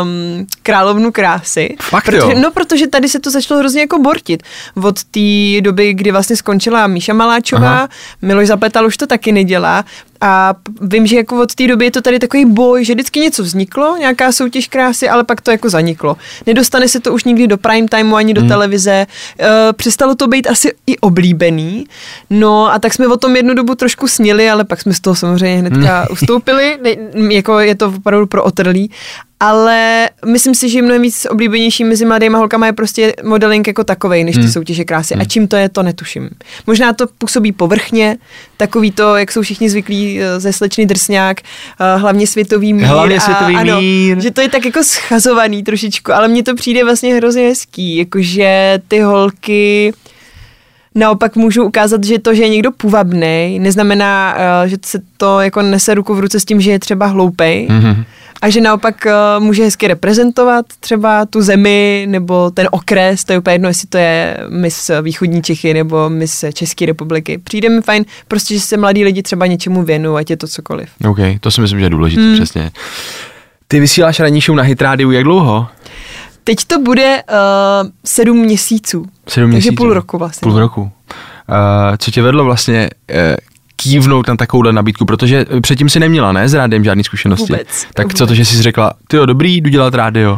um, 0.03 0.47
královnu 0.63 1.11
krásy. 1.11 1.75
Fakt 1.81 2.05
protože, 2.05 2.17
jo? 2.17 2.39
No, 2.41 2.51
protože 2.51 2.87
tady 2.87 3.09
se 3.09 3.19
to 3.19 3.31
začalo 3.31 3.59
hrozně 3.59 3.81
jako 3.81 3.99
bortit. 4.03 4.43
Od 4.83 5.03
té 5.03 5.61
doby, 5.61 5.93
kdy 5.93 6.11
vlastně 6.11 6.35
skončila 6.35 6.87
Míša 6.87 7.13
Maláčová, 7.13 7.73
Aha. 7.73 7.89
Miloš 8.21 8.47
Zapetal 8.47 8.85
už 8.85 8.97
to 8.97 9.07
taky 9.07 9.31
nedělá. 9.31 9.85
A 10.21 10.53
vím, 10.81 11.07
že 11.07 11.15
jako 11.15 11.41
od 11.41 11.55
té 11.55 11.67
doby 11.67 11.85
je 11.85 11.91
to 11.91 12.01
tady 12.01 12.19
takový 12.19 12.45
boj, 12.45 12.85
že 12.85 12.93
vždycky 12.93 13.19
něco 13.19 13.43
vzniklo, 13.43 13.97
nějaká 13.97 14.31
soutěž 14.31 14.67
krásy, 14.67 15.09
ale 15.09 15.23
pak 15.23 15.41
to 15.41 15.51
jako 15.51 15.69
zaniklo. 15.69 16.17
Nedostane 16.47 16.87
se 16.87 16.99
to 16.99 17.13
už 17.13 17.23
nikdy 17.23 17.47
do 17.47 17.57
prime 17.57 17.87
timeu 17.87 18.15
ani 18.15 18.33
do 18.33 18.41
Hmm. 18.41 18.49
televize. 18.49 18.91
E, 18.91 19.07
přestalo 19.73 20.15
to 20.15 20.27
být 20.27 20.47
asi 20.47 20.71
i 20.87 20.97
oblíbený. 20.97 21.85
No 22.29 22.73
a 22.73 22.79
tak 22.79 22.93
jsme 22.93 23.07
o 23.07 23.17
tom 23.17 23.35
jednu 23.35 23.53
dobu 23.53 23.75
trošku 23.75 24.07
snili, 24.07 24.49
ale 24.49 24.63
pak 24.63 24.81
jsme 24.81 24.93
z 24.93 24.99
toho 24.99 25.15
samozřejmě 25.15 25.57
hnedka 25.59 25.97
Hmm. 25.99 26.07
ustoupili. 26.11 26.77
Ne, 26.83 27.33
jako 27.35 27.59
je 27.59 27.75
to 27.75 27.87
opravdu 27.87 28.27
pro 28.27 28.43
otrlý. 28.43 28.91
Ale 29.43 30.09
myslím 30.25 30.55
si, 30.55 30.69
že 30.69 30.81
mnohem 30.81 31.01
víc 31.01 31.27
oblíbenější 31.29 31.83
mezi 31.83 32.05
mladými 32.05 32.35
holkama 32.35 32.65
je 32.65 32.73
prostě 32.73 33.13
modeling 33.23 33.67
jako 33.67 33.83
takovej, 33.83 34.23
než 34.23 34.35
ty 34.35 34.41
Hmm. 34.41 34.51
soutěže 34.51 34.83
krásy. 34.83 35.15
A 35.15 35.25
čím 35.25 35.47
to 35.47 35.55
je, 35.55 35.69
to 35.69 35.83
netuším. 35.83 36.29
Možná 36.67 36.93
to 36.93 37.07
působí 37.17 37.51
povrchně, 37.51 38.17
takový 38.57 38.91
to, 38.91 39.15
jak 39.15 39.31
jsou 39.31 39.41
všichni 39.41 39.69
zvyklí 39.69 40.19
eh, 40.21 40.39
ze 40.39 40.53
slečny 40.53 40.85
drsňák, 40.85 41.41
eh, 41.41 41.97
hlavně 41.97 42.27
světový 42.27 42.73
mír. 42.73 42.85
Hlavně 42.85 43.17
a- 43.17 43.19
světový 43.19 43.55
ano, 43.55 43.81
mír. 43.81 44.19
Že 44.21 44.31
to 44.31 44.41
je 44.41 44.49
tak 44.49 44.65
jako 44.65 44.83
schazovaný 44.83 45.63
trošičku, 45.63 46.13
ale 46.13 46.27
mně 46.27 46.43
to 46.43 46.55
přijde 46.55 46.83
vlastně 46.83 47.15
hrozně 47.15 47.47
hezký, 47.47 47.95
jakože 47.97 48.79
ty 48.87 48.99
holky 48.99 49.93
naopak 50.95 51.35
můžou 51.35 51.63
ukázat, 51.65 52.03
že 52.03 52.19
to, 52.19 52.35
že 52.35 52.43
je 52.43 52.49
někdo 52.49 52.71
půvabný, 52.71 53.59
neznamená, 53.59 54.35
eh, 54.65 54.69
že 54.69 54.77
se 54.85 54.99
to 55.17 55.39
jako 55.39 55.61
nese 55.61 55.93
ruku 55.93 56.13
v 56.15 56.19
ruce 56.19 56.39
s 56.39 56.45
tím, 56.45 56.61
že 56.61 56.71
je 56.71 56.79
třeba 56.79 57.05
hloupej. 57.05 57.67
Mhm. 57.69 58.03
A 58.43 58.49
že 58.49 58.61
naopak 58.61 58.95
uh, 59.37 59.43
může 59.43 59.63
hezky 59.63 59.87
reprezentovat 59.87 60.65
třeba 60.79 61.25
tu 61.25 61.41
zemi 61.41 62.05
nebo 62.09 62.51
ten 62.51 62.67
okres, 62.71 63.23
to 63.23 63.33
je 63.33 63.39
úplně 63.39 63.53
jedno, 63.53 63.67
jestli 63.67 63.87
to 63.87 63.97
je 63.97 64.37
mis 64.49 64.91
východní 65.01 65.41
Čechy 65.41 65.73
nebo 65.73 66.09
mis 66.09 66.45
České 66.53 66.85
republiky. 66.85 67.37
Přijde 67.37 67.69
mi 67.69 67.81
fajn 67.81 68.05
prostě, 68.27 68.53
že 68.53 68.59
se 68.59 68.77
mladí 68.77 69.03
lidi 69.03 69.23
třeba 69.23 69.45
něčemu 69.47 69.83
věnují, 69.83 70.17
ať 70.19 70.29
je 70.29 70.37
to 70.37 70.47
cokoliv. 70.47 70.89
OK, 71.07 71.17
to 71.39 71.51
si 71.51 71.61
myslím, 71.61 71.79
že 71.79 71.85
je 71.85 71.89
důležité, 71.89 72.21
Hmm. 72.21 72.33
přesně. 72.35 72.71
Ty 73.67 73.79
vysíláš 73.79 74.19
ranní 74.19 74.41
show 74.41 74.55
na 74.57 74.63
Hitrádiu 74.63 75.11
jak 75.11 75.23
dlouho? 75.23 75.67
Teď 76.43 76.57
to 76.67 76.79
bude 76.79 77.23
uh, 77.23 77.89
sedm 78.05 78.37
měsíců. 78.37 78.97
Sedm 78.99 79.11
Takže 79.27 79.45
měsíců. 79.47 79.75
půl 79.75 79.93
roku 79.93 80.17
vlastně. 80.17 80.49
Půl 80.51 80.59
roku. 80.59 80.81
Uh, 80.81 80.87
co 81.97 82.11
tě 82.11 82.21
vedlo 82.21 82.43
vlastně 82.43 82.89
uh, 83.13 83.17
kývnout 83.83 84.27
na 84.27 84.35
takovouhle 84.35 84.73
nabídku, 84.73 85.05
protože 85.05 85.45
předtím 85.61 85.89
si 85.89 85.99
neměla, 85.99 86.31
ne, 86.31 86.49
s 86.49 86.53
rádiem 86.53 86.83
žádný 86.83 87.03
zkušenosti. 87.03 87.53
Vůbec, 87.53 87.85
Tak 87.93 88.13
co 88.13 88.23
vůbec. 88.25 88.27
to, 88.29 88.35
že 88.35 88.45
jsi 88.45 88.61
řekla, 88.61 88.93
ty 89.07 89.17
jo, 89.17 89.25
dobrý, 89.25 89.57
jdu 89.61 89.69
dělat 89.69 89.93
rádio. 89.93 90.37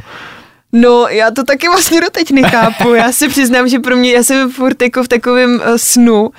No, 0.71 1.07
já 1.09 1.31
to 1.31 1.43
taky 1.43 1.67
vlastně 1.67 2.01
doteď 2.01 2.31
nechápu. 2.31 2.93
Já 2.93 3.11
si 3.11 3.29
přiznám, 3.29 3.67
že 3.67 3.79
pro 3.79 3.95
mě, 3.95 4.11
já 4.11 4.23
jsem 4.23 4.51
furt 4.51 4.81
jako 4.81 5.03
v 5.03 5.07
takovém 5.07 5.55
uh, 5.55 5.75
snu, 5.77 6.29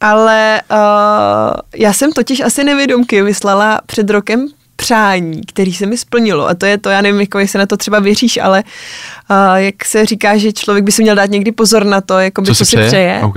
ale 0.00 0.60
uh, 0.70 0.76
já 1.76 1.92
jsem 1.92 2.12
totiž 2.12 2.40
asi 2.40 2.64
nevědomky 2.64 3.22
vyslala 3.22 3.80
před 3.86 4.10
rokem 4.10 4.48
přání, 4.76 5.40
který 5.46 5.72
se 5.72 5.86
mi 5.86 5.98
splnilo. 5.98 6.48
A 6.48 6.54
to 6.54 6.66
je 6.66 6.78
to, 6.78 6.90
já 6.90 7.00
nevím, 7.00 7.20
jako, 7.20 7.38
jestli 7.38 7.58
na 7.58 7.66
to 7.66 7.76
třeba 7.76 7.98
věříš, 7.98 8.38
ale 8.42 8.64
uh, 9.30 9.36
jak 9.56 9.84
se 9.84 10.06
říká, 10.06 10.36
že 10.36 10.52
člověk 10.52 10.84
by 10.84 10.92
si 10.92 11.02
měl 11.02 11.14
dát 11.14 11.30
někdy 11.30 11.52
pozor 11.52 11.84
na 11.84 12.00
to, 12.00 12.18
jako 12.18 12.42
by 12.42 12.46
Co 12.46 12.54
co 12.54 12.64
si 12.64 12.76
přeje? 12.76 12.86
přeje. 12.88 13.20
OK. 13.24 13.36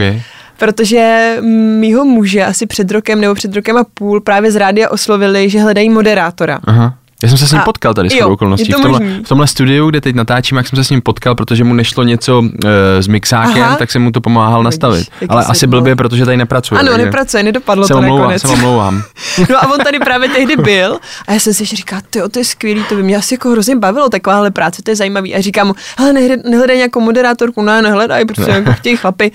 Protože 0.59 1.37
mýho 1.79 2.05
muže 2.05 2.45
asi 2.45 2.65
před 2.65 2.91
rokem 2.91 3.21
nebo 3.21 3.35
před 3.35 3.55
rokem 3.55 3.77
a 3.77 3.83
půl 3.93 4.21
právě 4.21 4.51
z 4.51 4.55
rádia 4.55 4.89
oslovili, 4.89 5.49
že 5.49 5.59
hledají 5.59 5.89
moderátora. 5.89 6.59
Aha. 6.63 6.95
Já 7.23 7.29
jsem 7.29 7.37
se 7.37 7.47
s 7.47 7.51
ním 7.51 7.61
A- 7.61 7.63
potkal 7.63 7.93
tady 7.93 8.09
s 8.09 8.21
okolností. 8.21 8.71
to 8.71 8.79
v, 8.79 8.81
tomhle, 8.81 8.99
v 9.25 9.27
tomhle 9.27 9.47
studiu, 9.47 9.89
kde 9.89 10.01
teď 10.01 10.15
natáčím, 10.15 10.57
jak 10.57 10.67
jsem 10.67 10.77
se 10.77 10.83
s 10.83 10.89
ním 10.89 11.01
potkal, 11.01 11.35
protože 11.35 11.63
mu 11.63 11.73
nešlo 11.73 12.03
něco 12.03 12.43
e, 12.65 13.03
s 13.03 13.07
mixákem, 13.07 13.63
Aha. 13.63 13.75
tak 13.75 13.91
jsem 13.91 14.01
mu 14.01 14.11
to 14.11 14.21
pomáhal 14.21 14.59
Vidíš, 14.59 14.65
nastavit. 14.65 15.07
Ale 15.29 15.45
asi 15.45 15.67
byl. 15.67 15.79
blbě, 15.81 15.95
protože 15.95 16.25
tady 16.25 16.37
nepracuje. 16.37 16.79
Ano, 16.79 16.91
takže 16.91 17.05
nepracuje, 17.05 17.43
nedopadlo 17.43 17.87
se 17.87 17.93
to 17.93 17.99
omlouvám, 17.99 18.21
nakonec. 18.21 18.41
se 18.41 18.47
omlouvám. 18.47 19.03
No 19.49 19.57
a 19.63 19.73
on 19.73 19.79
tady 19.79 19.99
právě 19.99 20.29
tehdy 20.29 20.55
byl 20.57 20.99
a 21.27 21.33
já 21.33 21.39
jsem 21.39 21.53
si 21.53 21.65
říkala, 21.65 22.01
tyjo, 22.09 22.29
to 22.29 22.39
je 22.39 22.45
skvělý, 22.45 22.83
to 22.89 22.95
by 22.95 23.03
mě 23.03 23.17
asi 23.17 23.33
jako 23.33 23.49
hrozně 23.49 23.75
bavilo, 23.75 24.09
takováhle 24.09 24.51
práce, 24.51 24.81
to 24.81 24.91
je 24.91 24.95
zajímavý. 24.95 25.35
A 25.35 25.41
říkám 25.41 25.67
mu, 25.67 25.75
hele, 25.97 26.13
nehledaj, 26.49 26.77
nějakou 26.77 26.99
moderátorku, 26.99 27.61
ne, 27.61 27.81
nehledaj, 27.81 28.25
protože 28.25 28.51
jako 28.51 28.73
chtějí 28.73 28.97
chlapy. 28.97 29.31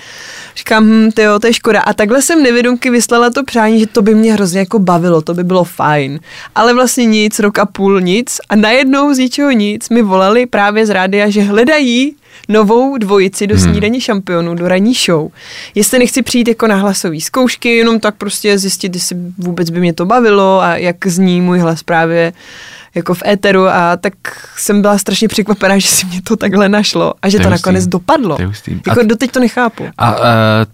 Říkám, 0.57 0.85
hm, 0.85 1.11
tyjo, 1.15 1.39
to 1.39 1.47
je 1.47 1.53
škoda. 1.53 1.81
A 1.81 1.93
takhle 1.93 2.23
jsem 2.23 2.43
nevědomky 2.43 2.91
vyslala 2.91 3.31
to 3.31 3.45
přání, 3.45 3.81
že 3.81 3.87
to 3.87 4.03
by 4.03 4.15
mě 4.15 4.33
hrozně 4.33 4.59
jako 4.61 4.79
bavilo, 4.79 5.23
to 5.23 5.35
by 5.35 5.45
bylo 5.45 5.65
fajn. 5.65 6.21
Ale 6.55 6.75
vlastně 6.75 7.05
nic, 7.07 7.39
rok 7.39 7.59
a 7.59 7.67
půl 7.77 8.01
nic. 8.01 8.41
A 8.49 8.57
najednou 8.57 9.15
z 9.15 9.19
ničeho 9.19 9.51
nic 9.51 9.89
mi 9.89 10.03
volali 10.03 10.47
právě 10.47 10.87
z 10.87 10.91
rádia, 10.91 11.31
že 11.31 11.43
hledají 11.43 12.17
novou 12.49 12.99
dvojici 12.99 13.47
do 13.47 13.59
snídaní 13.59 14.01
šampionů, 14.01 14.55
do 14.55 14.69
ranní 14.69 14.95
show. 14.95 15.31
Jestli 15.75 15.99
nechci 15.99 16.23
přijít 16.23 16.49
jako 16.49 16.67
na 16.67 16.77
hlasové 16.77 17.21
zkoušky, 17.21 17.77
jenom 17.77 18.01
tak 18.01 18.15
prostě 18.15 18.59
zjistit, 18.59 18.95
jestli 18.95 19.17
vůbec 19.39 19.71
by 19.71 19.81
mě 19.81 19.93
to 19.93 20.07
bavilo 20.07 20.61
a 20.61 20.77
jak 20.77 21.07
zní 21.07 21.41
můj 21.41 21.59
hlas 21.59 21.83
právě 21.83 22.33
jako 22.95 23.15
v 23.15 23.23
éteru 23.27 23.69
a 23.69 23.97
tak 23.97 24.13
jsem 24.57 24.83
byla 24.83 24.99
strašně 24.99 25.29
překvapená, 25.29 25.79
že 25.79 25.89
si 25.89 26.07
mě 26.07 26.23
to 26.23 26.37
takhle 26.37 26.69
našlo 26.69 27.15
a 27.23 27.29
že 27.29 27.39
To 27.39 27.43
to, 27.43 27.47
je 27.49 27.51
nakonec 27.51 27.87
dopadlo. 27.87 28.37
To 28.37 28.43
je. 28.43 28.49
Jako 28.87 29.01
A- 29.01 29.05
doteď 29.05 29.31
to 29.31 29.41
nechápu. 29.41 29.87
A 29.99 30.13
uh, 30.13 30.23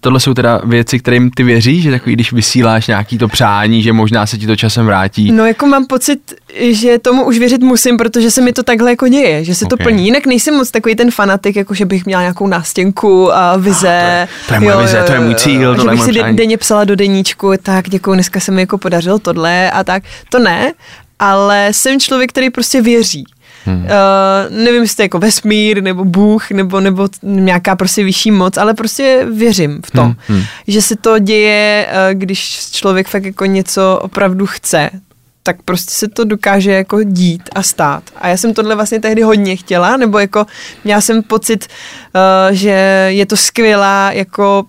tohle 0.01 0.21
jsou 0.21 0.35
teda 0.35 0.61
věci, 0.65 0.99
kterým 0.99 1.31
ty 1.31 1.43
věříš, 1.43 1.83
že 1.83 1.91
takový, 1.91 2.15
když 2.15 2.33
vysíláš 2.33 2.87
nějaký 2.87 3.19
to 3.19 3.29
přání, 3.29 3.83
že 3.83 3.93
možná 3.93 4.27
se 4.27 4.39
ti 4.39 4.47
to 4.47 4.57
časem 4.57 4.87
vrátí. 4.87 5.33
No 5.33 5.47
jako 5.47 5.67
mám 5.67 5.87
pocit, 5.87 6.35
že 6.61 6.99
tomu 6.99 7.25
už 7.25 7.39
věřit 7.39 7.63
musím, 7.63 7.97
protože 7.97 8.31
se 8.31 8.41
mi 8.41 8.53
to 8.53 8.63
takhle 8.63 8.91
jako 8.91 9.09
děje, 9.09 9.45
že 9.45 9.55
se 9.55 9.65
to 9.67 9.75
Ok. 9.77 9.83
plní. 9.83 10.05
Jinak 10.05 10.27
nejsem 10.27 10.55
moc 10.55 10.71
takový 10.71 10.97
ten 10.97 11.11
fanatik, 11.11 11.57
jako 11.57 11.75
že 11.75 11.85
bych 11.87 12.07
měla 12.07 12.23
nějakou 12.23 12.47
nástěnku 12.47 13.35
a 13.35 13.57
vize. 13.57 14.29
to 14.49 14.55
je 14.55 14.61
moje 14.61 14.77
vize, 14.77 15.03
to 15.07 15.13
je 15.13 15.21
můj 15.21 15.35
cíl, 15.35 15.75
že 15.77 15.83
je 15.83 15.91
bych 15.91 16.03
si 16.03 16.11
přání. 16.13 16.37
denně 16.37 16.57
psala 16.59 16.85
do 16.85 16.97
deníčku, 16.97 17.53
tak 17.63 17.89
děkuji, 17.89 18.15
dneska 18.15 18.41
se 18.41 18.53
mi 18.53 18.63
jako 18.63 18.79
podařilo 18.79 19.19
tohle 19.19 19.71
a 19.71 19.85
tak. 19.85 20.03
To 20.31 20.39
ne, 20.39 20.73
ale 21.21 21.69
jsem 21.73 22.01
člověk, 22.01 22.31
který 22.31 22.51
prostě 22.51 22.83
věří. 22.83 23.25
Hmm. 23.65 23.83
Uh, 23.83 23.89
nevím, 24.65 24.83
jestli 24.83 24.97
to 24.97 25.03
je 25.03 25.05
jako 25.05 25.19
vesmír, 25.19 25.83
nebo 25.83 26.05
Bůh, 26.05 26.51
nebo, 26.51 26.81
nebo 26.81 27.09
nějaká 27.23 27.77
prostě 27.77 28.05
vyšší 28.05 28.31
moc, 28.31 28.57
ale 28.57 28.75
prostě 28.75 29.27
věřím 29.33 29.81
v 29.87 29.91
to, 29.91 30.03
hmm. 30.03 30.15
Hmm. 30.29 30.43
že 30.67 30.83
se 30.83 30.97
to 30.97 31.19
děje, 31.19 31.89
uh, 31.89 32.19
když 32.19 32.71
člověk 32.71 33.09
fakt 33.09 33.25
jako 33.25 33.45
něco 33.45 33.99
opravdu 34.03 34.47
chce, 34.47 34.91
tak 35.43 35.63
prostě 35.63 35.91
se 35.91 36.09
to 36.09 36.25
dokáže 36.25 36.73
jako 36.73 37.03
dít 37.03 37.43
a 37.55 37.63
stát. 37.63 38.03
A 38.17 38.29
já 38.29 38.37
jsem 38.37 38.55
tohle 38.55 38.75
vlastně 38.75 39.01
tehdy 39.01 39.23
hodně 39.23 39.57
chtěla, 39.57 39.97
nebo 39.97 40.19
jako 40.19 40.47
měla 40.85 41.01
jsem 41.01 41.23
pocit, 41.23 41.67
uh, 42.15 42.55
že 42.55 43.07
je 43.09 43.27
to 43.27 43.37
skvělá 43.37 44.13
jako 44.13 44.65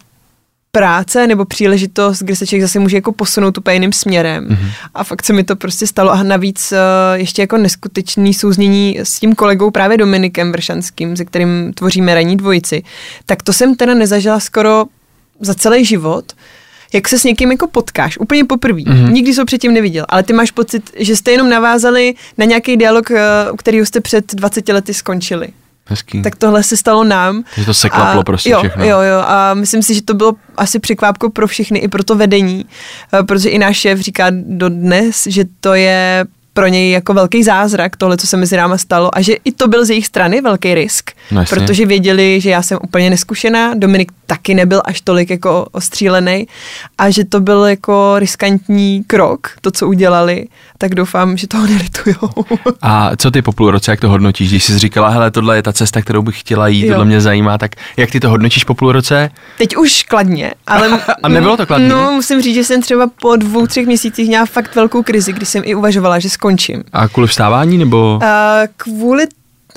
práce 0.71 1.27
nebo 1.27 1.45
příležitost, 1.45 2.23
kde 2.23 2.35
se 2.35 2.47
člověk 2.47 2.61
zase 2.61 2.79
může 2.79 2.97
jako 2.97 3.11
posunout 3.11 3.57
úplně 3.57 3.73
jiným 3.73 3.93
směrem. 3.93 4.47
Mm-hmm. 4.47 4.71
A 4.93 5.03
fakt 5.03 5.25
se 5.25 5.33
mi 5.33 5.43
to 5.43 5.55
prostě 5.55 5.87
stalo. 5.87 6.11
A 6.11 6.23
navíc 6.23 6.71
uh, 6.71 6.77
ještě 7.19 7.41
jako 7.41 7.57
neskutečný 7.57 8.33
souznění 8.33 8.99
s 9.03 9.19
tím 9.19 9.35
kolegou 9.35 9.71
právě 9.71 9.97
Dominikem 9.97 10.51
Vršanským, 10.51 11.17
se 11.17 11.25
kterým 11.25 11.73
tvoříme 11.73 12.15
ranní 12.15 12.37
dvojici. 12.37 12.83
Tak 13.25 13.43
to 13.43 13.53
jsem 13.53 13.75
teda 13.75 13.93
nezažila 13.93 14.39
skoro 14.39 14.85
za 15.39 15.53
celý 15.53 15.85
život 15.85 16.33
jak 16.93 17.07
se 17.07 17.19
s 17.19 17.23
někým 17.23 17.51
jako 17.51 17.67
potkáš, 17.67 18.17
úplně 18.17 18.45
poprvé. 18.45 18.81
Mm-hmm. 18.81 19.11
Nikdy 19.11 19.33
ho 19.33 19.45
předtím 19.45 19.73
neviděl, 19.73 20.05
ale 20.09 20.23
ty 20.23 20.33
máš 20.33 20.51
pocit, 20.51 20.91
že 20.97 21.15
jste 21.15 21.31
jenom 21.31 21.49
navázali 21.49 22.13
na 22.37 22.45
nějaký 22.45 22.77
dialog, 22.77 23.11
eh, 23.11 23.19
který 23.57 23.77
jste 23.77 24.01
před 24.01 24.35
20 24.35 24.73
lety 24.73 24.93
skončili. 24.93 25.47
Hezký. 25.85 26.21
Tak 26.21 26.35
tohle 26.35 26.63
se 26.63 26.77
stalo 26.77 27.03
nám. 27.03 27.43
Takže 27.55 27.65
to 27.65 27.73
se 27.73 27.89
klaplo 27.89 28.23
prostě 28.23 28.49
jo, 28.49 28.59
všechno. 28.59 28.85
Jo, 28.85 29.01
jo, 29.01 29.19
a 29.25 29.53
myslím 29.53 29.83
si, 29.83 29.93
že 29.93 30.01
to 30.01 30.13
bylo 30.13 30.33
asi 30.57 30.79
překvápko 30.79 31.29
pro 31.29 31.47
všechny, 31.47 31.79
i 31.79 31.87
pro 31.87 32.03
to 32.03 32.15
vedení, 32.15 32.65
eh, 33.13 33.23
protože 33.23 33.49
i 33.49 33.57
náš 33.57 33.77
šéf 33.77 33.99
říká 33.99 34.27
dodnes, 34.31 35.27
že 35.27 35.45
to 35.59 35.73
je 35.73 36.25
pro 36.53 36.67
něj 36.67 36.91
jako 36.91 37.13
velký 37.13 37.43
zázrak, 37.43 37.95
tohle, 37.95 38.17
co 38.17 38.27
se 38.27 38.37
mezi 38.37 38.57
náma 38.57 38.77
stalo 38.77 39.17
a 39.17 39.21
že 39.21 39.33
i 39.45 39.51
to 39.51 39.67
byl 39.67 39.85
z 39.85 39.89
jejich 39.89 40.07
strany 40.07 40.41
velký 40.41 40.73
risk, 40.73 41.11
no, 41.31 41.45
protože 41.49 41.85
věděli, 41.85 42.41
že 42.41 42.49
já 42.49 42.61
jsem 42.61 42.77
úplně 42.83 43.09
neskušená, 43.09 43.73
Dominik 43.73 44.11
taky 44.25 44.53
nebyl 44.53 44.81
až 44.85 45.01
tolik 45.01 45.29
jako 45.29 45.67
ostřílený 45.71 46.47
a 46.97 47.09
že 47.09 47.25
to 47.25 47.39
byl 47.39 47.65
jako 47.65 48.19
riskantní 48.19 49.03
krok, 49.07 49.51
to, 49.61 49.71
co 49.71 49.87
udělali, 49.87 50.47
tak 50.77 50.95
doufám, 50.95 51.37
že 51.37 51.47
toho 51.47 51.67
nelitujou. 51.67 52.29
A 52.81 53.15
co 53.15 53.31
ty 53.31 53.41
po 53.41 53.51
půl 53.51 53.71
roce, 53.71 53.91
jak 53.91 53.99
to 53.99 54.09
hodnotíš? 54.09 54.49
Když 54.49 54.63
jsi 54.63 54.79
říkala, 54.79 55.09
hele, 55.09 55.31
tohle 55.31 55.55
je 55.55 55.63
ta 55.63 55.73
cesta, 55.73 56.01
kterou 56.01 56.21
bych 56.21 56.39
chtěla 56.39 56.67
jít, 56.67 56.85
jo. 56.85 56.89
tohle 56.89 57.05
mě 57.05 57.21
zajímá, 57.21 57.57
tak 57.57 57.71
jak 57.97 58.11
ty 58.11 58.19
to 58.19 58.29
hodnotíš 58.29 58.63
po 58.63 58.73
půl 58.73 58.91
roce? 58.91 59.29
Teď 59.57 59.77
už 59.77 60.03
kladně, 60.03 60.53
ale... 60.67 60.99
a 61.23 61.27
nebylo 61.27 61.57
to 61.57 61.65
kladně? 61.65 61.87
No, 61.87 62.11
musím 62.11 62.41
říct, 62.41 62.55
že 62.55 62.63
jsem 62.63 62.81
třeba 62.81 63.09
po 63.21 63.35
dvou, 63.35 63.67
třech 63.67 63.85
měsících 63.85 64.27
měla 64.27 64.45
fakt 64.45 64.75
velkou 64.75 65.03
krizi, 65.03 65.33
kdy 65.33 65.45
jsem 65.45 65.63
i 65.65 65.75
uvažovala, 65.75 66.19
že 66.19 66.29
skončím. 66.45 66.83
A 66.93 67.07
kvůli 67.07 67.27
vstávání 67.27 67.77
nebo? 67.77 68.19
Uh, 68.23 68.27
kvůli 68.77 69.27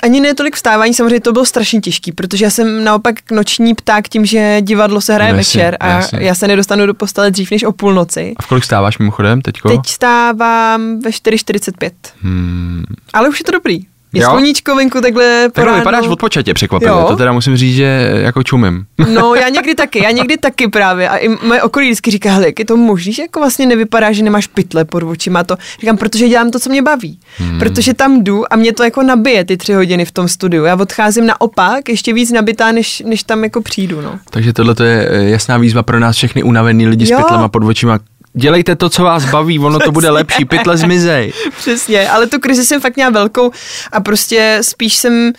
ani 0.02 0.20
ne 0.20 0.34
tolik 0.34 0.56
vstávání, 0.56 0.94
samozřejmě 0.94 1.20
to 1.20 1.32
bylo 1.32 1.44
strašně 1.46 1.80
těžký, 1.80 2.12
protože 2.12 2.44
já 2.44 2.50
jsem 2.50 2.84
naopak 2.84 3.30
noční 3.30 3.74
pták 3.74 4.08
tím, 4.08 4.26
že 4.26 4.56
divadlo 4.60 5.00
se 5.00 5.14
hraje 5.14 5.32
No, 5.32 5.38
jasně, 5.38 5.60
večer 5.60 5.76
a 5.80 5.88
jasně. 5.88 6.18
já 6.22 6.34
se 6.34 6.48
nedostanu 6.48 6.86
do 6.86 6.94
postele 6.94 7.30
dřív 7.30 7.50
než 7.50 7.64
o 7.64 7.72
půlnoci. 7.72 8.32
A 8.36 8.42
v 8.42 8.46
kolik 8.46 8.62
vstáváš 8.64 8.98
mimochodem 8.98 9.42
teďko? 9.42 9.68
Teď 9.68 9.80
stávám 9.86 11.00
ve 11.00 11.10
4.45. 11.10 11.90
Hmm. 12.22 12.84
Ale 13.12 13.28
už 13.28 13.40
je 13.40 13.44
to 13.44 13.52
dobrý. 13.52 13.80
Je 14.14 14.22
Jo? 14.22 14.30
sluníčko 14.30 14.74
venku 14.74 15.00
takhle 15.00 15.48
po 15.48 15.52
Takhle 15.52 15.78
vypadáš 15.78 16.06
odpočatě 16.06 16.54
překvapivě, 16.54 16.88
Jo. 16.94 17.04
to 17.08 17.16
teda 17.16 17.32
musím 17.32 17.56
říct, 17.56 17.74
že 17.76 18.10
jako 18.14 18.42
čumím. 18.42 18.84
No, 19.14 19.34
já 19.40 19.48
někdy 19.48 19.74
taky, 19.74 20.02
já 20.04 20.10
někdy 20.10 20.36
taky 20.36 20.68
právě. 20.68 21.08
A 21.08 21.16
i 21.16 21.28
moje 21.46 21.62
okolí 21.62 21.86
vždycky 21.86 22.10
říká, 22.10 22.32
hele, 22.32 22.46
jak 22.46 22.58
je 22.58 22.64
to 22.64 22.76
možný, 22.76 23.12
že 23.12 23.22
jako 23.22 23.40
vlastně 23.40 23.66
nevypadá, 23.66 24.12
že 24.12 24.22
nemáš 24.22 24.46
pytle 24.46 24.84
pod 24.84 25.02
očima 25.02 25.44
to. 25.44 25.56
Říkám, 25.80 25.96
protože 25.96 26.28
dělám 26.28 26.50
to, 26.50 26.58
co 26.58 26.70
mě 26.70 26.82
baví. 26.82 27.18
Hmm. 27.38 27.58
Protože 27.58 27.94
tam 27.94 28.24
jdu 28.24 28.52
a 28.52 28.56
mě 28.56 28.72
to 28.72 28.84
jako 28.84 29.02
nabije 29.02 29.44
ty 29.44 29.56
tři 29.56 29.72
hodiny 29.72 30.04
v 30.04 30.10
tom 30.12 30.28
studiu. 30.28 30.64
Já 30.64 30.74
odcházím 30.76 31.26
naopak, 31.26 31.88
ještě 31.88 32.12
víc 32.12 32.32
nabitá, 32.32 32.72
než, 32.72 33.02
než 33.06 33.22
tam 33.22 33.44
jako 33.44 33.60
přijdu, 33.62 34.00
no. 34.00 34.18
Takže 34.30 34.52
tohle 34.52 34.74
to 34.74 34.84
je 34.84 35.08
eh, 35.10 35.24
jasná 35.24 35.58
výzva 35.58 35.82
pro 35.82 36.00
nás 36.00 36.16
všechny 36.16 36.42
unavený 36.42 36.86
lidi 36.86 37.12
Jo. 37.12 37.18
s 37.18 37.22
pytlema 37.22 37.48
pod 37.48 37.62
očima. 37.64 37.98
Dělejte 38.36 38.76
to, 38.76 38.88
co 38.88 39.04
vás 39.04 39.24
baví, 39.24 39.58
ono 39.58 39.78
to 39.78 39.92
bude 39.92 40.10
lepší, 40.10 40.44
pytle 40.44 40.76
zmizej. 40.76 41.32
Přesně, 41.58 42.10
ale 42.10 42.26
tu 42.26 42.40
krizi 42.40 42.64
jsem 42.64 42.80
fakt 42.80 42.96
měla 42.96 43.10
velkou 43.10 43.50
a 43.92 44.00
prostě 44.00 44.58
spíš 44.62 44.94
jsem 44.94 45.32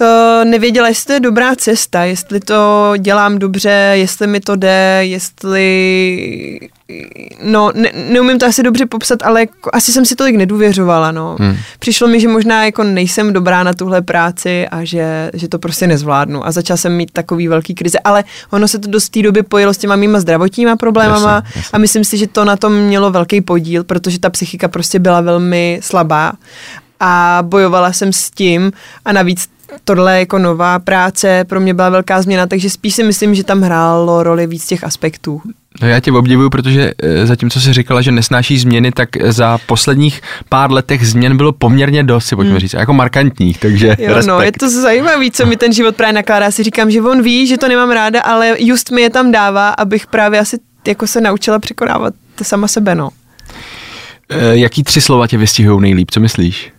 uh, 0.00 0.44
nevěděla, 0.44 0.88
jestli 0.88 1.06
to 1.06 1.12
je 1.12 1.20
dobrá 1.20 1.56
cesta, 1.56 2.04
jestli 2.04 2.40
to 2.40 2.92
dělám 2.98 3.38
dobře, 3.38 3.92
jestli 3.92 4.26
mi 4.26 4.40
to 4.40 4.56
jde, 4.56 4.98
jestli... 5.02 6.60
No, 7.42 7.70
ne, 7.74 7.92
neumím 8.10 8.38
to 8.38 8.46
asi 8.46 8.62
dobře 8.62 8.86
popsat, 8.86 9.22
ale 9.22 9.40
jako, 9.40 9.70
asi 9.72 9.92
jsem 9.92 10.04
si 10.04 10.16
tolik 10.16 10.36
nedůvěřovala, 10.36 11.12
no. 11.12 11.36
Hmm. 11.40 11.56
Přišlo 11.78 12.08
mi, 12.08 12.20
že 12.20 12.28
možná 12.28 12.64
jako 12.64 12.84
nejsem 12.84 13.32
dobrá 13.32 13.62
na 13.62 13.72
tuhle 13.72 14.02
práci 14.02 14.68
a 14.68 14.84
že, 14.84 15.30
že 15.34 15.48
to 15.48 15.58
prostě 15.58 15.86
nezvládnu. 15.86 16.46
A 16.46 16.52
začala 16.52 16.76
jsem 16.76 16.96
mít 16.96 17.10
takový 17.12 17.48
velký 17.48 17.74
krize, 17.74 17.98
ale 18.04 18.24
ono 18.50 18.68
se 18.68 18.78
to 18.78 18.88
do 18.88 18.98
té 19.10 19.22
doby 19.22 19.42
pojilo 19.42 19.74
s 19.74 19.78
těma 19.78 19.96
mýma 19.96 20.20
zdravotníma 20.20 20.76
problémama 20.76 21.34
Jasně, 21.34 21.52
jasně. 21.56 21.70
a 21.72 21.78
myslím 21.78 22.04
si, 22.04 22.16
že 22.16 22.26
to 22.26 22.44
na 22.44 22.56
tom 22.56 22.72
mělo 22.72 23.10
velký 23.10 23.40
podíl, 23.40 23.84
protože 23.84 24.18
ta 24.18 24.30
psychika 24.30 24.68
prostě 24.68 24.98
byla 24.98 25.20
velmi 25.20 25.78
slabá 25.82 26.32
a 27.06 27.38
bojovala 27.42 27.92
jsem 27.92 28.12
s 28.12 28.30
tím 28.30 28.72
a 29.04 29.12
navíc 29.12 29.48
tohle 29.84 30.18
jako 30.18 30.38
nová 30.38 30.78
práce 30.78 31.44
pro 31.44 31.60
mě 31.60 31.74
byla 31.74 31.88
velká 31.88 32.22
změna, 32.22 32.46
takže 32.46 32.70
spíš 32.70 32.94
si 32.94 33.02
myslím, 33.02 33.34
že 33.34 33.44
tam 33.44 33.60
hrálo 33.60 34.22
roli 34.22 34.46
víc 34.46 34.66
těch 34.66 34.84
aspektů. 34.84 35.42
No 35.82 35.88
já 35.88 36.00
tě 36.00 36.12
obdivuju, 36.12 36.50
protože 36.50 36.92
eh, 37.02 37.26
zatímco 37.26 37.60
jsi 37.60 37.72
říkala, 37.72 38.02
že 38.02 38.12
nesnáší 38.12 38.58
změny, 38.58 38.92
tak 38.92 39.08
za 39.24 39.58
posledních 39.66 40.20
pár 40.48 40.72
letech 40.72 41.06
změn 41.06 41.36
bylo 41.36 41.52
poměrně 41.52 42.04
dost, 42.04 42.26
si 42.26 42.36
pojďme 42.36 42.50
hmm. 42.50 42.60
říct, 42.60 42.72
jako 42.72 42.92
markantních, 42.92 43.58
takže 43.58 43.86
Jo, 43.86 44.14
respekt. 44.14 44.26
no, 44.26 44.40
je 44.40 44.52
to 44.52 44.70
zajímavé, 44.70 45.30
co 45.32 45.46
mi 45.46 45.56
ten 45.56 45.72
život 45.72 45.96
právě 45.96 46.12
nakládá. 46.12 46.50
Si 46.50 46.62
říkám, 46.62 46.90
že 46.90 47.02
on 47.02 47.22
ví, 47.22 47.46
že 47.46 47.58
to 47.58 47.68
nemám 47.68 47.90
ráda, 47.90 48.20
ale 48.20 48.56
just 48.58 48.90
mi 48.90 49.02
je 49.02 49.10
tam 49.10 49.32
dává, 49.32 49.68
abych 49.68 50.06
právě 50.06 50.40
asi 50.40 50.58
jako 50.86 51.06
se 51.06 51.20
naučila 51.20 51.58
překonávat 51.58 52.14
sama 52.42 52.68
sebe, 52.68 52.94
no. 52.94 53.10
Eh, 54.28 54.56
Jaký 54.56 54.84
tři 54.84 55.00
slova 55.00 55.26
tě 55.26 55.38
vystihují 55.38 55.80
nejlíp, 55.80 56.10
co 56.10 56.20
myslíš? 56.20 56.73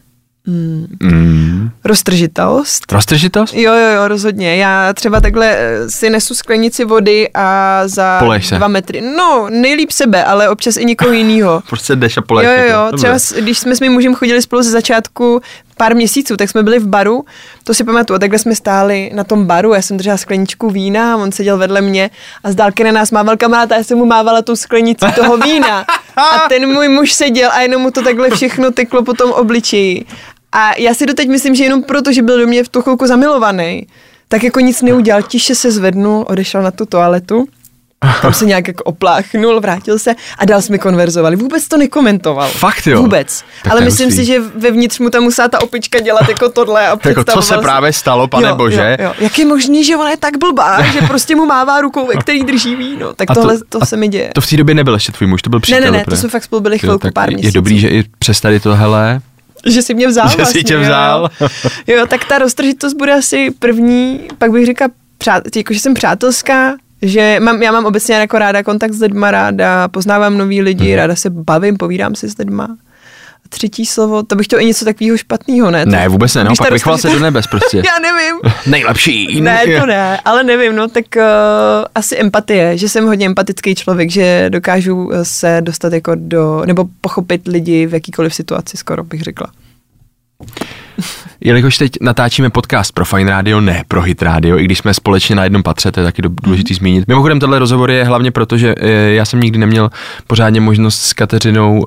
Hmm. 0.48 0.88
Mm. 1.04 1.70
Roztržitost. 1.84 2.92
Roztržitost? 2.92 3.54
Jo, 3.54 3.74
jo, 3.74 3.90
jo, 3.96 4.08
rozhodně. 4.08 4.56
Já 4.56 4.94
třeba 4.94 5.22
takhle 5.22 5.56
eh, 5.58 5.90
si 5.90 6.10
nesu 6.10 6.36
sklenici 6.36 6.86
vody 6.86 7.30
a 7.34 7.82
za 7.86 8.22
se. 8.42 8.56
dva 8.56 8.68
metry. 8.68 9.02
No, 9.02 9.48
nejlíp 9.50 9.92
sebe, 9.92 10.24
ale 10.24 10.50
občas 10.50 10.78
i 10.78 10.86
někoho 10.86 11.12
jiného. 11.22 11.64
Prostě 11.70 11.96
jdeš 11.96 12.18
a 12.18 12.22
poleješ. 12.22 12.52
Jo, 12.52 12.58
jo, 12.58 12.68
jako. 12.68 12.92
jo. 12.92 12.98
Třeba 12.98 13.16
když 13.40 13.60
jsme 13.60 13.76
s 13.76 13.80
mým 13.80 13.92
mužem 13.92 14.16
chodili 14.16 14.42
spolu 14.42 14.62
ze 14.64 14.72
začátku 14.72 15.42
pár 15.78 15.96
měsíců, 15.96 16.38
tak 16.38 16.50
jsme 16.50 16.64
byli 16.64 16.80
v 16.80 16.88
baru, 16.88 17.26
to 17.64 17.74
si 17.74 17.84
pamatuju, 17.84 18.16
a 18.16 18.20
takhle 18.20 18.40
jsme 18.40 18.56
stáli 18.56 19.12
na 19.14 19.24
tom 19.24 19.46
baru, 19.46 19.74
já 19.74 19.82
jsem 19.82 19.98
držela 19.98 20.18
skleničku 20.18 20.70
vína 20.70 21.14
a 21.14 21.18
on 21.18 21.32
seděl 21.32 21.58
vedle 21.58 21.82
mě 21.82 22.10
a 22.44 22.52
z 22.52 22.56
dálky 22.56 22.84
na 22.84 22.92
nás 22.92 23.12
mával 23.12 23.38
kamarád 23.38 23.72
a 23.72 23.76
já 23.76 23.84
jsem 23.84 23.98
mu 23.98 24.06
mávala 24.06 24.42
tu 24.42 24.56
sklenici 24.56 25.06
toho 25.16 25.38
vína. 25.38 25.86
A 26.18 26.50
ten 26.50 26.74
můj 26.74 26.88
muž 26.88 27.14
seděl 27.14 27.52
a 27.52 27.62
jenom 27.62 27.82
mu 27.82 27.92
to 27.92 28.02
takhle 28.02 28.30
všechno 28.30 28.72
teklo 28.72 29.04
po 29.04 29.14
tom 29.14 29.32
obličeji. 29.32 30.06
A 30.52 30.72
já 30.78 30.94
si 30.94 31.06
doteď 31.06 31.30
myslím, 31.30 31.56
že 31.56 31.64
jenom 31.64 31.84
proto, 31.84 32.12
že 32.12 32.22
byl 32.22 32.40
do 32.40 32.48
mě 32.48 32.64
v 32.64 32.70
tu 32.70 32.82
chvilku 32.82 33.08
zamilovaný, 33.08 33.88
tak 34.28 34.44
jako 34.44 34.60
nic 34.60 34.82
neudělal, 34.82 35.22
tiše 35.22 35.56
se 35.56 35.72
zvednul, 35.72 36.26
odešel 36.30 36.62
na 36.64 36.72
tu 36.72 36.86
toaletu 36.86 37.48
tam 38.22 38.34
se 38.34 38.46
nějak 38.46 38.68
jako 38.68 38.84
opláchnul, 38.84 39.60
vrátil 39.60 40.00
se 40.00 40.16
a 40.38 40.46
dál 40.46 40.62
jsme 40.62 40.78
konverzovali. 40.78 41.36
Vůbec 41.36 41.68
to 41.68 41.78
nekomentoval. 41.78 42.50
Fakt 42.50 42.88
jo? 42.88 43.02
Vůbec. 43.02 43.44
Tak 43.64 43.72
Ale 43.72 43.80
to 43.80 43.84
je 43.84 43.86
myslím 43.86 44.08
hustý. 44.08 44.20
si, 44.22 44.26
že 44.26 44.40
vevnitř 44.40 45.00
mu 45.00 45.10
tam 45.10 45.24
musela 45.24 45.48
ta 45.48 45.62
opička 45.62 46.00
dělat 46.00 46.30
jako 46.30 46.50
tohle 46.50 46.88
a 46.88 46.98
Jako, 47.08 47.24
co 47.24 47.42
se 47.42 47.58
právě 47.58 47.94
stalo, 47.94 48.28
pane 48.28 48.48
jo, 48.50 48.56
bože? 48.56 48.98
Jo, 49.00 49.06
jo. 49.06 49.14
Jak 49.20 49.40
je 49.40 49.46
možný, 49.46 49.84
že 49.84 49.96
ona 49.96 50.10
je 50.10 50.18
tak 50.18 50.38
blbá, 50.38 50.82
že 50.94 51.02
prostě 51.02 51.36
mu 51.36 51.46
mává 51.46 51.82
rukou, 51.82 52.08
ve 52.08 52.14
který 52.16 52.44
drží 52.44 52.76
víno. 52.76 53.14
Tak 53.14 53.32
A 53.32 53.34
to- 53.34 53.40
tohle 53.42 53.58
to, 53.70 53.80
a 53.82 53.86
se 53.86 53.98
mi 53.98 54.08
děje. 54.08 54.32
To 54.36 54.42
v 54.42 54.48
té 54.48 54.58
době 54.58 54.76
nebyl 54.76 54.94
ještě 54.94 55.12
tvůj 55.12 55.28
muž, 55.28 55.42
to 55.42 55.50
byl 55.50 55.58
Ne, 55.58 55.62
přítel. 55.62 55.82
ne, 55.82 55.92
ne, 55.92 55.98
to 55.98 56.04
teprve. 56.04 56.18
jsme 56.18 56.30
fakt 56.30 56.44
spolu 56.44 56.60
byli 56.62 56.76
Jo, 56.76 56.80
chvilku, 56.80 57.00
tak 57.00 57.14
pár 57.14 57.30
je 57.30 57.34
měsíců. 57.36 57.54
dobrý, 57.58 57.80
že 57.80 57.88
i 57.88 58.04
přes 58.20 58.42
tady 58.42 58.60
tohle, 58.60 59.22
Že 59.66 59.82
si 59.82 59.94
mě 59.94 60.08
vzal 60.08 60.26
Že 60.28 60.32
si 60.32 60.38
vlastně, 60.38 60.64
tě 60.64 60.74
jo. 60.74 60.82
vzal. 60.82 61.30
Jo, 61.88 62.06
tak 62.08 62.26
ta 62.26 62.38
roztržitost 62.38 62.98
bude 62.98 63.14
asi 63.14 63.52
první, 63.60 64.28
pak 64.38 64.52
bych 64.52 64.66
řekla, 64.66 64.88
přát, 65.18 65.44
jako, 65.56 65.74
že 65.74 65.80
jsem 65.80 65.94
přátelská, 65.94 66.76
že 67.02 67.38
mám, 67.42 67.64
já 67.64 67.72
mám 67.72 67.86
obecně 67.86 68.16
jako 68.16 68.40
ráda 68.40 68.64
kontakt 68.64 68.94
s 68.94 69.02
lidma, 69.02 69.32
ráda 69.32 69.88
poznávám 69.88 70.38
nový 70.38 70.62
lidi, 70.62 70.88
Mhm. 70.90 70.96
ráda 70.98 71.16
se 71.16 71.30
bavím, 71.30 71.78
povídám 71.78 72.16
si 72.16 72.30
s 72.30 72.38
lidma. 72.38 72.78
Třetí 73.56 73.86
slovo, 73.86 74.24
to 74.24 74.36
bych 74.36 74.46
chtěl 74.46 74.60
i 74.60 74.66
něco 74.66 74.86
takového 74.86 75.18
špatného, 75.18 75.72
ne? 75.72 75.86
Ne, 75.86 76.08
vůbec 76.08 76.36
ne, 76.36 76.44
naopak 76.44 76.68
ta 76.68 76.74
vychval 76.74 76.98
se 76.98 77.10
do 77.10 77.20
nebes 77.20 77.48
prostě. 77.48 77.78
Já 77.86 78.00
nevím. 78.02 78.36
Nejlepší. 78.72 79.42
Ne, 79.42 79.66
to 79.80 79.86
ne, 79.86 80.20
ale 80.26 80.44
nevím, 80.44 80.76
no 80.76 80.88
tak 80.88 81.06
uh, 81.16 81.24
asi 81.96 82.18
empatie, 82.18 82.78
že 82.78 82.90
jsem 82.90 83.06
hodně 83.06 83.26
empatický 83.26 83.76
člověk, 83.76 84.12
že 84.12 84.50
dokážu 84.50 85.12
eh, 85.14 85.26
se 85.26 85.58
dostat 85.62 85.94
jako 85.94 86.12
do, 86.16 86.66
nebo 86.66 86.86
pochopit 87.02 87.48
lidi 87.48 87.86
v 87.86 87.94
jakýkoliv 87.94 88.36
situaci, 88.36 88.78
skoro 88.78 89.04
bych 89.04 89.22
řekla. 89.22 89.48
Jelikož 91.46 91.78
teď 91.78 91.92
natáčíme 92.02 92.50
podcast 92.50 92.92
pro 92.92 93.06
Fine 93.06 93.32
Radio, 93.32 93.62
ne 93.62 93.84
pro 93.88 94.02
Hit 94.02 94.22
Radio, 94.22 94.58
i 94.58 94.64
když 94.66 94.78
jsme 94.78 94.94
společně 94.94 95.36
na 95.36 95.44
jednom 95.44 95.64
patře, 95.64 95.92
to 95.92 96.00
je 96.00 96.04
taky 96.04 96.22
do- 96.22 96.30
důležitý 96.44 96.74
Mhm. 96.74 96.78
zmínit. 96.78 97.08
Mimochodem, 97.08 97.40
tenhle 97.40 97.60
rozhovor 97.60 97.92
je 97.92 98.04
hlavně 98.04 98.32
proto, 98.32 98.58
že 98.58 98.76
eh, 98.78 98.90
já 98.92 99.26
jsem 99.26 99.40
nikdy 99.40 99.60
neměl 99.60 99.90
pořádně 100.28 100.62
možnost 100.62 101.02
s 101.02 101.14
Kateřinou 101.14 101.80
uh, 101.80 101.86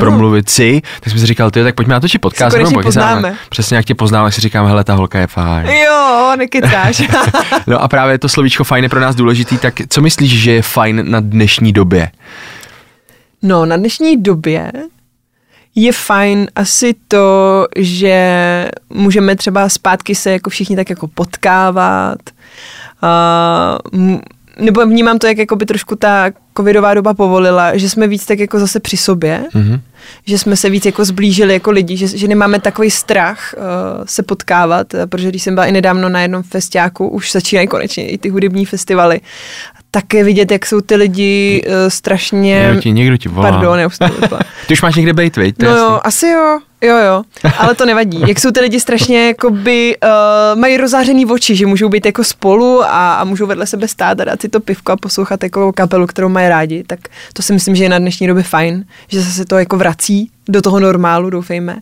promluvit 0.00 0.48
si, 0.50 0.82
tak 1.00 1.10
jsem 1.10 1.18
si 1.20 1.26
říkal, 1.26 1.50
ty, 1.50 1.62
tak 1.62 1.74
pojďme 1.74 1.94
natočit 1.94 2.20
podcast. 2.20 2.56
Konečně 2.56 2.74
pochytáme. 2.74 3.14
poznáme. 3.16 3.36
Přesně 3.50 3.76
jak 3.76 3.84
tě 3.86 3.94
poznám, 3.94 4.24
jak 4.24 4.34
si 4.34 4.40
říkám, 4.40 4.66
hele, 4.66 4.84
ta 4.84 4.94
holka 4.94 5.18
je 5.18 5.26
fajn. 5.26 5.66
Jo, 5.68 6.32
nekecáš. 6.38 7.02
No 7.66 7.82
a 7.82 7.88
právě 7.88 8.18
to 8.18 8.28
slovíčko 8.28 8.64
fajn 8.64 8.84
je 8.84 8.88
pro 8.90 9.00
nás 9.00 9.16
důležitý, 9.16 9.58
tak 9.58 9.74
co 9.88 10.00
myslíš, 10.00 10.40
že 10.42 10.52
je 10.52 10.62
fajn 10.62 11.10
na 11.10 11.20
dnešní 11.20 11.72
době? 11.72 12.10
No, 13.42 13.66
na 13.66 13.76
dnešní 13.76 14.22
době 14.22 14.72
je 15.74 15.92
fajn 15.92 16.46
asi 16.54 16.94
to, 17.08 17.66
že 17.76 18.70
můžeme 18.90 19.36
třeba 19.36 19.68
zpátky 19.68 20.14
se 20.14 20.30
jako 20.30 20.50
všichni 20.50 20.76
tak 20.76 20.90
jako 20.90 21.08
potkávat. 21.08 22.18
Uh, 23.02 24.18
nebo 24.58 24.86
vnímám 24.86 25.18
to, 25.18 25.26
jak 25.26 25.38
jako 25.38 25.56
by 25.56 25.66
trošku 25.66 25.96
ta 25.96 26.30
covidová 26.56 26.94
doba 26.94 27.14
povolila, 27.14 27.76
že 27.76 27.90
jsme 27.90 28.06
víc 28.06 28.26
tak 28.26 28.38
jako 28.38 28.58
zase 28.58 28.80
při 28.80 28.96
sobě, 28.96 29.44
mm-hmm. 29.54 29.80
že 30.26 30.38
jsme 30.38 30.56
se 30.56 30.70
víc 30.70 30.86
jako 30.86 31.04
zblížili 31.04 31.52
jako 31.54 31.70
lidi, 31.70 31.96
že, 31.96 32.06
že 32.06 32.28
nemáme 32.28 32.60
takový 32.60 32.90
strach 32.90 33.54
uh, 33.56 33.62
se 34.04 34.22
potkávat, 34.22 34.94
uh, 34.94 35.00
protože 35.06 35.28
když 35.28 35.42
jsem 35.42 35.54
byla 35.54 35.66
i 35.66 35.72
nedávno 35.72 36.08
na 36.08 36.20
jednom 36.20 36.42
festiáku, 36.42 37.08
už 37.08 37.32
začínají 37.32 37.68
konečně 37.68 38.08
i 38.08 38.18
ty 38.18 38.28
hudební 38.28 38.66
festivaly, 38.66 39.20
tak 39.90 40.14
je 40.14 40.24
vidět, 40.24 40.50
jak 40.50 40.66
jsou 40.66 40.80
ty 40.80 40.96
lidi 40.96 41.62
uh, 41.66 41.72
strašně... 41.88 42.62
Někdo 42.66 42.80
ti, 42.80 42.92
někdo 42.92 43.16
ti 43.16 43.28
volá. 43.28 43.50
Pardon. 43.50 43.78
Ty 44.66 44.72
už 44.72 44.82
máš 44.82 44.96
někde 44.96 45.12
bejt, 45.12 45.36
viď? 45.36 45.56
To 45.56 45.64
No 45.64 45.70
jasný. 45.70 45.84
jo, 45.84 46.00
asi 46.04 46.26
jo, 46.26 46.58
jo, 46.82 46.96
jo, 46.96 47.22
ale 47.58 47.74
to 47.74 47.86
nevadí. 47.86 48.20
Jak 48.26 48.40
jsou 48.40 48.50
ty 48.50 48.60
lidi 48.60 48.80
strašně, 48.80 49.26
jakoby, 49.26 49.96
uh, 50.02 50.60
mají 50.60 50.76
rozářený 50.76 51.26
oči, 51.26 51.56
že 51.56 51.66
můžou 51.66 51.88
být 51.88 52.06
jako 52.06 52.24
spolu 52.24 52.82
a, 52.84 53.14
a 53.14 53.24
můžou 53.24 53.46
vedle 53.46 53.66
sebe 53.66 53.88
stát 53.88 54.20
a 54.20 54.24
dát 54.24 54.40
si 54.40 54.48
to 54.48 54.60
pivko 54.60 54.92
a 54.92 54.96
poslouchat 54.96 55.42
jako 55.42 55.72
kapelu, 55.72 56.06
kterou 56.06 56.28
mají 56.28 56.48
rádi, 56.48 56.84
tak 56.86 57.00
to 57.32 57.42
si 57.42 57.52
myslím, 57.52 57.74
že 57.74 57.84
je 57.84 57.88
na 57.88 57.98
dnešní 57.98 58.26
době 58.26 58.42
fajn, 58.42 58.84
že 59.08 59.22
se 59.22 59.44
to 59.44 59.58
jako 59.58 59.76
vrací 59.76 60.30
do 60.48 60.62
toho 60.62 60.80
normálu, 60.80 61.30
doufejme. 61.30 61.76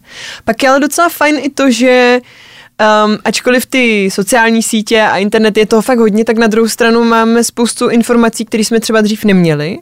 Pak 0.45 0.63
je 0.63 0.69
ale 0.69 0.81
docela 0.81 1.09
fajn 1.09 1.37
i 1.43 1.51
to, 1.51 1.71
že 1.71 2.21
Um, 3.07 3.19
ačkoliv 3.25 3.67
ty 3.67 4.11
sociální 4.11 4.63
sítě 4.63 5.03
a 5.03 5.17
internet 5.17 5.57
je 5.57 5.67
toho 5.67 5.83
fakt 5.83 5.99
hodně, 5.99 6.25
tak 6.25 6.39
na 6.39 6.47
druhou 6.47 6.69
stranu 6.69 7.05
máme 7.05 7.45
spoustu 7.45 7.89
informací, 7.89 8.45
které 8.45 8.65
jsme 8.65 8.81
třeba 8.81 9.01
dřív 9.01 9.25
neměli. 9.25 9.79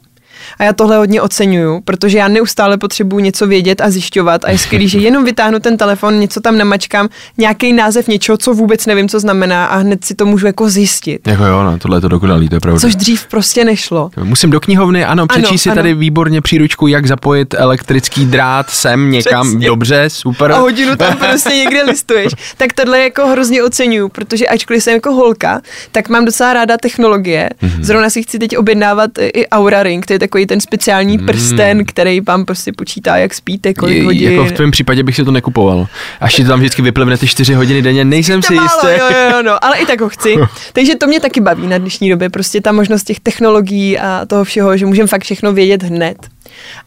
A 0.59 0.65
já 0.65 0.73
tohle 0.73 0.97
hodně 0.97 1.23
oceňuju, 1.23 1.81
protože 1.85 2.19
já 2.19 2.29
neustále 2.29 2.79
potřebuji 2.79 3.19
něco 3.19 3.47
vědět 3.47 3.81
a 3.81 3.91
zjišťovat 3.91 4.45
a 4.45 4.51
je 4.51 4.59
skvělý, 4.59 4.89
že 4.89 4.99
jenom 4.99 5.25
vytáhnu 5.25 5.59
ten 5.61 5.77
telefon, 5.77 6.19
něco 6.21 6.41
tam 6.41 6.59
namačkám, 6.59 7.09
nějaký 7.39 7.73
název 7.73 8.09
něčeho, 8.09 8.39
co 8.39 8.55
vůbec 8.55 8.87
nevím, 8.87 9.09
co 9.09 9.21
znamená 9.21 9.67
a 9.67 9.77
hned 9.77 10.05
si 10.05 10.15
to 10.15 10.27
můžu 10.27 10.47
jako 10.47 10.71
zjistit. 10.71 11.29
Jako 11.29 11.45
jo, 11.45 11.63
no, 11.65 11.79
tohle 11.79 11.97
je 11.97 12.01
to 12.01 12.09
dokonalý, 12.09 12.49
to 12.49 12.55
je 12.57 12.61
pravda. 12.61 12.81
Což 12.81 12.95
dřív 12.97 13.27
prostě 13.27 13.65
nešlo. 13.65 14.11
Musím 14.23 14.51
do 14.51 14.61
knihovny, 14.61 15.05
ano, 15.05 15.27
přečíst 15.27 15.49
Ano, 15.51 15.59
si 15.59 15.69
ano. 15.71 15.77
tady 15.77 15.95
výborně 15.95 16.41
příručku, 16.43 16.87
jak 16.87 17.07
zapojit 17.07 17.55
elektrický 17.59 18.27
drát 18.27 18.71
sem 18.71 19.11
někam, 19.11 19.47
Přesně. 19.49 19.67
dobře, 19.67 20.05
super. 20.11 20.53
a 20.53 20.59
hodinu 20.59 20.97
tam 20.97 21.17
prostě 21.31 21.51
někde 21.57 21.83
listuješ. 21.83 22.33
Tak 22.57 22.73
tohle 22.73 23.01
jako 23.03 23.27
hrozně 23.27 23.63
oceňuju, 23.63 24.09
protože 24.09 24.47
ačkoliv 24.47 24.83
jsem 24.83 24.95
jako 24.95 25.13
holka, 25.13 25.61
tak 25.93 26.09
mám 26.09 26.25
docela 26.25 26.53
ráda 26.53 26.77
technologie. 26.77 27.51
Mhm. 27.63 27.85
Zrovna 27.85 28.11
si 28.11 28.23
chci 28.23 28.39
teď 28.39 28.57
objednávat 28.57 29.11
i 29.19 29.49
Aura 29.49 29.83
Ring, 29.83 30.07
to 30.07 30.13
je 30.13 30.19
takový 30.19 30.36
ten 30.47 30.61
speciální 30.61 31.19
prsten, 31.19 31.85
který 31.85 32.21
vám 32.21 32.45
prostě 32.45 32.73
počítá, 32.73 33.17
jak 33.17 33.35
spíte, 33.35 33.75
kolik 33.75 33.97
Je- 33.97 34.05
hodin. 34.05 34.33
Jako 34.33 34.45
v 34.45 34.53
tvém 34.53 34.71
případě 34.71 35.03
bych 35.03 35.17
si 35.17 35.25
to 35.25 35.31
nekupoval. 35.31 35.87
Až 36.21 36.35
ti 36.35 36.43
to 36.43 36.49
tam 36.49 36.59
vždycky 36.59 36.83
vyplivne 36.83 37.17
ty 37.19 37.27
čtyři 37.27 37.55
hodiny 37.55 37.83
denně, 37.83 38.05
nejsem 38.05 38.43
si 38.43 38.55
jistý. 38.55 38.87
jo, 38.87 39.07
jo, 39.11 39.31
jo, 39.33 39.43
no, 39.43 39.65
ale 39.65 39.77
i 39.79 39.87
tak 39.87 40.01
ho 40.01 40.09
chci. 40.09 40.37
Takže 40.73 40.95
to 40.95 41.07
mě 41.07 41.21
taky 41.21 41.41
baví 41.41 41.67
na 41.67 41.79
dnešní 41.79 42.11
době, 42.11 42.31
prostě 42.31 42.61
ta 42.61 42.73
možnost 42.73 43.03
těch 43.05 43.21
technologií 43.21 43.99
a 43.99 44.27
toho 44.27 44.45
všeho, 44.45 44.77
že 44.77 44.87
můžeme 44.87 45.07
fakt 45.09 45.23
všechno 45.25 45.53
vědět 45.53 45.83
hned. 45.83 46.17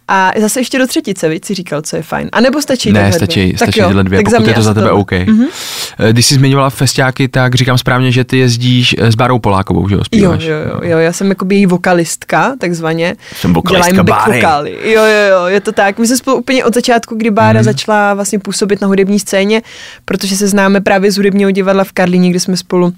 A 0.08 0.32
zase 0.42 0.60
ještě 0.60 0.78
do 0.80 0.88
třetice, 0.88 1.30
víc 1.30 1.46
si 1.46 1.54
říkal, 1.54 1.82
co 1.82 1.96
je 1.96 2.02
fajn. 2.04 2.30
A 2.32 2.42
nebo 2.42 2.62
stačí 2.62 2.92
Ne, 2.92 3.12
stačí, 3.14 3.44
dvě? 3.46 3.58
stačí 3.58 3.80
jo, 3.80 3.88
tyhle 3.88 4.04
dvě, 4.04 4.22
pokud 4.24 4.48
je 4.48 4.54
to 4.54 4.62
za 4.62 4.74
tebe 4.74 4.88
tohle. 4.88 5.02
OK. 5.02 5.12
Mm-hmm. 5.12 5.48
Když 6.12 6.26
jsi 6.26 6.36
zmiňovala 6.36 6.70
festiáky, 6.70 7.28
tak 7.28 7.56
říkám 7.56 7.78
správně, 7.78 8.12
že 8.12 8.24
ty 8.24 8.38
jezdíš 8.38 8.96
eh, 9.00 9.12
s 9.12 9.16
Bárou 9.16 9.40
Polákovou, 9.40 9.90
že 9.90 9.96
jo, 9.96 10.00
Jo, 10.00 10.04
zpíváš. 10.06 10.44
jo, 10.44 10.56
jo, 10.74 10.80
jo, 10.84 10.98
já 10.98 11.14
jsem 11.14 11.30
jakoby 11.30 11.56
její 11.56 11.66
vokalistka, 11.66 12.56
takzvaně. 12.60 13.16
Jsem 13.36 13.54
vokalistka 13.54 13.92
Dělám 13.92 14.06
back 14.06 14.28
vokály. 14.36 14.72
Jo, 14.84 15.04
jo, 15.04 15.30
jo, 15.40 15.46
je 15.46 15.62
to 15.62 15.72
tak. 15.72 16.00
My 16.00 16.08
jsme 16.08 16.18
spolu 16.18 16.38
úplně 16.38 16.66
od 16.66 16.74
začátku, 16.76 17.16
kdy 17.16 17.32
Bára 17.32 17.60
Mhm. 17.60 17.64
začala 17.64 18.14
vlastně 18.14 18.40
působit 18.40 18.82
na 18.82 18.88
hudební 18.88 19.20
scéně, 19.20 19.62
protože 20.06 20.38
se 20.38 20.48
známe 20.48 20.82
právě 20.82 21.12
z 21.12 21.18
hudebního 21.18 21.52
divadla 21.52 21.84
v 21.84 21.92
Karlíně, 21.92 22.30
kde 22.30 22.40
jsme 22.40 22.58
spolu 22.58 22.94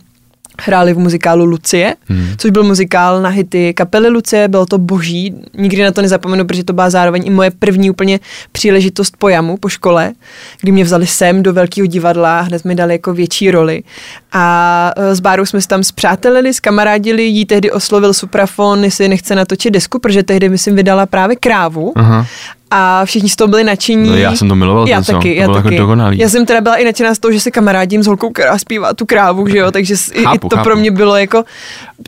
hráli 0.59 0.93
v 0.93 0.99
muzikálu 0.99 1.45
Lucie, 1.45 1.95
hmm. 2.07 2.27
což 2.37 2.51
byl 2.51 2.63
muzikál 2.63 3.21
na 3.21 3.29
hity 3.29 3.73
kapely 3.73 4.09
Lucie, 4.09 4.47
bylo 4.47 4.65
to 4.65 4.77
boží, 4.77 5.35
nikdy 5.53 5.83
na 5.83 5.91
to 5.91 6.01
nezapomenu, 6.01 6.45
protože 6.45 6.63
to 6.63 6.73
byla 6.73 6.89
zároveň 6.89 7.23
i 7.25 7.29
moje 7.29 7.51
první 7.51 7.89
úplně 7.89 8.19
příležitost 8.51 9.17
po 9.17 9.29
jamu, 9.29 9.57
po 9.57 9.69
škole, 9.69 10.13
kdy 10.61 10.71
mě 10.71 10.83
vzali 10.83 11.07
sem 11.07 11.43
do 11.43 11.53
velkého 11.53 11.85
divadla, 11.85 12.39
a 12.39 12.41
hned 12.41 12.65
mi 12.65 12.75
dali 12.75 12.93
jako 12.93 13.13
větší 13.13 13.51
roli 13.51 13.83
a 14.31 14.93
e, 14.95 15.15
s 15.15 15.19
Bárou 15.19 15.45
jsme 15.45 15.61
se 15.61 15.67
tam 15.67 15.83
zpřátelili, 15.83 16.53
skamarádili, 16.53 17.23
jí 17.23 17.45
tehdy 17.45 17.71
oslovil 17.71 18.13
Suprafon, 18.13 18.83
jestli 18.83 19.07
nechce 19.07 19.35
natočit 19.35 19.73
desku, 19.73 19.99
protože 19.99 20.23
tehdy 20.23 20.49
myslím 20.49 20.75
vydala 20.75 21.05
právě 21.05 21.35
krávu 21.35 21.93
Aha. 21.95 22.27
A 22.71 23.05
všichni 23.05 23.29
z 23.29 23.35
toho 23.35 23.47
byli 23.47 23.63
nadšení. 23.63 24.09
No, 24.09 24.15
já 24.17 24.35
jsem 24.35 24.49
to 24.49 24.55
miloval, 24.55 24.87
Já 24.87 24.97
ten 24.97 25.03
song, 25.03 25.17
taky, 25.17 25.35
to 25.35 25.39
já 25.41 25.45
bylo 25.47 25.57
jako 25.57 25.67
taky. 25.67 25.77
dokonalý. 25.77 26.17
Já 26.19 26.29
jsem 26.29 26.45
teda 26.45 26.61
byla 26.61 26.75
i 26.75 26.85
nadšená 26.85 27.15
z 27.15 27.19
toho, 27.19 27.31
že 27.31 27.39
se 27.39 27.51
kamarádím 27.51 28.03
s 28.03 28.07
holkou, 28.07 28.29
která 28.29 28.57
zpívá 28.57 28.93
tu 28.93 29.05
krávu, 29.05 29.47
že 29.47 29.57
jo, 29.57 29.71
takže 29.71 29.95
Chápu, 30.23 30.47
i 30.47 30.49
to 30.49 30.55
chápu. 30.55 30.63
pro 30.63 30.75
mě 30.75 30.91
bylo 30.91 31.17
jako 31.17 31.43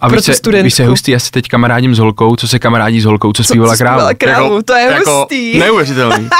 A 0.01 0.09
pro 0.09 0.21
tu 0.21 0.33
studentku. 0.33 0.63
víš 0.63 0.73
se 0.73 0.85
hustý, 0.85 1.11
já 1.11 1.19
se 1.19 1.31
teď 1.31 1.47
kamarádím 1.47 1.95
s 1.95 1.99
holkou, 1.99 2.35
co 2.35 2.47
se 2.47 2.59
kamarádí 2.59 3.01
s 3.01 3.05
holkou, 3.05 3.33
co 3.33 3.43
zpívala 3.43 3.73
co 3.73 3.75
zpívala 3.77 4.13
krávu. 4.13 4.39
krávu, 4.47 4.61
to 4.61 4.73
je 4.73 4.99
hustý. 5.05 5.59
Neuvěřitelný. 5.59 6.29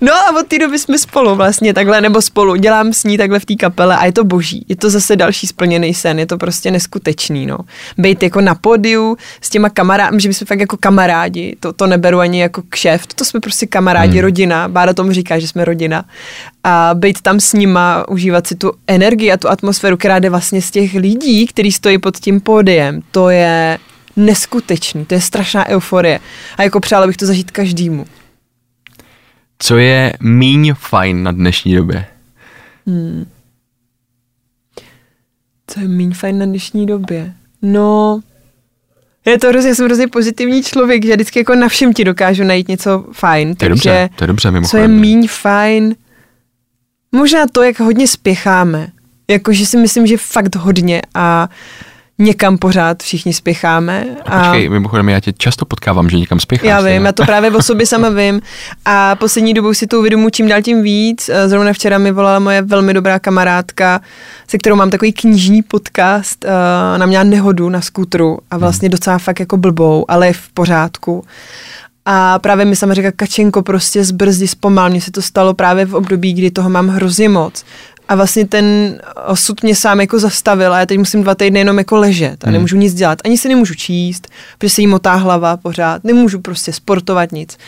No 0.00 0.12
a 0.12 0.40
od 0.40 0.46
té 0.46 0.58
doby 0.58 0.78
jsme 0.78 0.98
spolu 0.98 1.34
vlastně 1.34 1.74
takhle, 1.74 2.00
nebo 2.00 2.22
spolu, 2.22 2.56
dělám 2.56 2.92
s 2.92 3.04
ní 3.04 3.18
takhle 3.18 3.40
v 3.40 3.44
té 3.44 3.54
kapele 3.54 3.96
a 3.96 4.04
je 4.06 4.12
to 4.12 4.24
boží. 4.24 4.64
Je 4.68 4.76
to 4.76 4.90
zase 4.90 5.16
další 5.16 5.46
splněný 5.46 5.94
sen, 5.94 6.18
je 6.18 6.26
to 6.26 6.38
prostě 6.38 6.70
neskutečný, 6.70 7.46
no. 7.46 7.58
Bejt 7.98 8.22
jako 8.22 8.40
na 8.40 8.54
podiu 8.54 9.16
s 9.40 9.50
těma 9.50 9.68
kamarády, 9.70 10.20
že 10.20 10.28
my 10.28 10.34
jsme 10.34 10.44
fakt 10.46 10.60
jako 10.60 10.76
kamarádi, 10.80 11.56
to, 11.60 11.72
to 11.72 11.86
neberu 11.86 12.18
ani 12.18 12.40
jako 12.40 12.62
kšeft, 12.68 13.14
to 13.14 13.24
jsme 13.24 13.40
prostě 13.48 13.66
kamarádi, 13.66 14.12
hmm. 14.12 14.22
rodina, 14.22 14.68
Bára 14.68 14.92
tomu 14.92 15.12
říká, 15.12 15.38
že 15.38 15.48
jsme 15.48 15.64
rodina. 15.64 16.04
A 16.64 16.90
být 16.94 17.20
tam 17.20 17.40
s 17.40 17.52
nima, 17.52 18.08
užívat 18.08 18.46
si 18.46 18.54
tu 18.54 18.72
energii 18.86 19.32
a 19.32 19.36
tu 19.36 19.48
atmosféru, 19.48 19.96
která 19.96 20.18
jde 20.18 20.30
vlastně 20.30 20.62
z 20.62 20.70
těch 20.70 20.94
lidí, 20.94 21.46
kteří 21.46 21.72
stojí 21.72 21.98
pod 21.98 22.16
tím 22.16 22.40
pódiem, 22.40 23.00
to 23.10 23.30
je 23.30 23.78
neskutečný, 24.16 25.04
to 25.04 25.14
je 25.14 25.20
strašná 25.20 25.68
euforie. 25.68 26.20
A 26.56 26.62
jako 26.62 26.80
přála 26.80 27.06
bych 27.06 27.16
to 27.16 27.26
zažít 27.26 27.50
každému. 27.50 28.06
Co 29.58 29.76
je 29.78 30.12
míň 30.20 30.74
fajn 30.74 31.22
na 31.22 31.32
dnešní 31.32 31.74
době? 31.74 32.06
Co 35.66 35.80
je 35.80 35.88
méně 35.88 36.14
fajn 36.14 36.38
na 36.38 36.46
dnešní 36.46 36.86
době? 36.86 37.34
No, 37.62 38.20
je 39.30 39.38
to 39.38 39.48
hrozně, 39.48 39.74
jsem 39.74 39.86
hrozně 39.86 40.08
pozitivní 40.08 40.62
člověk, 40.62 41.04
že 41.04 41.14
vždycky 41.14 41.38
jako 41.38 41.54
na 41.54 41.68
všem 41.68 41.92
ti 41.92 42.04
dokážu 42.04 42.44
najít 42.44 42.68
něco 42.68 43.04
fajn. 43.12 43.54
To 43.54 43.64
je 43.64 43.68
dobře, 43.68 44.10
to 44.16 44.24
je 44.24 44.28
dobře 44.28 44.42
co 44.42 44.48
je 44.48 44.52
mimochodem. 44.52 45.00
míň 45.00 45.28
fajn? 45.28 45.94
Možná 47.12 47.46
to, 47.52 47.62
jak 47.62 47.80
hodně 47.80 48.08
spěcháme. 48.08 48.88
Jakože 49.30 49.66
si 49.66 49.76
myslím, 49.76 50.06
že 50.06 50.16
fakt 50.16 50.56
hodně 50.56 51.02
a 51.14 51.48
někam 52.18 52.58
pořád 52.58 53.02
všichni 53.02 53.32
spěcháme. 53.32 54.04
A 54.26 54.38
Počkej, 54.38 54.68
mimochodem 54.68 55.08
já 55.08 55.20
tě 55.20 55.32
často 55.32 55.64
potkávám, 55.64 56.10
že 56.10 56.16
někam 56.16 56.40
spěcháš. 56.40 56.68
já 56.68 56.80
vím, 56.80 57.04
já 57.04 57.12
to 57.12 57.24
právě 57.24 57.50
o 57.50 57.62
sobě 57.62 57.86
sama 57.86 58.08
vím. 58.08 58.40
A 58.84 59.14
poslední 59.16 59.54
dobou 59.54 59.74
si 59.74 59.86
to 59.86 59.98
uvědomuji 59.98 60.30
čím 60.30 60.48
dál 60.48 60.62
tím 60.62 60.82
víc. 60.82 61.28
Eh, 61.28 61.48
Zrovna 61.48 61.72
včera 61.72 61.98
mi 61.98 62.12
volala 62.12 62.38
moje 62.38 62.62
velmi 62.62 62.94
dobrá 62.94 63.18
kamarádka, 63.18 64.00
se 64.48 64.58
kterou 64.58 64.76
mám 64.76 64.90
takový 64.90 65.12
knižní 65.12 65.62
podcast. 65.62 66.44
eh, 66.44 66.48
Ona 66.94 67.06
měla 67.06 67.24
nehodu 67.24 67.68
na 67.68 67.80
skútru 67.80 68.38
a 68.50 68.58
vlastně 68.58 68.88
docela 68.88 69.18
fakt 69.18 69.40
jako 69.40 69.56
blbou, 69.56 70.04
ale 70.08 70.26
je 70.26 70.32
v 70.32 70.48
pořádku. 70.54 71.24
A 72.10 72.38
právě 72.38 72.64
mi 72.64 72.76
sama 72.76 72.94
říká, 72.94 73.12
Kačenko, 73.12 73.62
prostě 73.62 74.04
zbrzdi, 74.04 74.48
zpomal. 74.48 74.90
Mně 74.90 75.00
se 75.00 75.10
to 75.10 75.22
stalo 75.22 75.54
právě 75.54 75.84
v 75.84 75.94
období, 75.94 76.32
kdy 76.32 76.50
toho 76.50 76.70
mám 76.70 76.88
hrozně 76.88 77.28
moc. 77.28 77.64
A 78.08 78.14
vlastně 78.14 78.46
ten 78.46 78.98
osud 79.26 79.62
mě 79.62 79.74
sám 79.74 80.00
jako 80.00 80.18
zastavil 80.18 80.74
a 80.74 80.78
já 80.78 80.86
teď 80.86 80.98
musím 80.98 81.22
dva 81.22 81.34
týdny 81.34 81.58
jenom 81.58 81.78
jako 81.78 81.96
ležet 81.96 82.44
a 82.44 82.50
nemůžu 82.50 82.76
nic 82.76 82.94
dělat. 82.94 83.18
Ani 83.24 83.38
si 83.38 83.48
nemůžu 83.48 83.74
číst, 83.74 84.28
protože 84.58 84.70
se 84.70 84.80
jí 84.80 84.86
motá 84.86 85.14
hlava 85.14 85.56
pořád. 85.56 86.04
Nemůžu 86.04 86.40
prostě 86.40 86.72
sportovat 86.72 87.32
nic. 87.32 87.58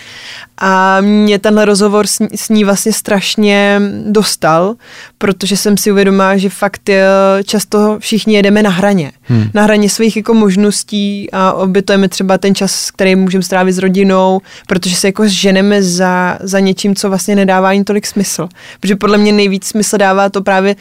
A 0.59 1.01
mě 1.01 1.39
tenhle 1.39 1.65
rozhovor 1.65 2.07
s 2.07 2.19
ní, 2.19 2.29
s 2.35 2.49
ní 2.49 2.65
vlastně 2.65 2.93
strašně 2.93 3.81
dostal, 4.07 4.75
protože 5.19 5.57
jsem 5.57 5.77
si 5.77 5.93
uvědomila, 5.93 6.37
že 6.37 6.51
fakt 6.51 6.89
je, 6.89 7.05
často 7.45 7.97
všichni 7.99 8.35
jedeme 8.35 8.63
na 8.63 8.71
hraně. 8.71 9.13
Hmm. 9.23 9.51
Na 9.55 9.63
hraně 9.63 9.91
svých 9.91 10.17
jako 10.17 10.35
možností 10.35 11.29
a 11.33 11.53
obětujeme 11.53 12.09
třeba 12.09 12.39
ten 12.39 12.55
čas, 12.55 12.91
který 12.91 13.17
můžeme 13.17 13.43
strávit 13.43 13.73
s 13.73 13.79
rodinou, 13.79 14.41
protože 14.67 14.97
se 14.97 15.09
jako 15.09 15.29
ženeme 15.29 15.83
za, 15.83 16.39
za 16.41 16.61
něčím, 16.61 16.95
co 16.95 17.09
vlastně 17.09 17.37
nedává 17.37 17.69
ani 17.69 17.85
tolik 17.85 18.07
smysl. 18.07 18.49
Protože 18.81 18.97
podle 18.97 19.19
mě 19.19 19.33
nejvíc 19.33 19.67
smysl 19.67 19.99
dává 19.99 20.30
to 20.31 20.43
právě 20.43 20.77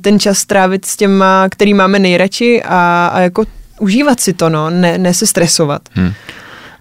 ten 0.00 0.20
čas 0.20 0.38
strávit 0.38 0.84
s 0.84 0.96
těma, 0.96 1.48
který 1.48 1.74
máme 1.74 1.98
nejradši 1.98 2.62
a, 2.62 3.06
a 3.06 3.20
jako 3.20 3.44
užívat 3.80 4.20
si 4.20 4.32
to, 4.32 4.48
no, 4.48 4.70
ne, 4.70 4.98
ne 4.98 5.14
se 5.14 5.26
stresovat. 5.26 5.82
Hmm. 5.92 6.12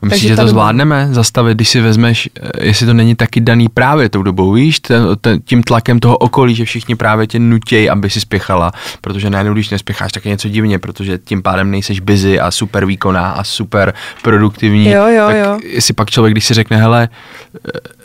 Myslíš, 0.01 0.29
že 0.29 0.35
to 0.35 0.47
zvládneme 0.47 1.07
zastavit, 1.11 1.55
když 1.55 1.69
si 1.69 1.81
vezmeš, 1.81 2.29
eh, 2.41 2.65
jestli 2.65 2.85
to 2.85 2.93
není 2.93 3.15
taky 3.15 3.41
daný 3.41 3.69
právě 3.69 4.09
tou 4.09 4.23
dobou, 4.23 4.51
víš, 4.51 4.79
ten, 4.79 5.03
ten, 5.21 5.39
tím 5.45 5.63
tlakem 5.63 5.99
toho 5.99 6.17
okolí, 6.17 6.55
že 6.55 6.65
všichni 6.65 6.95
právě 6.95 7.27
tě 7.27 7.39
nutějí, 7.39 7.89
aby 7.89 8.09
si 8.09 8.21
spěchala, 8.21 8.71
protože 9.01 9.29
najednou, 9.29 9.53
když 9.53 9.69
nespěcháš, 9.69 10.11
tak 10.11 10.25
je 10.25 10.29
něco 10.29 10.49
divně, 10.49 10.79
protože 10.79 11.17
tím 11.17 11.41
pádem 11.41 11.71
nejseš 11.71 11.99
busy 11.99 12.39
a 12.39 12.51
super 12.51 12.85
výkonná 12.85 13.31
a 13.31 13.43
super 13.43 13.93
produktivní. 14.21 14.89
Jo, 14.89 15.07
jo, 15.07 15.27
tak 15.27 15.35
jo. 15.37 15.59
jestli 15.63 15.93
pak 15.93 16.09
člověk, 16.09 16.33
když 16.33 16.45
si 16.45 16.53
řekne, 16.53 16.77
hele, 16.77 17.09
eh, 17.67 17.98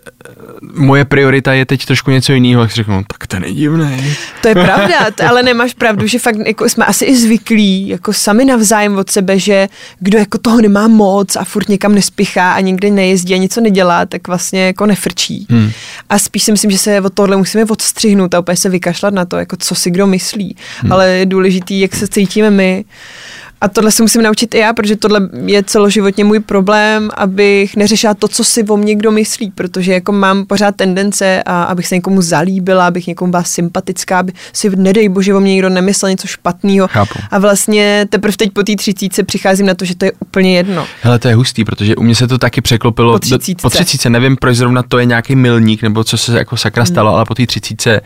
moje 0.74 1.04
priorita 1.04 1.52
je 1.52 1.66
teď 1.66 1.86
trošku 1.86 2.10
něco 2.10 2.32
jiného, 2.32 2.62
tak 2.62 2.70
si 2.70 2.76
řeknu, 2.76 3.04
tak 3.12 3.26
to 3.26 3.38
není 3.38 3.56
divný. 3.56 4.16
To 4.42 4.48
je 4.48 4.54
pravda, 4.54 4.96
ale 5.28 5.42
nemáš 5.42 5.74
pravdu, 5.74 6.06
že 6.06 6.18
fakt 6.18 6.36
jako 6.46 6.68
jsme 6.68 6.84
asi 6.84 7.04
i 7.04 7.16
zvyklí, 7.16 7.88
jako 7.88 8.12
sami 8.12 8.44
navzájem 8.44 8.98
od 8.98 9.10
sebe, 9.10 9.38
že 9.38 9.68
kdo 9.98 10.18
jako 10.18 10.38
toho 10.38 10.60
nemá 10.60 10.88
moc 10.88 11.36
a 11.36 11.44
furt 11.44 11.68
někam 11.68 11.94
nespěchá 11.94 12.52
a 12.52 12.60
nikde 12.60 12.90
nejezdí 12.90 13.34
a 13.34 13.38
něco 13.38 13.60
nedělá, 13.60 14.06
tak 14.06 14.28
vlastně 14.28 14.66
jako 14.66 14.86
nefrčí. 14.86 15.46
Hmm. 15.50 15.70
A 16.10 16.18
spíš 16.18 16.42
si 16.42 16.52
myslím, 16.52 16.70
že 16.70 16.78
se 16.78 17.00
od 17.00 17.14
tohle 17.14 17.36
musíme 17.36 17.64
odstřihnout 17.64 18.34
a 18.34 18.40
úplně 18.40 18.56
se 18.56 18.68
vykašlat 18.68 19.14
na 19.14 19.24
to, 19.24 19.36
jako 19.36 19.56
co 19.56 19.74
si 19.74 19.90
kdo 19.90 20.06
myslí. 20.06 20.56
Hmm. 20.80 20.92
Ale 20.92 21.10
je 21.10 21.26
důležitý, 21.26 21.80
jak 21.80 21.96
se 21.96 22.08
cítíme 22.08 22.50
my. 22.50 22.84
A 23.64 23.68
tohle 23.68 23.90
se 23.90 24.02
musím 24.02 24.22
naučit 24.22 24.54
i 24.54 24.58
já, 24.58 24.72
protože 24.72 24.96
tohle 24.96 25.28
je 25.46 25.62
celoživotně 25.62 26.24
můj 26.24 26.40
problém, 26.40 27.10
abych 27.14 27.76
neřešila 27.76 28.14
to, 28.14 28.28
co 28.28 28.44
si 28.44 28.64
o 28.64 28.76
mě 28.76 28.94
kdo 28.94 29.10
myslí, 29.10 29.50
protože 29.50 29.92
jako 29.92 30.12
mám 30.12 30.46
pořád 30.46 30.76
tendence, 30.76 31.42
a 31.46 31.62
abych 31.62 31.86
se 31.86 31.94
někomu 31.94 32.22
zalíbila, 32.22 32.86
abych 32.86 33.06
někomu 33.06 33.30
byla 33.30 33.44
sympatická, 33.44 34.18
aby 34.18 34.32
si 34.52 34.76
nedej 34.76 35.08
bože 35.08 35.34
o 35.34 35.40
mě 35.40 35.52
někdo 35.52 35.68
nemyslel 35.68 36.10
něco 36.10 36.26
špatného. 36.26 36.88
A 37.30 37.38
vlastně 37.38 38.06
teprve 38.10 38.36
teď 38.36 38.52
po 38.52 38.62
té 38.62 38.76
třicítce 38.76 39.22
přicházím 39.22 39.66
na 39.66 39.74
to, 39.74 39.84
že 39.84 39.96
to 39.96 40.04
je 40.04 40.12
úplně 40.20 40.56
jedno. 40.56 40.86
Hele, 41.02 41.18
to 41.18 41.28
je 41.28 41.34
hustý, 41.34 41.64
protože 41.64 41.96
u 41.96 42.02
mě 42.02 42.14
se 42.14 42.28
to 42.28 42.38
taky 42.38 42.60
překlopilo. 42.60 43.12
Po 43.12 43.18
do- 43.18 43.18
třicítce. 43.18 43.62
po 43.62 43.70
třicítce. 43.70 44.10
Nevím, 44.10 44.36
proč 44.36 44.56
zrovna 44.56 44.82
to 44.82 44.98
je 44.98 45.04
nějaký 45.04 45.36
milník, 45.36 45.82
nebo 45.82 46.04
co 46.04 46.18
se 46.18 46.38
jako 46.38 46.56
sakra 46.56 46.84
stalo, 46.84 47.14
ale 47.14 47.24
po 47.24 47.34
té 47.34 47.46
třicítce 47.46 48.00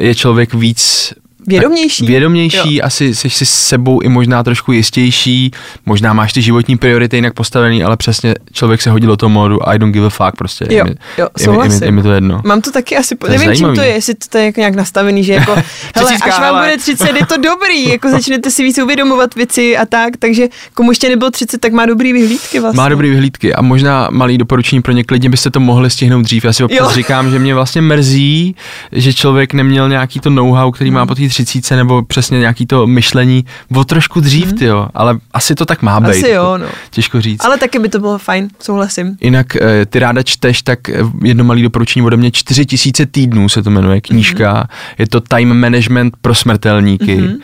je 0.00 0.14
člověk 0.14 0.54
víc 0.54 1.12
Vědomější. 1.46 2.02
Tak 2.04 2.08
vědomější, 2.08 2.82
asi 2.82 3.14
jsi 3.14 3.30
si 3.30 3.46
s 3.46 3.50
sebou 3.54 4.00
i 4.00 4.08
možná 4.08 4.42
trošku 4.42 4.72
jistější, 4.72 5.50
možná 5.86 6.12
máš 6.12 6.32
ty 6.32 6.42
životní 6.42 6.76
priority 6.76 7.16
jinak 7.16 7.34
postavený, 7.34 7.84
ale 7.84 7.96
přesně 7.96 8.34
člověk 8.52 8.82
se 8.82 8.90
hodil 8.90 9.08
do 9.08 9.16
toho 9.16 9.30
módu 9.30 9.68
I 9.68 9.78
don't 9.78 9.92
give 9.94 10.06
a 10.06 10.10
fuck 10.10 10.36
prostě. 10.38 10.66
Jo, 10.70 10.76
je, 10.76 10.84
mi, 10.84 10.94
jo, 11.18 11.28
je, 11.38 11.48
mi, 11.48 11.64
je, 11.64 11.68
mi, 11.68 11.86
je 11.86 11.92
mi 11.92 12.02
to 12.02 12.12
jedno. 12.12 12.40
Mám 12.44 12.60
to 12.60 12.70
taky 12.70 12.96
asi. 12.96 13.16
To 13.16 13.28
nevím, 13.28 13.56
čím 13.56 13.74
to 13.74 13.80
je, 13.80 13.88
jestli 13.88 14.14
to 14.14 14.38
je 14.38 14.44
jako 14.44 14.60
nějak 14.60 14.74
nastavený, 14.74 15.24
že 15.24 15.32
jako, 15.32 15.52
hele, 15.94 16.14
až 16.22 16.38
vám 16.40 16.64
bude 16.64 16.76
30, 16.78 17.16
je 17.16 17.26
to 17.26 17.36
dobrý, 17.36 17.88
jako 17.88 18.10
začnete 18.10 18.50
si 18.50 18.62
víc 18.62 18.78
uvědomovat 18.78 19.34
věci 19.34 19.76
a 19.76 19.86
tak, 19.86 20.16
takže 20.18 20.48
komu 20.74 20.90
ještě 20.90 21.08
nebylo 21.08 21.30
30, 21.30 21.60
tak 21.60 21.72
má 21.72 21.86
dobrý 21.86 22.12
vyhlídky 22.12 22.60
vlastně. 22.60 22.76
Má 22.76 22.88
dobrý 22.88 23.10
vyhlídky 23.10 23.54
a 23.54 23.62
možná 23.62 24.08
malý 24.10 24.38
doporučení 24.38 24.82
pro 24.82 24.92
ně, 24.92 25.04
klidně 25.04 25.30
byste 25.30 25.50
to 25.50 25.60
mohli 25.60 25.90
stihnout 25.90 26.22
dřív. 26.22 26.44
Já 26.44 26.52
si 26.52 26.64
občas 26.64 26.88
Jo. 26.88 26.94
říkám, 26.94 27.30
že 27.30 27.38
mě 27.38 27.54
vlastně 27.54 27.82
mrzí, 27.82 28.56
že 28.92 29.12
člověk 29.12 29.52
neměl 29.52 29.88
nějaký 29.88 30.20
to 30.20 30.30
know-how, 30.30 30.72
který 30.72 30.90
má 30.90 31.06
po 31.06 31.14
té 31.14 31.28
třicíce, 31.36 31.76
nebo 31.76 32.02
přesně 32.02 32.38
nějaký 32.38 32.66
to 32.66 32.86
myšlení 32.86 33.44
o 33.74 33.84
trošku 33.84 34.20
dřív, 34.20 34.52
mm. 34.52 34.66
jo, 34.66 34.88
ale 34.94 35.18
asi 35.32 35.54
to 35.54 35.66
tak 35.66 35.82
má 35.82 36.00
být. 36.00 36.08
Asi 36.08 36.28
jo, 36.28 36.32
jako 36.32 36.58
no. 36.58 36.66
Těžko 36.90 37.20
říct. 37.20 37.44
Ale 37.44 37.58
taky 37.58 37.78
by 37.78 37.88
to 37.88 37.98
bylo 37.98 38.18
fajn, 38.18 38.48
souhlasím. 38.60 39.16
Jinak 39.20 39.56
eh, 39.56 39.86
ty 39.86 39.98
ráda 39.98 40.22
čteš, 40.22 40.62
tak 40.62 40.88
eh, 40.88 40.98
jedno 41.22 41.44
malé 41.44 41.62
doporučení 41.62 42.06
ode 42.06 42.16
mě, 42.16 42.30
4000 42.30 43.06
týdnů 43.06 43.48
se 43.48 43.62
to 43.62 43.70
jmenuje, 43.70 44.00
knížka. 44.00 44.54
Mm-hmm. 44.54 44.94
Je 44.98 45.08
to 45.08 45.20
time 45.20 45.60
management 45.60 46.14
pro 46.20 46.34
smrtelníky. 46.34 47.20
Mm-hmm. 47.20 47.36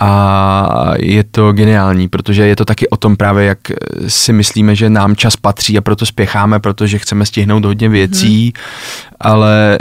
A 0.00 0.92
je 0.98 1.24
to 1.24 1.52
geniální, 1.52 2.08
protože 2.08 2.46
je 2.46 2.56
to 2.56 2.64
taky 2.64 2.88
o 2.88 2.96
tom 2.96 3.16
právě, 3.16 3.44
jak 3.46 3.70
eh, 3.70 3.74
si 4.10 4.32
myslíme, 4.32 4.74
že 4.74 4.90
nám 4.90 5.16
čas 5.16 5.36
patří 5.36 5.78
a 5.78 5.80
proto 5.80 6.06
spěcháme, 6.06 6.60
protože 6.60 6.98
chceme 6.98 7.26
stihnout 7.26 7.64
hodně 7.64 7.88
věcí, 7.88 8.52
mm-hmm. 8.52 9.16
ale 9.20 9.78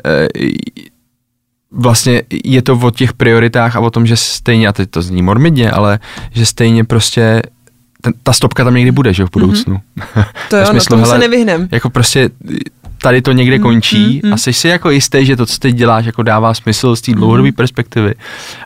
vlastně 1.72 2.24
je 2.44 2.62
to 2.62 2.74
o 2.74 2.92
těch 2.92 3.14
prioritách 3.14 3.76
a 3.76 3.80
o 3.80 3.90
tom, 3.90 4.06
že 4.06 4.16
stejně, 4.16 4.68
a 4.68 4.74
teď 4.74 4.90
to 4.90 5.02
zní 5.02 5.22
morbidně, 5.22 5.72
ale 5.72 6.00
že 6.32 6.46
stejně 6.46 6.84
prostě 6.84 7.42
ten, 8.02 8.14
ta 8.24 8.34
stopka 8.34 8.64
tam 8.64 8.74
někdy 8.74 8.92
bude, 8.92 9.14
že 9.14 9.26
v 9.26 9.32
budoucnu. 9.32 9.76
Mm-hmm. 9.76 10.26
To 10.50 10.58
jo, 10.58 10.74
no, 10.74 10.80
tomu 10.88 11.06
se 11.06 11.18
nevyhnem. 11.18 11.68
Jako 11.72 11.90
prostě 11.90 12.30
tady 13.02 13.22
to 13.22 13.32
někde 13.32 13.60
končí 13.60 14.22
mm, 14.24 14.30
mm. 14.30 14.34
a 14.34 14.38
jsi 14.38 14.54
si 14.54 14.68
jako 14.68 14.90
jistý, 14.90 15.26
že 15.26 15.36
to, 15.36 15.46
co 15.46 15.58
teď 15.60 15.76
děláš, 15.76 16.06
jako 16.06 16.24
dává 16.24 16.54
smysl 16.54 16.96
z 16.96 17.02
té 17.02 17.12
dlouhodobé 17.12 17.52
perspektivy. 17.52 18.14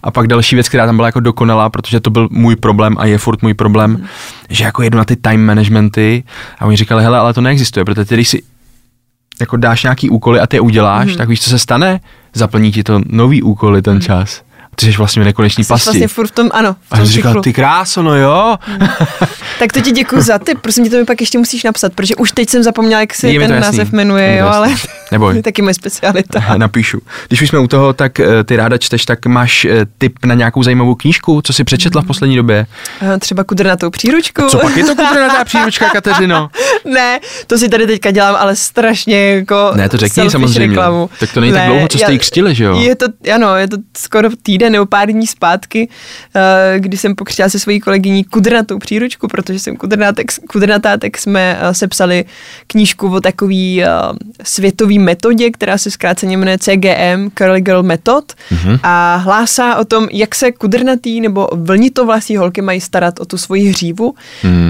A 0.03 0.11
pak 0.11 0.27
další 0.27 0.55
věc, 0.55 0.69
která 0.69 0.85
tam 0.85 0.95
byla 0.95 1.07
jako 1.07 1.19
dokonalá, 1.19 1.69
protože 1.69 1.99
to 1.99 2.09
byl 2.09 2.27
můj 2.31 2.55
problém 2.55 2.95
a 2.99 3.05
je 3.05 3.17
furt 3.17 3.41
můj 3.41 3.53
problém, 3.53 3.91
mm. 3.91 4.05
že 4.49 4.63
jako 4.63 4.83
jedu 4.83 4.97
na 4.97 5.05
ty 5.05 5.15
time 5.15 5.45
managementy 5.45 6.23
a 6.59 6.65
oni 6.65 6.77
říkali, 6.77 7.03
hele, 7.03 7.17
ale 7.17 7.33
to 7.33 7.41
neexistuje, 7.41 7.85
protože 7.85 8.05
ty, 8.05 8.15
když 8.15 8.29
si 8.29 8.43
jako 9.39 9.57
dáš 9.57 9.83
nějaký 9.83 10.09
úkoly 10.09 10.39
a 10.39 10.47
ty 10.47 10.57
je 10.57 10.61
uděláš, 10.61 11.11
mm. 11.11 11.17
tak 11.17 11.29
víš, 11.29 11.41
co 11.41 11.49
se 11.49 11.59
stane? 11.59 11.99
Zaplní 12.33 12.71
ti 12.71 12.83
to 12.83 13.01
nový 13.05 13.43
úkoly 13.43 13.81
ten 13.81 14.01
čas. 14.01 14.43
Ty 14.85 14.91
jsi 14.91 14.97
vlastně 14.97 15.21
v 15.21 15.25
nekoneční 15.25 15.63
Jsi 15.63 15.67
pasti. 15.67 15.85
vlastně 15.89 16.07
furt 16.07 16.27
v 16.27 16.31
tom, 16.31 16.49
ano, 16.53 16.73
v 16.73 16.93
a 16.93 16.95
tom 16.95 17.05
jsem 17.05 17.07
si 17.07 17.13
říkal, 17.13 17.41
ty 17.41 17.53
kráso, 17.53 18.01
no 18.03 18.15
jo. 18.15 18.57
Tak 19.59 19.73
to 19.73 19.81
ti 19.81 19.91
děkuji 19.91 20.21
za 20.21 20.39
ty, 20.39 20.55
prosím 20.55 20.83
tě, 20.83 20.89
to 20.89 20.95
mi 20.97 21.05
pak 21.05 21.21
ještě 21.21 21.37
musíš 21.37 21.63
napsat, 21.63 21.93
protože 21.93 22.15
už 22.15 22.31
teď 22.31 22.49
jsem 22.49 22.63
zapomněla, 22.63 23.01
jak 23.01 23.13
se 23.13 23.27
ten 23.27 23.41
jasný. 23.41 23.55
název 23.59 23.91
jmenuje, 23.91 24.37
jo, 24.37 24.47
ale 24.47 24.69
Neboj. 25.11 25.35
je 25.35 25.43
taky 25.43 25.61
moje 25.61 25.73
specialita. 25.73 26.39
Aha, 26.39 26.57
napíšu. 26.57 26.99
Když 27.27 27.41
už 27.41 27.49
jsme 27.49 27.59
u 27.59 27.67
toho, 27.67 27.93
tak 27.93 28.19
eh, 28.19 28.43
ty 28.43 28.55
ráda 28.55 28.77
čteš, 28.77 29.05
tak 29.05 29.25
máš 29.25 29.65
eh, 29.65 29.85
tip 29.97 30.25
na 30.25 30.35
nějakou 30.35 30.63
zajímavou 30.63 30.95
knížku, 30.95 31.41
co 31.41 31.53
jsi 31.53 31.63
přečetla 31.63 32.01
v 32.01 32.05
poslední 32.05 32.35
době? 32.35 32.65
Eh, 33.01 33.19
Třeba 33.19 33.43
kudrnatou 33.43 33.89
příručku. 33.89 34.41
Co 34.49 34.57
pak 34.59 34.77
je 34.77 34.83
to 34.85 34.95
kudrnatá 34.95 35.43
příručka, 35.45 35.89
Kateřino? 35.89 36.49
ne, 36.93 37.19
to 37.47 37.57
si 37.57 37.69
tady 37.69 37.87
teďka 37.87 38.11
dělám, 38.11 38.35
ale 38.39 38.55
strašně 38.55 39.31
jako 39.35 39.71
Ne, 39.75 39.89
to 39.89 39.97
řekni 39.97 40.29
samozřejmě. 40.29 40.67
Reklamu. 40.67 41.09
Tak 41.19 41.33
to 41.33 41.41
není 41.41 41.53
tak 41.53 41.65
dlouho, 41.67 41.87
co 41.87 41.97
jste 41.97 42.05
já- 42.05 42.11
ji 42.11 42.19
křtili, 42.19 42.55
že 42.55 42.63
jo? 42.63 42.79
Je 42.79 42.95
to, 42.95 43.05
ano, 43.35 43.55
je 43.55 43.67
to 43.67 43.77
skoro 43.97 44.29
týden 44.43 44.70
nebo 44.71 44.85
pár 44.85 45.07
dní 45.11 45.27
zpátky, 45.27 45.89
eh, 46.35 46.79
kdy 46.79 46.97
jsem 46.97 47.15
pokřtila 47.15 47.49
se 47.49 47.59
svojí 47.59 47.79
kolegyní 47.79 48.23
kudrnatou 48.23 48.79
příručku, 48.79 49.27
protože 49.27 49.59
jsem 49.59 49.77
kudrnatá, 49.77 50.11
tak, 50.15 50.25
kudrnatá, 50.51 50.97
tak 50.97 51.17
jsme 51.17 51.57
eh, 51.61 51.73
sepsali 51.73 52.25
knížku 52.67 53.13
o 53.13 53.21
takový 53.21 53.83
eh, 53.83 53.87
světový 54.43 54.99
metodě, 54.99 55.51
která 55.51 55.77
se 55.77 55.91
zkráceně 55.91 56.37
jmenuje 56.37 56.57
CGM, 56.57 57.29
Curly 57.37 57.61
Girl 57.61 57.83
Method 57.83 58.33
Mhm. 58.51 58.79
a 58.83 59.15
hlásá 59.15 59.75
o 59.75 59.85
tom, 59.85 60.07
jak 60.11 60.35
se 60.35 60.51
kudrnatý 60.51 61.21
nebo 61.21 61.47
vlnitovlasí 61.53 62.37
holky 62.37 62.61
mají 62.61 62.81
starat 62.81 63.19
o 63.19 63.25
tu 63.25 63.37
svoji 63.37 63.69
hřívu, 63.69 64.15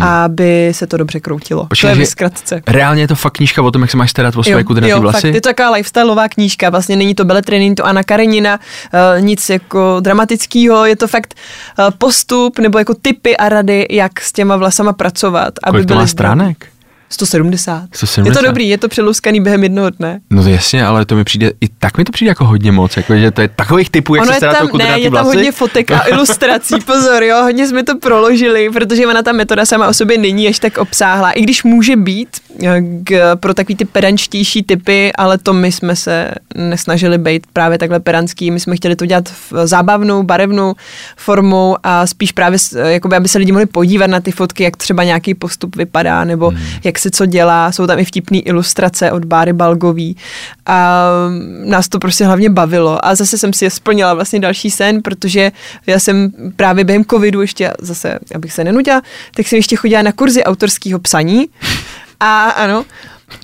aby 0.01 0.69
se 0.71 0.87
to 0.87 0.97
dobře 0.97 1.19
kroutilo. 1.19 1.65
Počkej, 1.65 1.93
to 1.93 1.99
je 1.99 2.05
zkratce. 2.05 2.61
Reálně 2.67 3.03
je 3.03 3.07
to 3.07 3.15
fakt 3.15 3.33
knížka 3.33 3.61
o 3.61 3.71
tom, 3.71 3.81
jak 3.81 3.91
se 3.91 3.97
máš 3.97 4.11
starat 4.11 4.35
o 4.37 4.43
svoje 4.43 4.63
kudrnaté 4.63 4.95
vlasy? 4.95 5.21
Fakt, 5.21 5.33
je 5.35 5.41
to 5.41 5.49
taková 5.49 5.71
lifestyleová 5.71 6.29
knížka, 6.29 6.69
vlastně 6.69 6.95
není 6.95 7.15
to 7.15 7.25
Beletry, 7.25 7.59
není 7.59 7.75
to 7.75 7.85
Anna 7.85 8.03
Karenina, 8.03 8.59
uh, 9.17 9.21
nic 9.25 9.49
jako 9.49 9.80
dramatického, 9.99 10.85
je 10.85 10.95
to 10.95 11.07
fakt 11.07 11.33
uh, 11.79 11.85
postup 11.97 12.59
nebo 12.59 12.79
jako 12.79 12.93
typy 12.93 13.37
a 13.37 13.49
rady, 13.49 13.87
jak 13.89 14.21
s 14.21 14.31
těma 14.31 14.55
vlasama 14.57 14.93
pracovat. 14.93 15.53
Aby 15.63 15.71
Kolik 15.71 15.87
to 15.87 15.93
byly 15.93 16.03
má 16.03 16.07
stránek? 16.07 16.70
170. 17.11 17.83
170. 17.93 18.29
Je 18.31 18.41
to 18.41 18.47
dobrý, 18.47 18.69
je 18.69 18.77
to 18.77 18.87
přelouskaný 18.89 19.41
během 19.41 19.63
jednoho 19.63 19.89
dne. 19.89 20.19
No 20.29 20.47
jasně, 20.47 20.85
ale 20.85 21.05
to 21.05 21.15
mi 21.15 21.23
přijde, 21.23 21.51
i 21.61 21.67
tak 21.79 21.97
mi 21.97 22.03
to 22.03 22.11
přijde 22.11 22.29
jako 22.29 22.45
hodně 22.45 22.71
moc, 22.71 22.97
jako, 22.97 23.17
že 23.17 23.31
to 23.31 23.41
je 23.41 23.47
takových 23.47 23.89
typů, 23.89 24.15
jak 24.15 24.23
ono 24.23 24.33
se 24.39 24.49
o 24.49 24.53
tam, 24.53 24.67
ne, 24.77 24.99
je 24.99 25.11
tam 25.11 25.25
hodně 25.25 25.51
fotek 25.51 25.91
a 25.91 25.99
ilustrací, 26.07 26.75
pozor, 26.85 27.23
jo, 27.23 27.41
hodně 27.41 27.67
jsme 27.67 27.83
to 27.83 27.97
proložili, 27.97 28.69
protože 28.69 29.07
ona 29.07 29.21
ta 29.21 29.31
metoda 29.31 29.65
sama 29.65 29.87
o 29.87 29.93
sobě 29.93 30.17
není 30.17 30.47
až 30.47 30.59
tak 30.59 30.77
obsáhlá, 30.77 31.31
i 31.31 31.41
když 31.41 31.63
může 31.63 31.95
být 31.95 32.27
eh, 32.63 32.81
k, 33.03 33.35
pro 33.35 33.53
takový 33.53 33.75
ty 33.75 33.85
pedančtější 33.85 34.63
typy, 34.63 35.13
ale 35.13 35.37
to 35.37 35.53
my 35.53 35.71
jsme 35.71 35.95
se 35.95 36.31
nesnažili 36.55 37.17
být 37.17 37.47
právě 37.53 37.77
takhle 37.77 37.99
pedanský, 37.99 38.51
my 38.51 38.59
jsme 38.59 38.75
chtěli 38.75 38.95
to 38.95 39.05
dělat 39.05 39.29
v 39.29 39.67
zábavnou, 39.67 40.23
barevnou 40.23 40.75
formou 41.17 41.75
a 41.83 42.07
spíš 42.07 42.31
právě, 42.31 42.59
eh, 42.75 42.91
jakoby, 42.91 43.15
aby 43.15 43.27
se 43.27 43.37
lidi 43.37 43.51
mohli 43.51 43.65
podívat 43.65 44.07
na 44.07 44.19
ty 44.19 44.31
fotky, 44.31 44.63
jak 44.63 44.77
třeba 44.77 45.03
nějaký 45.03 45.33
postup 45.33 45.75
vypadá, 45.75 46.23
nebo 46.23 46.49
hmm. 46.49 46.59
jak 46.83 46.99
se 47.01 47.11
co 47.11 47.25
dělá, 47.25 47.71
jsou 47.71 47.87
tam 47.87 47.99
i 47.99 48.05
vtipné 48.05 48.39
ilustrace 48.39 49.11
od 49.11 49.25
Báry 49.25 49.53
Balgový 49.53 50.17
a 50.65 51.05
nás 51.63 51.89
to 51.89 51.99
prostě 51.99 52.25
hlavně 52.25 52.49
bavilo. 52.49 53.05
A 53.05 53.15
zase 53.15 53.37
jsem 53.37 53.53
si 53.53 53.69
splnila 53.69 54.13
vlastně 54.13 54.39
další 54.39 54.71
sen, 54.71 55.01
protože 55.01 55.51
já 55.87 55.99
jsem 55.99 56.31
právě 56.55 56.83
během 56.83 57.05
covidu 57.05 57.41
ještě 57.41 57.73
zase, 57.79 58.19
abych 58.35 58.53
se 58.53 58.63
nenudila, 58.63 59.01
tak 59.35 59.47
jsem 59.47 59.57
ještě 59.57 59.75
chodila 59.75 60.01
na 60.01 60.11
kurzy 60.11 60.43
autorského 60.43 60.99
psaní. 60.99 61.45
A 62.19 62.49
ano, 62.49 62.85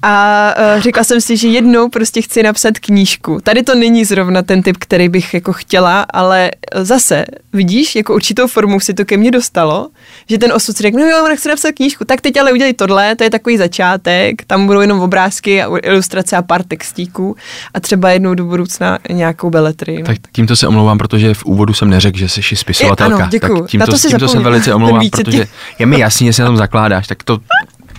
A 0.02 0.54
uh, 0.76 0.82
řekla 0.82 1.04
jsem 1.04 1.22
si, 1.22 1.38
že 1.38 1.48
jednou 1.48 1.90
prostě 1.90 2.22
chci 2.22 2.44
napsat 2.44 2.80
knížku. 2.80 3.40
Tady 3.44 3.64
to 3.64 3.76
není 3.76 4.06
zrovna 4.06 4.42
ten 4.42 4.64
typ, 4.64 4.78
který 4.80 5.10
bych 5.10 5.34
jako 5.34 5.54
chtěla, 5.54 6.06
ale 6.14 6.52
zase, 6.76 7.26
vidíš, 7.54 7.96
jako 7.96 8.16
určitou 8.16 8.48
formou 8.48 8.80
si 8.80 8.94
to 8.94 9.06
ke 9.06 9.18
mně 9.18 9.32
dostalo, 9.32 9.90
že 10.30 10.38
ten 10.38 10.52
osud 10.54 10.78
si 10.78 10.84
řekl, 10.84 10.98
no 10.98 11.06
jo, 11.06 11.36
chce 11.36 11.50
napsat 11.50 11.72
knížku, 11.72 12.06
tak 12.06 12.22
teď 12.22 12.38
ale 12.38 12.52
udělej 12.52 12.74
tohle, 12.74 13.16
to 13.16 13.24
je 13.24 13.30
takový 13.30 13.58
začátek, 13.58 14.46
tam 14.46 14.66
budou 14.66 14.82
jenom 14.82 15.00
obrázky 15.00 15.64
a 15.64 15.78
ilustrace 15.84 16.38
a 16.38 16.42
pár 16.42 16.64
textíků 16.64 17.36
a 17.74 17.80
třeba 17.80 18.10
jednou 18.10 18.34
do 18.34 18.46
budoucna 18.46 19.00
nějakou 19.10 19.50
beletry. 19.50 19.98
No. 19.98 20.06
Tak 20.06 20.18
tímto 20.32 20.56
se 20.56 20.68
omlouvám, 20.68 20.98
protože 20.98 21.34
v 21.34 21.46
úvodu 21.46 21.74
jsem 21.74 21.90
neřekl, 21.90 22.18
že 22.18 22.30
jsi 22.30 22.56
spisovatelka. 22.56 23.16
Je, 23.16 23.22
ano, 23.22 23.30
děkuju. 23.32 23.62
Tak 23.62 23.70
tímto, 23.70 23.82
Na 23.82 23.86
to 23.86 23.98
si 23.98 24.08
tímto 24.08 24.28
se 24.28 24.40
velice 24.40 24.74
omlouvám, 24.74 25.10
protože 25.10 25.48
je 25.80 25.86
mi 25.86 26.00
jasný, 26.00 26.28
že 26.28 26.34
si 26.34 26.42
na 26.42 26.48
tom 26.48 26.58
zakládáš, 26.58 27.08
tak 27.08 27.24
to 27.24 27.40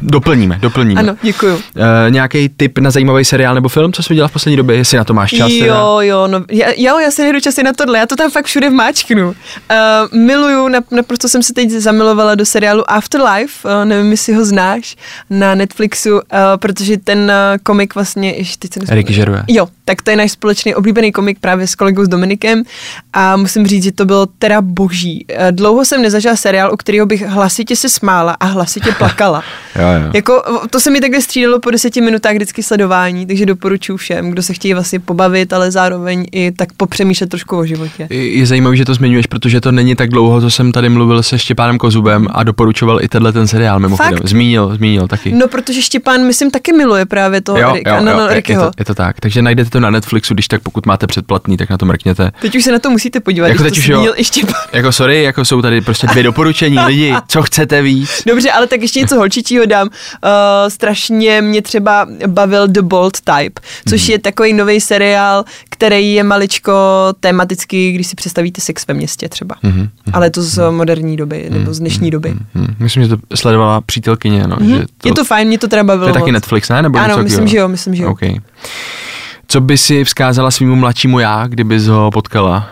doplníme, 0.02 0.58
doplníme. 0.62 1.00
Ano, 1.00 1.16
děkuju. 1.22 1.54
Uh, 1.54 1.62
nějaký 2.08 2.48
tip 2.48 2.78
na 2.78 2.90
zajímavý 2.90 3.24
seriál 3.24 3.54
nebo 3.54 3.68
film, 3.68 3.92
co 3.92 4.02
jsi 4.02 4.08
viděla 4.08 4.28
v 4.28 4.32
poslední 4.32 4.56
době, 4.56 4.76
jestli 4.76 4.98
na 4.98 5.04
to 5.04 5.14
máš 5.14 5.30
čas? 5.30 5.52
teda? 5.52 5.66
Jo, 5.66 5.98
jo, 6.00 6.26
no, 6.26 6.44
já, 6.50 6.66
jo, 6.76 6.98
já 6.98 7.10
se 7.10 7.22
nejdu 7.22 7.40
časy 7.40 7.62
na 7.62 7.72
tohle, 7.72 7.98
já 7.98 8.06
to 8.06 8.16
tam 8.16 8.30
fakt 8.30 8.44
všude 8.44 8.70
vmáčknu. 8.70 9.28
Uh, 9.28 9.34
miluju, 10.18 10.68
nap, 10.68 10.84
naprosto 10.90 11.28
jsem 11.28 11.42
se 11.42 11.54
teď 11.54 11.70
zamilovala 11.70 12.34
do 12.34 12.46
seriálu 12.46 12.90
Afterlife, 12.90 13.68
uh, 13.68 13.84
nevím, 13.84 14.10
jestli 14.10 14.32
ho 14.32 14.44
znáš, 14.44 14.96
na 15.30 15.54
Netflixu, 15.54 16.14
uh, 16.14 16.20
protože 16.56 16.96
ten 16.96 17.18
uh, 17.18 17.58
komik 17.62 17.94
vlastně, 17.94 18.30
ještě 18.30 18.68
teď 18.68 18.86
se. 18.86 18.94
Ricky 18.94 19.14
Gervais. 19.14 19.44
Jo, 19.48 19.68
tak 19.84 20.02
to 20.02 20.10
je 20.10 20.16
náš 20.16 20.32
společný 20.32 20.74
oblíbený 20.74 21.12
komik 21.12 21.38
právě 21.40 21.66
s 21.66 21.74
kolegou 21.74 22.04
s 22.04 22.08
Dominikem 22.08 22.62
a 23.12 23.36
musím 23.36 23.66
říct, 23.66 23.84
že 23.84 23.92
to 23.92 24.04
bylo 24.04 24.26
teda 24.26 24.60
boží. 24.60 25.26
Uh, 25.30 25.36
dlouho 25.50 25.84
jsem 25.84 26.02
nezažila 26.02 26.36
seriál, 26.36 26.72
u 26.72 26.76
kterého 26.76 27.06
bych 27.06 27.22
hlasitě 27.22 27.76
se 27.76 27.88
smála 27.88 28.36
a 28.40 28.46
hlasitě 28.46 28.92
plakala. 28.92 29.42
Jo, 29.78 29.84
jo. 30.04 30.10
Jako, 30.14 30.42
to 30.70 30.80
se 30.80 30.90
mi 30.90 31.00
takhle 31.00 31.20
střídalo 31.20 31.58
po 31.60 31.70
deseti 31.70 32.00
minutách 32.00 32.34
vždycky 32.34 32.62
sledování, 32.62 33.26
takže 33.26 33.46
doporučuji 33.46 33.96
všem, 33.96 34.30
kdo 34.30 34.42
se 34.42 34.52
chtějí 34.52 34.74
vlastně 34.74 35.00
pobavit, 35.00 35.52
ale 35.52 35.70
zároveň 35.70 36.26
i 36.32 36.52
tak 36.52 36.68
popřemýšlet 36.76 37.30
trošku 37.30 37.56
o 37.58 37.66
životě. 37.66 38.06
Je 38.10 38.46
zajímavé, 38.46 38.76
že 38.76 38.84
to 38.84 38.94
zmiňuješ, 38.94 39.26
protože 39.26 39.60
to 39.60 39.72
není 39.72 39.96
tak 39.96 40.10
dlouho, 40.10 40.40
co 40.40 40.50
jsem 40.50 40.72
tady 40.72 40.88
mluvil 40.88 41.22
se 41.22 41.38
Štěpánem 41.38 41.78
Kozubem 41.78 42.26
a 42.32 42.42
doporučoval 42.42 43.02
i 43.02 43.08
tenhle 43.08 43.32
ten 43.32 43.46
seriál 43.46 43.80
mimochodem. 43.80 44.18
Fakt? 44.18 44.28
Zmínil, 44.28 44.76
zmínil 44.76 45.08
taky. 45.08 45.32
No, 45.32 45.48
protože 45.48 45.82
Štěpán, 45.82 46.26
myslím, 46.26 46.50
taky 46.50 46.72
miluje 46.72 47.06
právě 47.06 47.40
toho 47.40 47.58
jo, 47.58 47.70
Erika, 47.70 47.96
jo, 47.96 48.04
no, 48.04 48.10
jo, 48.10 48.18
no, 48.18 48.24
je, 48.24 48.30
je, 48.30 48.34
Rickyho. 48.36 48.62
to, 48.62 48.70
je 48.78 48.84
to 48.84 48.94
tak. 48.94 49.20
Takže 49.20 49.42
najdete 49.42 49.70
to 49.70 49.80
na 49.80 49.90
Netflixu, 49.90 50.34
když 50.34 50.48
tak 50.48 50.62
pokud 50.62 50.86
máte 50.86 51.06
předplatný, 51.06 51.56
tak 51.56 51.70
na 51.70 51.78
to 51.78 51.86
mrkněte. 51.86 52.30
Teď 52.40 52.56
už 52.56 52.64
se 52.64 52.72
na 52.72 52.78
to 52.78 52.90
musíte 52.90 53.20
podívat, 53.20 53.48
Jako 53.48 53.62
teď 53.62 53.74
to 53.74 53.78
už 53.78 53.88
jo. 53.88 54.12
i 54.16 54.24
Štěpán. 54.24 54.54
Jako 54.72 54.92
sorry, 54.92 55.22
jako 55.22 55.44
jsou 55.44 55.62
tady 55.62 55.80
prostě 55.80 56.06
dvě 56.06 56.22
doporučení 56.22 56.78
lidi, 56.78 57.14
co 57.28 57.42
chcete 57.42 57.82
víc. 57.82 58.22
Dobře, 58.26 58.50
ale 58.50 58.66
tak 58.66 58.82
ještě 58.82 59.00
něco 59.00 59.16
holčičího 59.16 59.66
dám. 59.68 59.88
Uh, 59.88 60.30
strašně 60.68 61.40
mě 61.42 61.62
třeba 61.62 62.06
bavil 62.26 62.68
The 62.68 62.82
Bold 62.82 63.20
Type, 63.20 63.60
což 63.88 64.02
Mhm. 64.02 64.10
je 64.12 64.18
takový 64.18 64.52
nový 64.52 64.80
seriál, 64.80 65.44
který 65.70 66.14
je 66.14 66.24
maličko 66.24 66.72
tematický, 67.20 67.92
když 67.92 68.06
si 68.06 68.16
představíte 68.16 68.60
sex 68.60 68.86
ve 68.86 68.94
městě 68.94 69.28
třeba. 69.28 69.54
Mhm, 69.62 69.88
Ale 70.12 70.30
to 70.30 70.42
z 70.42 70.70
moderní 70.70 71.16
doby, 71.16 71.46
nebo 71.50 71.74
z 71.74 71.78
dnešní 71.78 72.10
doby. 72.10 72.34
Hm, 72.54 72.74
myslím, 72.78 73.02
že 73.02 73.08
to 73.08 73.36
sledovala 73.36 73.80
přítelkyně, 73.80 74.46
no. 74.46 74.56
Mhm. 74.60 74.68
Že 74.70 74.84
to, 74.98 75.08
Je 75.08 75.14
to 75.14 75.24
fajn, 75.24 75.48
mě 75.48 75.58
to 75.58 75.68
teda 75.68 75.84
bavilo 75.84 76.04
to 76.06 76.08
je 76.08 76.12
taky 76.12 76.32
moc. 76.32 76.32
Netflix, 76.32 76.68
ne? 76.68 76.82
Nebo 76.82 76.98
Ano, 76.98 77.08
něco 77.08 77.22
myslím, 77.22 77.30
takového? 77.38 77.50
že 77.50 77.56
jo, 77.56 77.68
myslím, 77.68 77.94
že 77.94 78.02
jo. 78.02 78.10
Okay. 78.10 78.34
Co 79.48 79.60
by 79.60 79.78
si 79.78 80.04
vzkázala 80.04 80.50
svýmu 80.50 80.76
mladšímu 80.76 81.18
já, 81.18 81.46
kdybys 81.46 81.86
ho 81.86 82.10
potkala? 82.10 82.68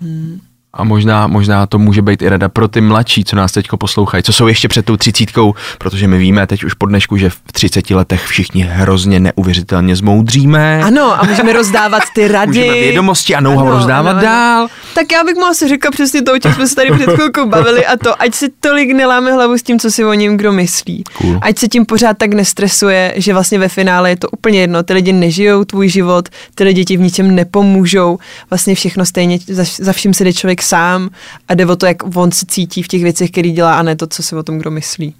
Hmm. 0.00 0.40
A 0.72 0.84
možná, 0.84 1.26
možná 1.26 1.66
to 1.66 1.78
může 1.78 2.02
být 2.02 2.22
i 2.22 2.28
rada 2.28 2.48
pro 2.48 2.68
ty 2.68 2.80
mladší, 2.80 3.24
co 3.24 3.36
nás 3.36 3.52
teďko 3.52 3.76
poslouchají, 3.76 4.22
co 4.22 4.32
jsou 4.32 4.46
ještě 4.46 4.68
před 4.68 4.84
tou 4.84 4.96
třicítkou, 4.96 5.54
protože 5.78 6.08
my 6.08 6.18
víme 6.18 6.46
teď 6.46 6.64
už 6.64 6.74
po 6.74 6.86
dnešku, 6.86 7.16
že 7.16 7.30
v 7.30 7.52
30 7.52 7.90
letech 7.90 8.26
všichni 8.26 8.62
hrozně 8.62 9.20
neuvěřitelně 9.20 9.96
zmoudříme. 9.96 10.82
Ano, 10.84 11.22
a 11.22 11.26
můžeme 11.26 11.52
rozdávat 11.52 12.02
ty 12.14 12.28
rady. 12.28 12.48
Můžeme 12.48 12.72
vědomosti 12.72 13.34
a 13.34 13.40
know-how 13.40 13.66
Ano, 13.66 13.76
rozdávat 13.76 14.10
ano, 14.10 14.18
ano. 14.18 14.28
dál. 14.28 14.68
Tak 14.94 15.12
já 15.12 15.24
bych 15.24 15.34
mu 15.34 15.44
asi 15.44 15.68
řekla 15.68 15.90
přesně 15.90 16.22
to, 16.22 16.32
o 16.32 16.38
čem 16.38 16.54
jsme 16.54 16.68
se 16.68 16.74
tady 16.74 16.90
před 16.90 17.10
chvilkou 17.14 17.48
bavili 17.48 17.86
a 17.86 17.96
to, 17.96 18.22
ať 18.22 18.34
si 18.34 18.48
tolik 18.60 18.92
neláme 18.92 19.32
hlavu 19.32 19.58
s 19.58 19.62
tím, 19.62 19.78
co 19.78 19.90
si 19.90 20.04
o 20.04 20.12
něm 20.14 20.36
kdo 20.36 20.52
myslí. 20.52 21.04
Cool. 21.18 21.38
Ať 21.42 21.58
se 21.58 21.68
tím 21.68 21.86
pořád 21.86 22.18
tak 22.18 22.32
nestresuje, 22.32 23.14
že 23.16 23.32
vlastně 23.32 23.58
ve 23.58 23.68
finále 23.68 24.10
je 24.10 24.16
to 24.16 24.28
úplně 24.28 24.60
jedno. 24.60 24.82
Ty 24.82 24.92
lidi 24.92 25.12
nežijou 25.12 25.64
tvůj 25.64 25.88
život, 25.88 26.28
ty 26.54 26.64
lidi 26.64 26.84
ti 26.84 26.96
v 26.96 27.00
ničem 27.00 27.34
nepomůžou. 27.34 28.18
Vlastně 28.50 28.74
všechno 28.74 29.06
stejně, 29.06 29.38
za, 29.48 29.64
za 29.78 29.92
vším 29.92 30.14
se 30.14 30.24
jde 30.24 30.32
člověk 30.32 30.57
sám 30.62 31.10
a 31.48 31.54
jde 31.54 31.66
o 31.66 31.76
to, 31.76 31.86
jak 31.86 32.16
on 32.16 32.32
se 32.32 32.46
cítí 32.48 32.82
v 32.82 32.88
těch 32.88 33.02
věcech, 33.02 33.30
které 33.30 33.48
dělá 33.50 33.78
a 33.78 33.82
ne 33.82 33.96
to, 33.96 34.06
co 34.06 34.22
si 34.22 34.36
o 34.36 34.42
tom 34.42 34.58
kdo 34.58 34.70
myslí. 34.70 35.14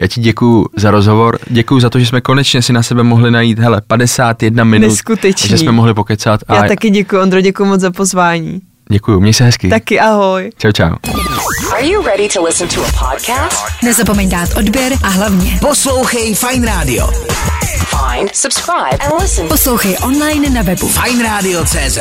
Já 0.00 0.06
ti 0.06 0.20
děkuji 0.20 0.66
za 0.76 0.90
rozhovor, 0.90 1.38
děkuji 1.50 1.80
za 1.80 1.90
to, 1.90 1.98
že 1.98 2.06
jsme 2.06 2.20
konečně 2.20 2.62
si 2.62 2.72
na 2.72 2.82
sebe 2.82 3.02
mohli 3.02 3.30
najít, 3.30 3.58
hele, 3.58 3.80
51 3.86 4.64
minut, 4.64 4.88
Neskutečný. 4.88 5.48
že 5.48 5.58
jsme 5.58 5.72
mohli 5.72 5.94
pokecat. 5.94 6.40
Já 6.48 6.54
A 6.62 6.68
taky 6.68 6.90
děkuji, 6.90 7.22
Ondro, 7.22 7.40
děkuji 7.40 7.64
moc 7.64 7.80
za 7.80 7.90
pozvání. 7.90 8.60
děkuji, 8.90 9.20
měj 9.20 9.34
se 9.34 9.44
hezky. 9.44 9.68
Taky 9.68 10.00
ahoj. 10.00 10.50
Čau, 10.58 10.72
čau. 10.72 10.94
Are 11.72 11.86
you 11.86 12.02
ready 12.02 12.28
to 12.28 12.44
listen 12.44 12.68
to 12.68 12.84
a 12.84 13.10
podcast? 13.10 13.56
Nezapomeň 13.84 14.28
dát 14.30 14.48
odběr 14.56 14.92
a 15.02 15.08
hlavně 15.08 15.58
Poslouchej 15.60 16.34
Fine 16.34 16.66
Radio. 16.66 17.06
Find, 17.86 18.36
subscribe, 18.36 18.98
and 19.00 19.22
listen. 19.22 19.48
poslouchej 19.48 19.96
online 20.02 20.50
na 20.50 20.62
webu 20.62 20.88
Fine 20.88 21.22
Radio 21.22 21.64
CZ. 21.64 21.98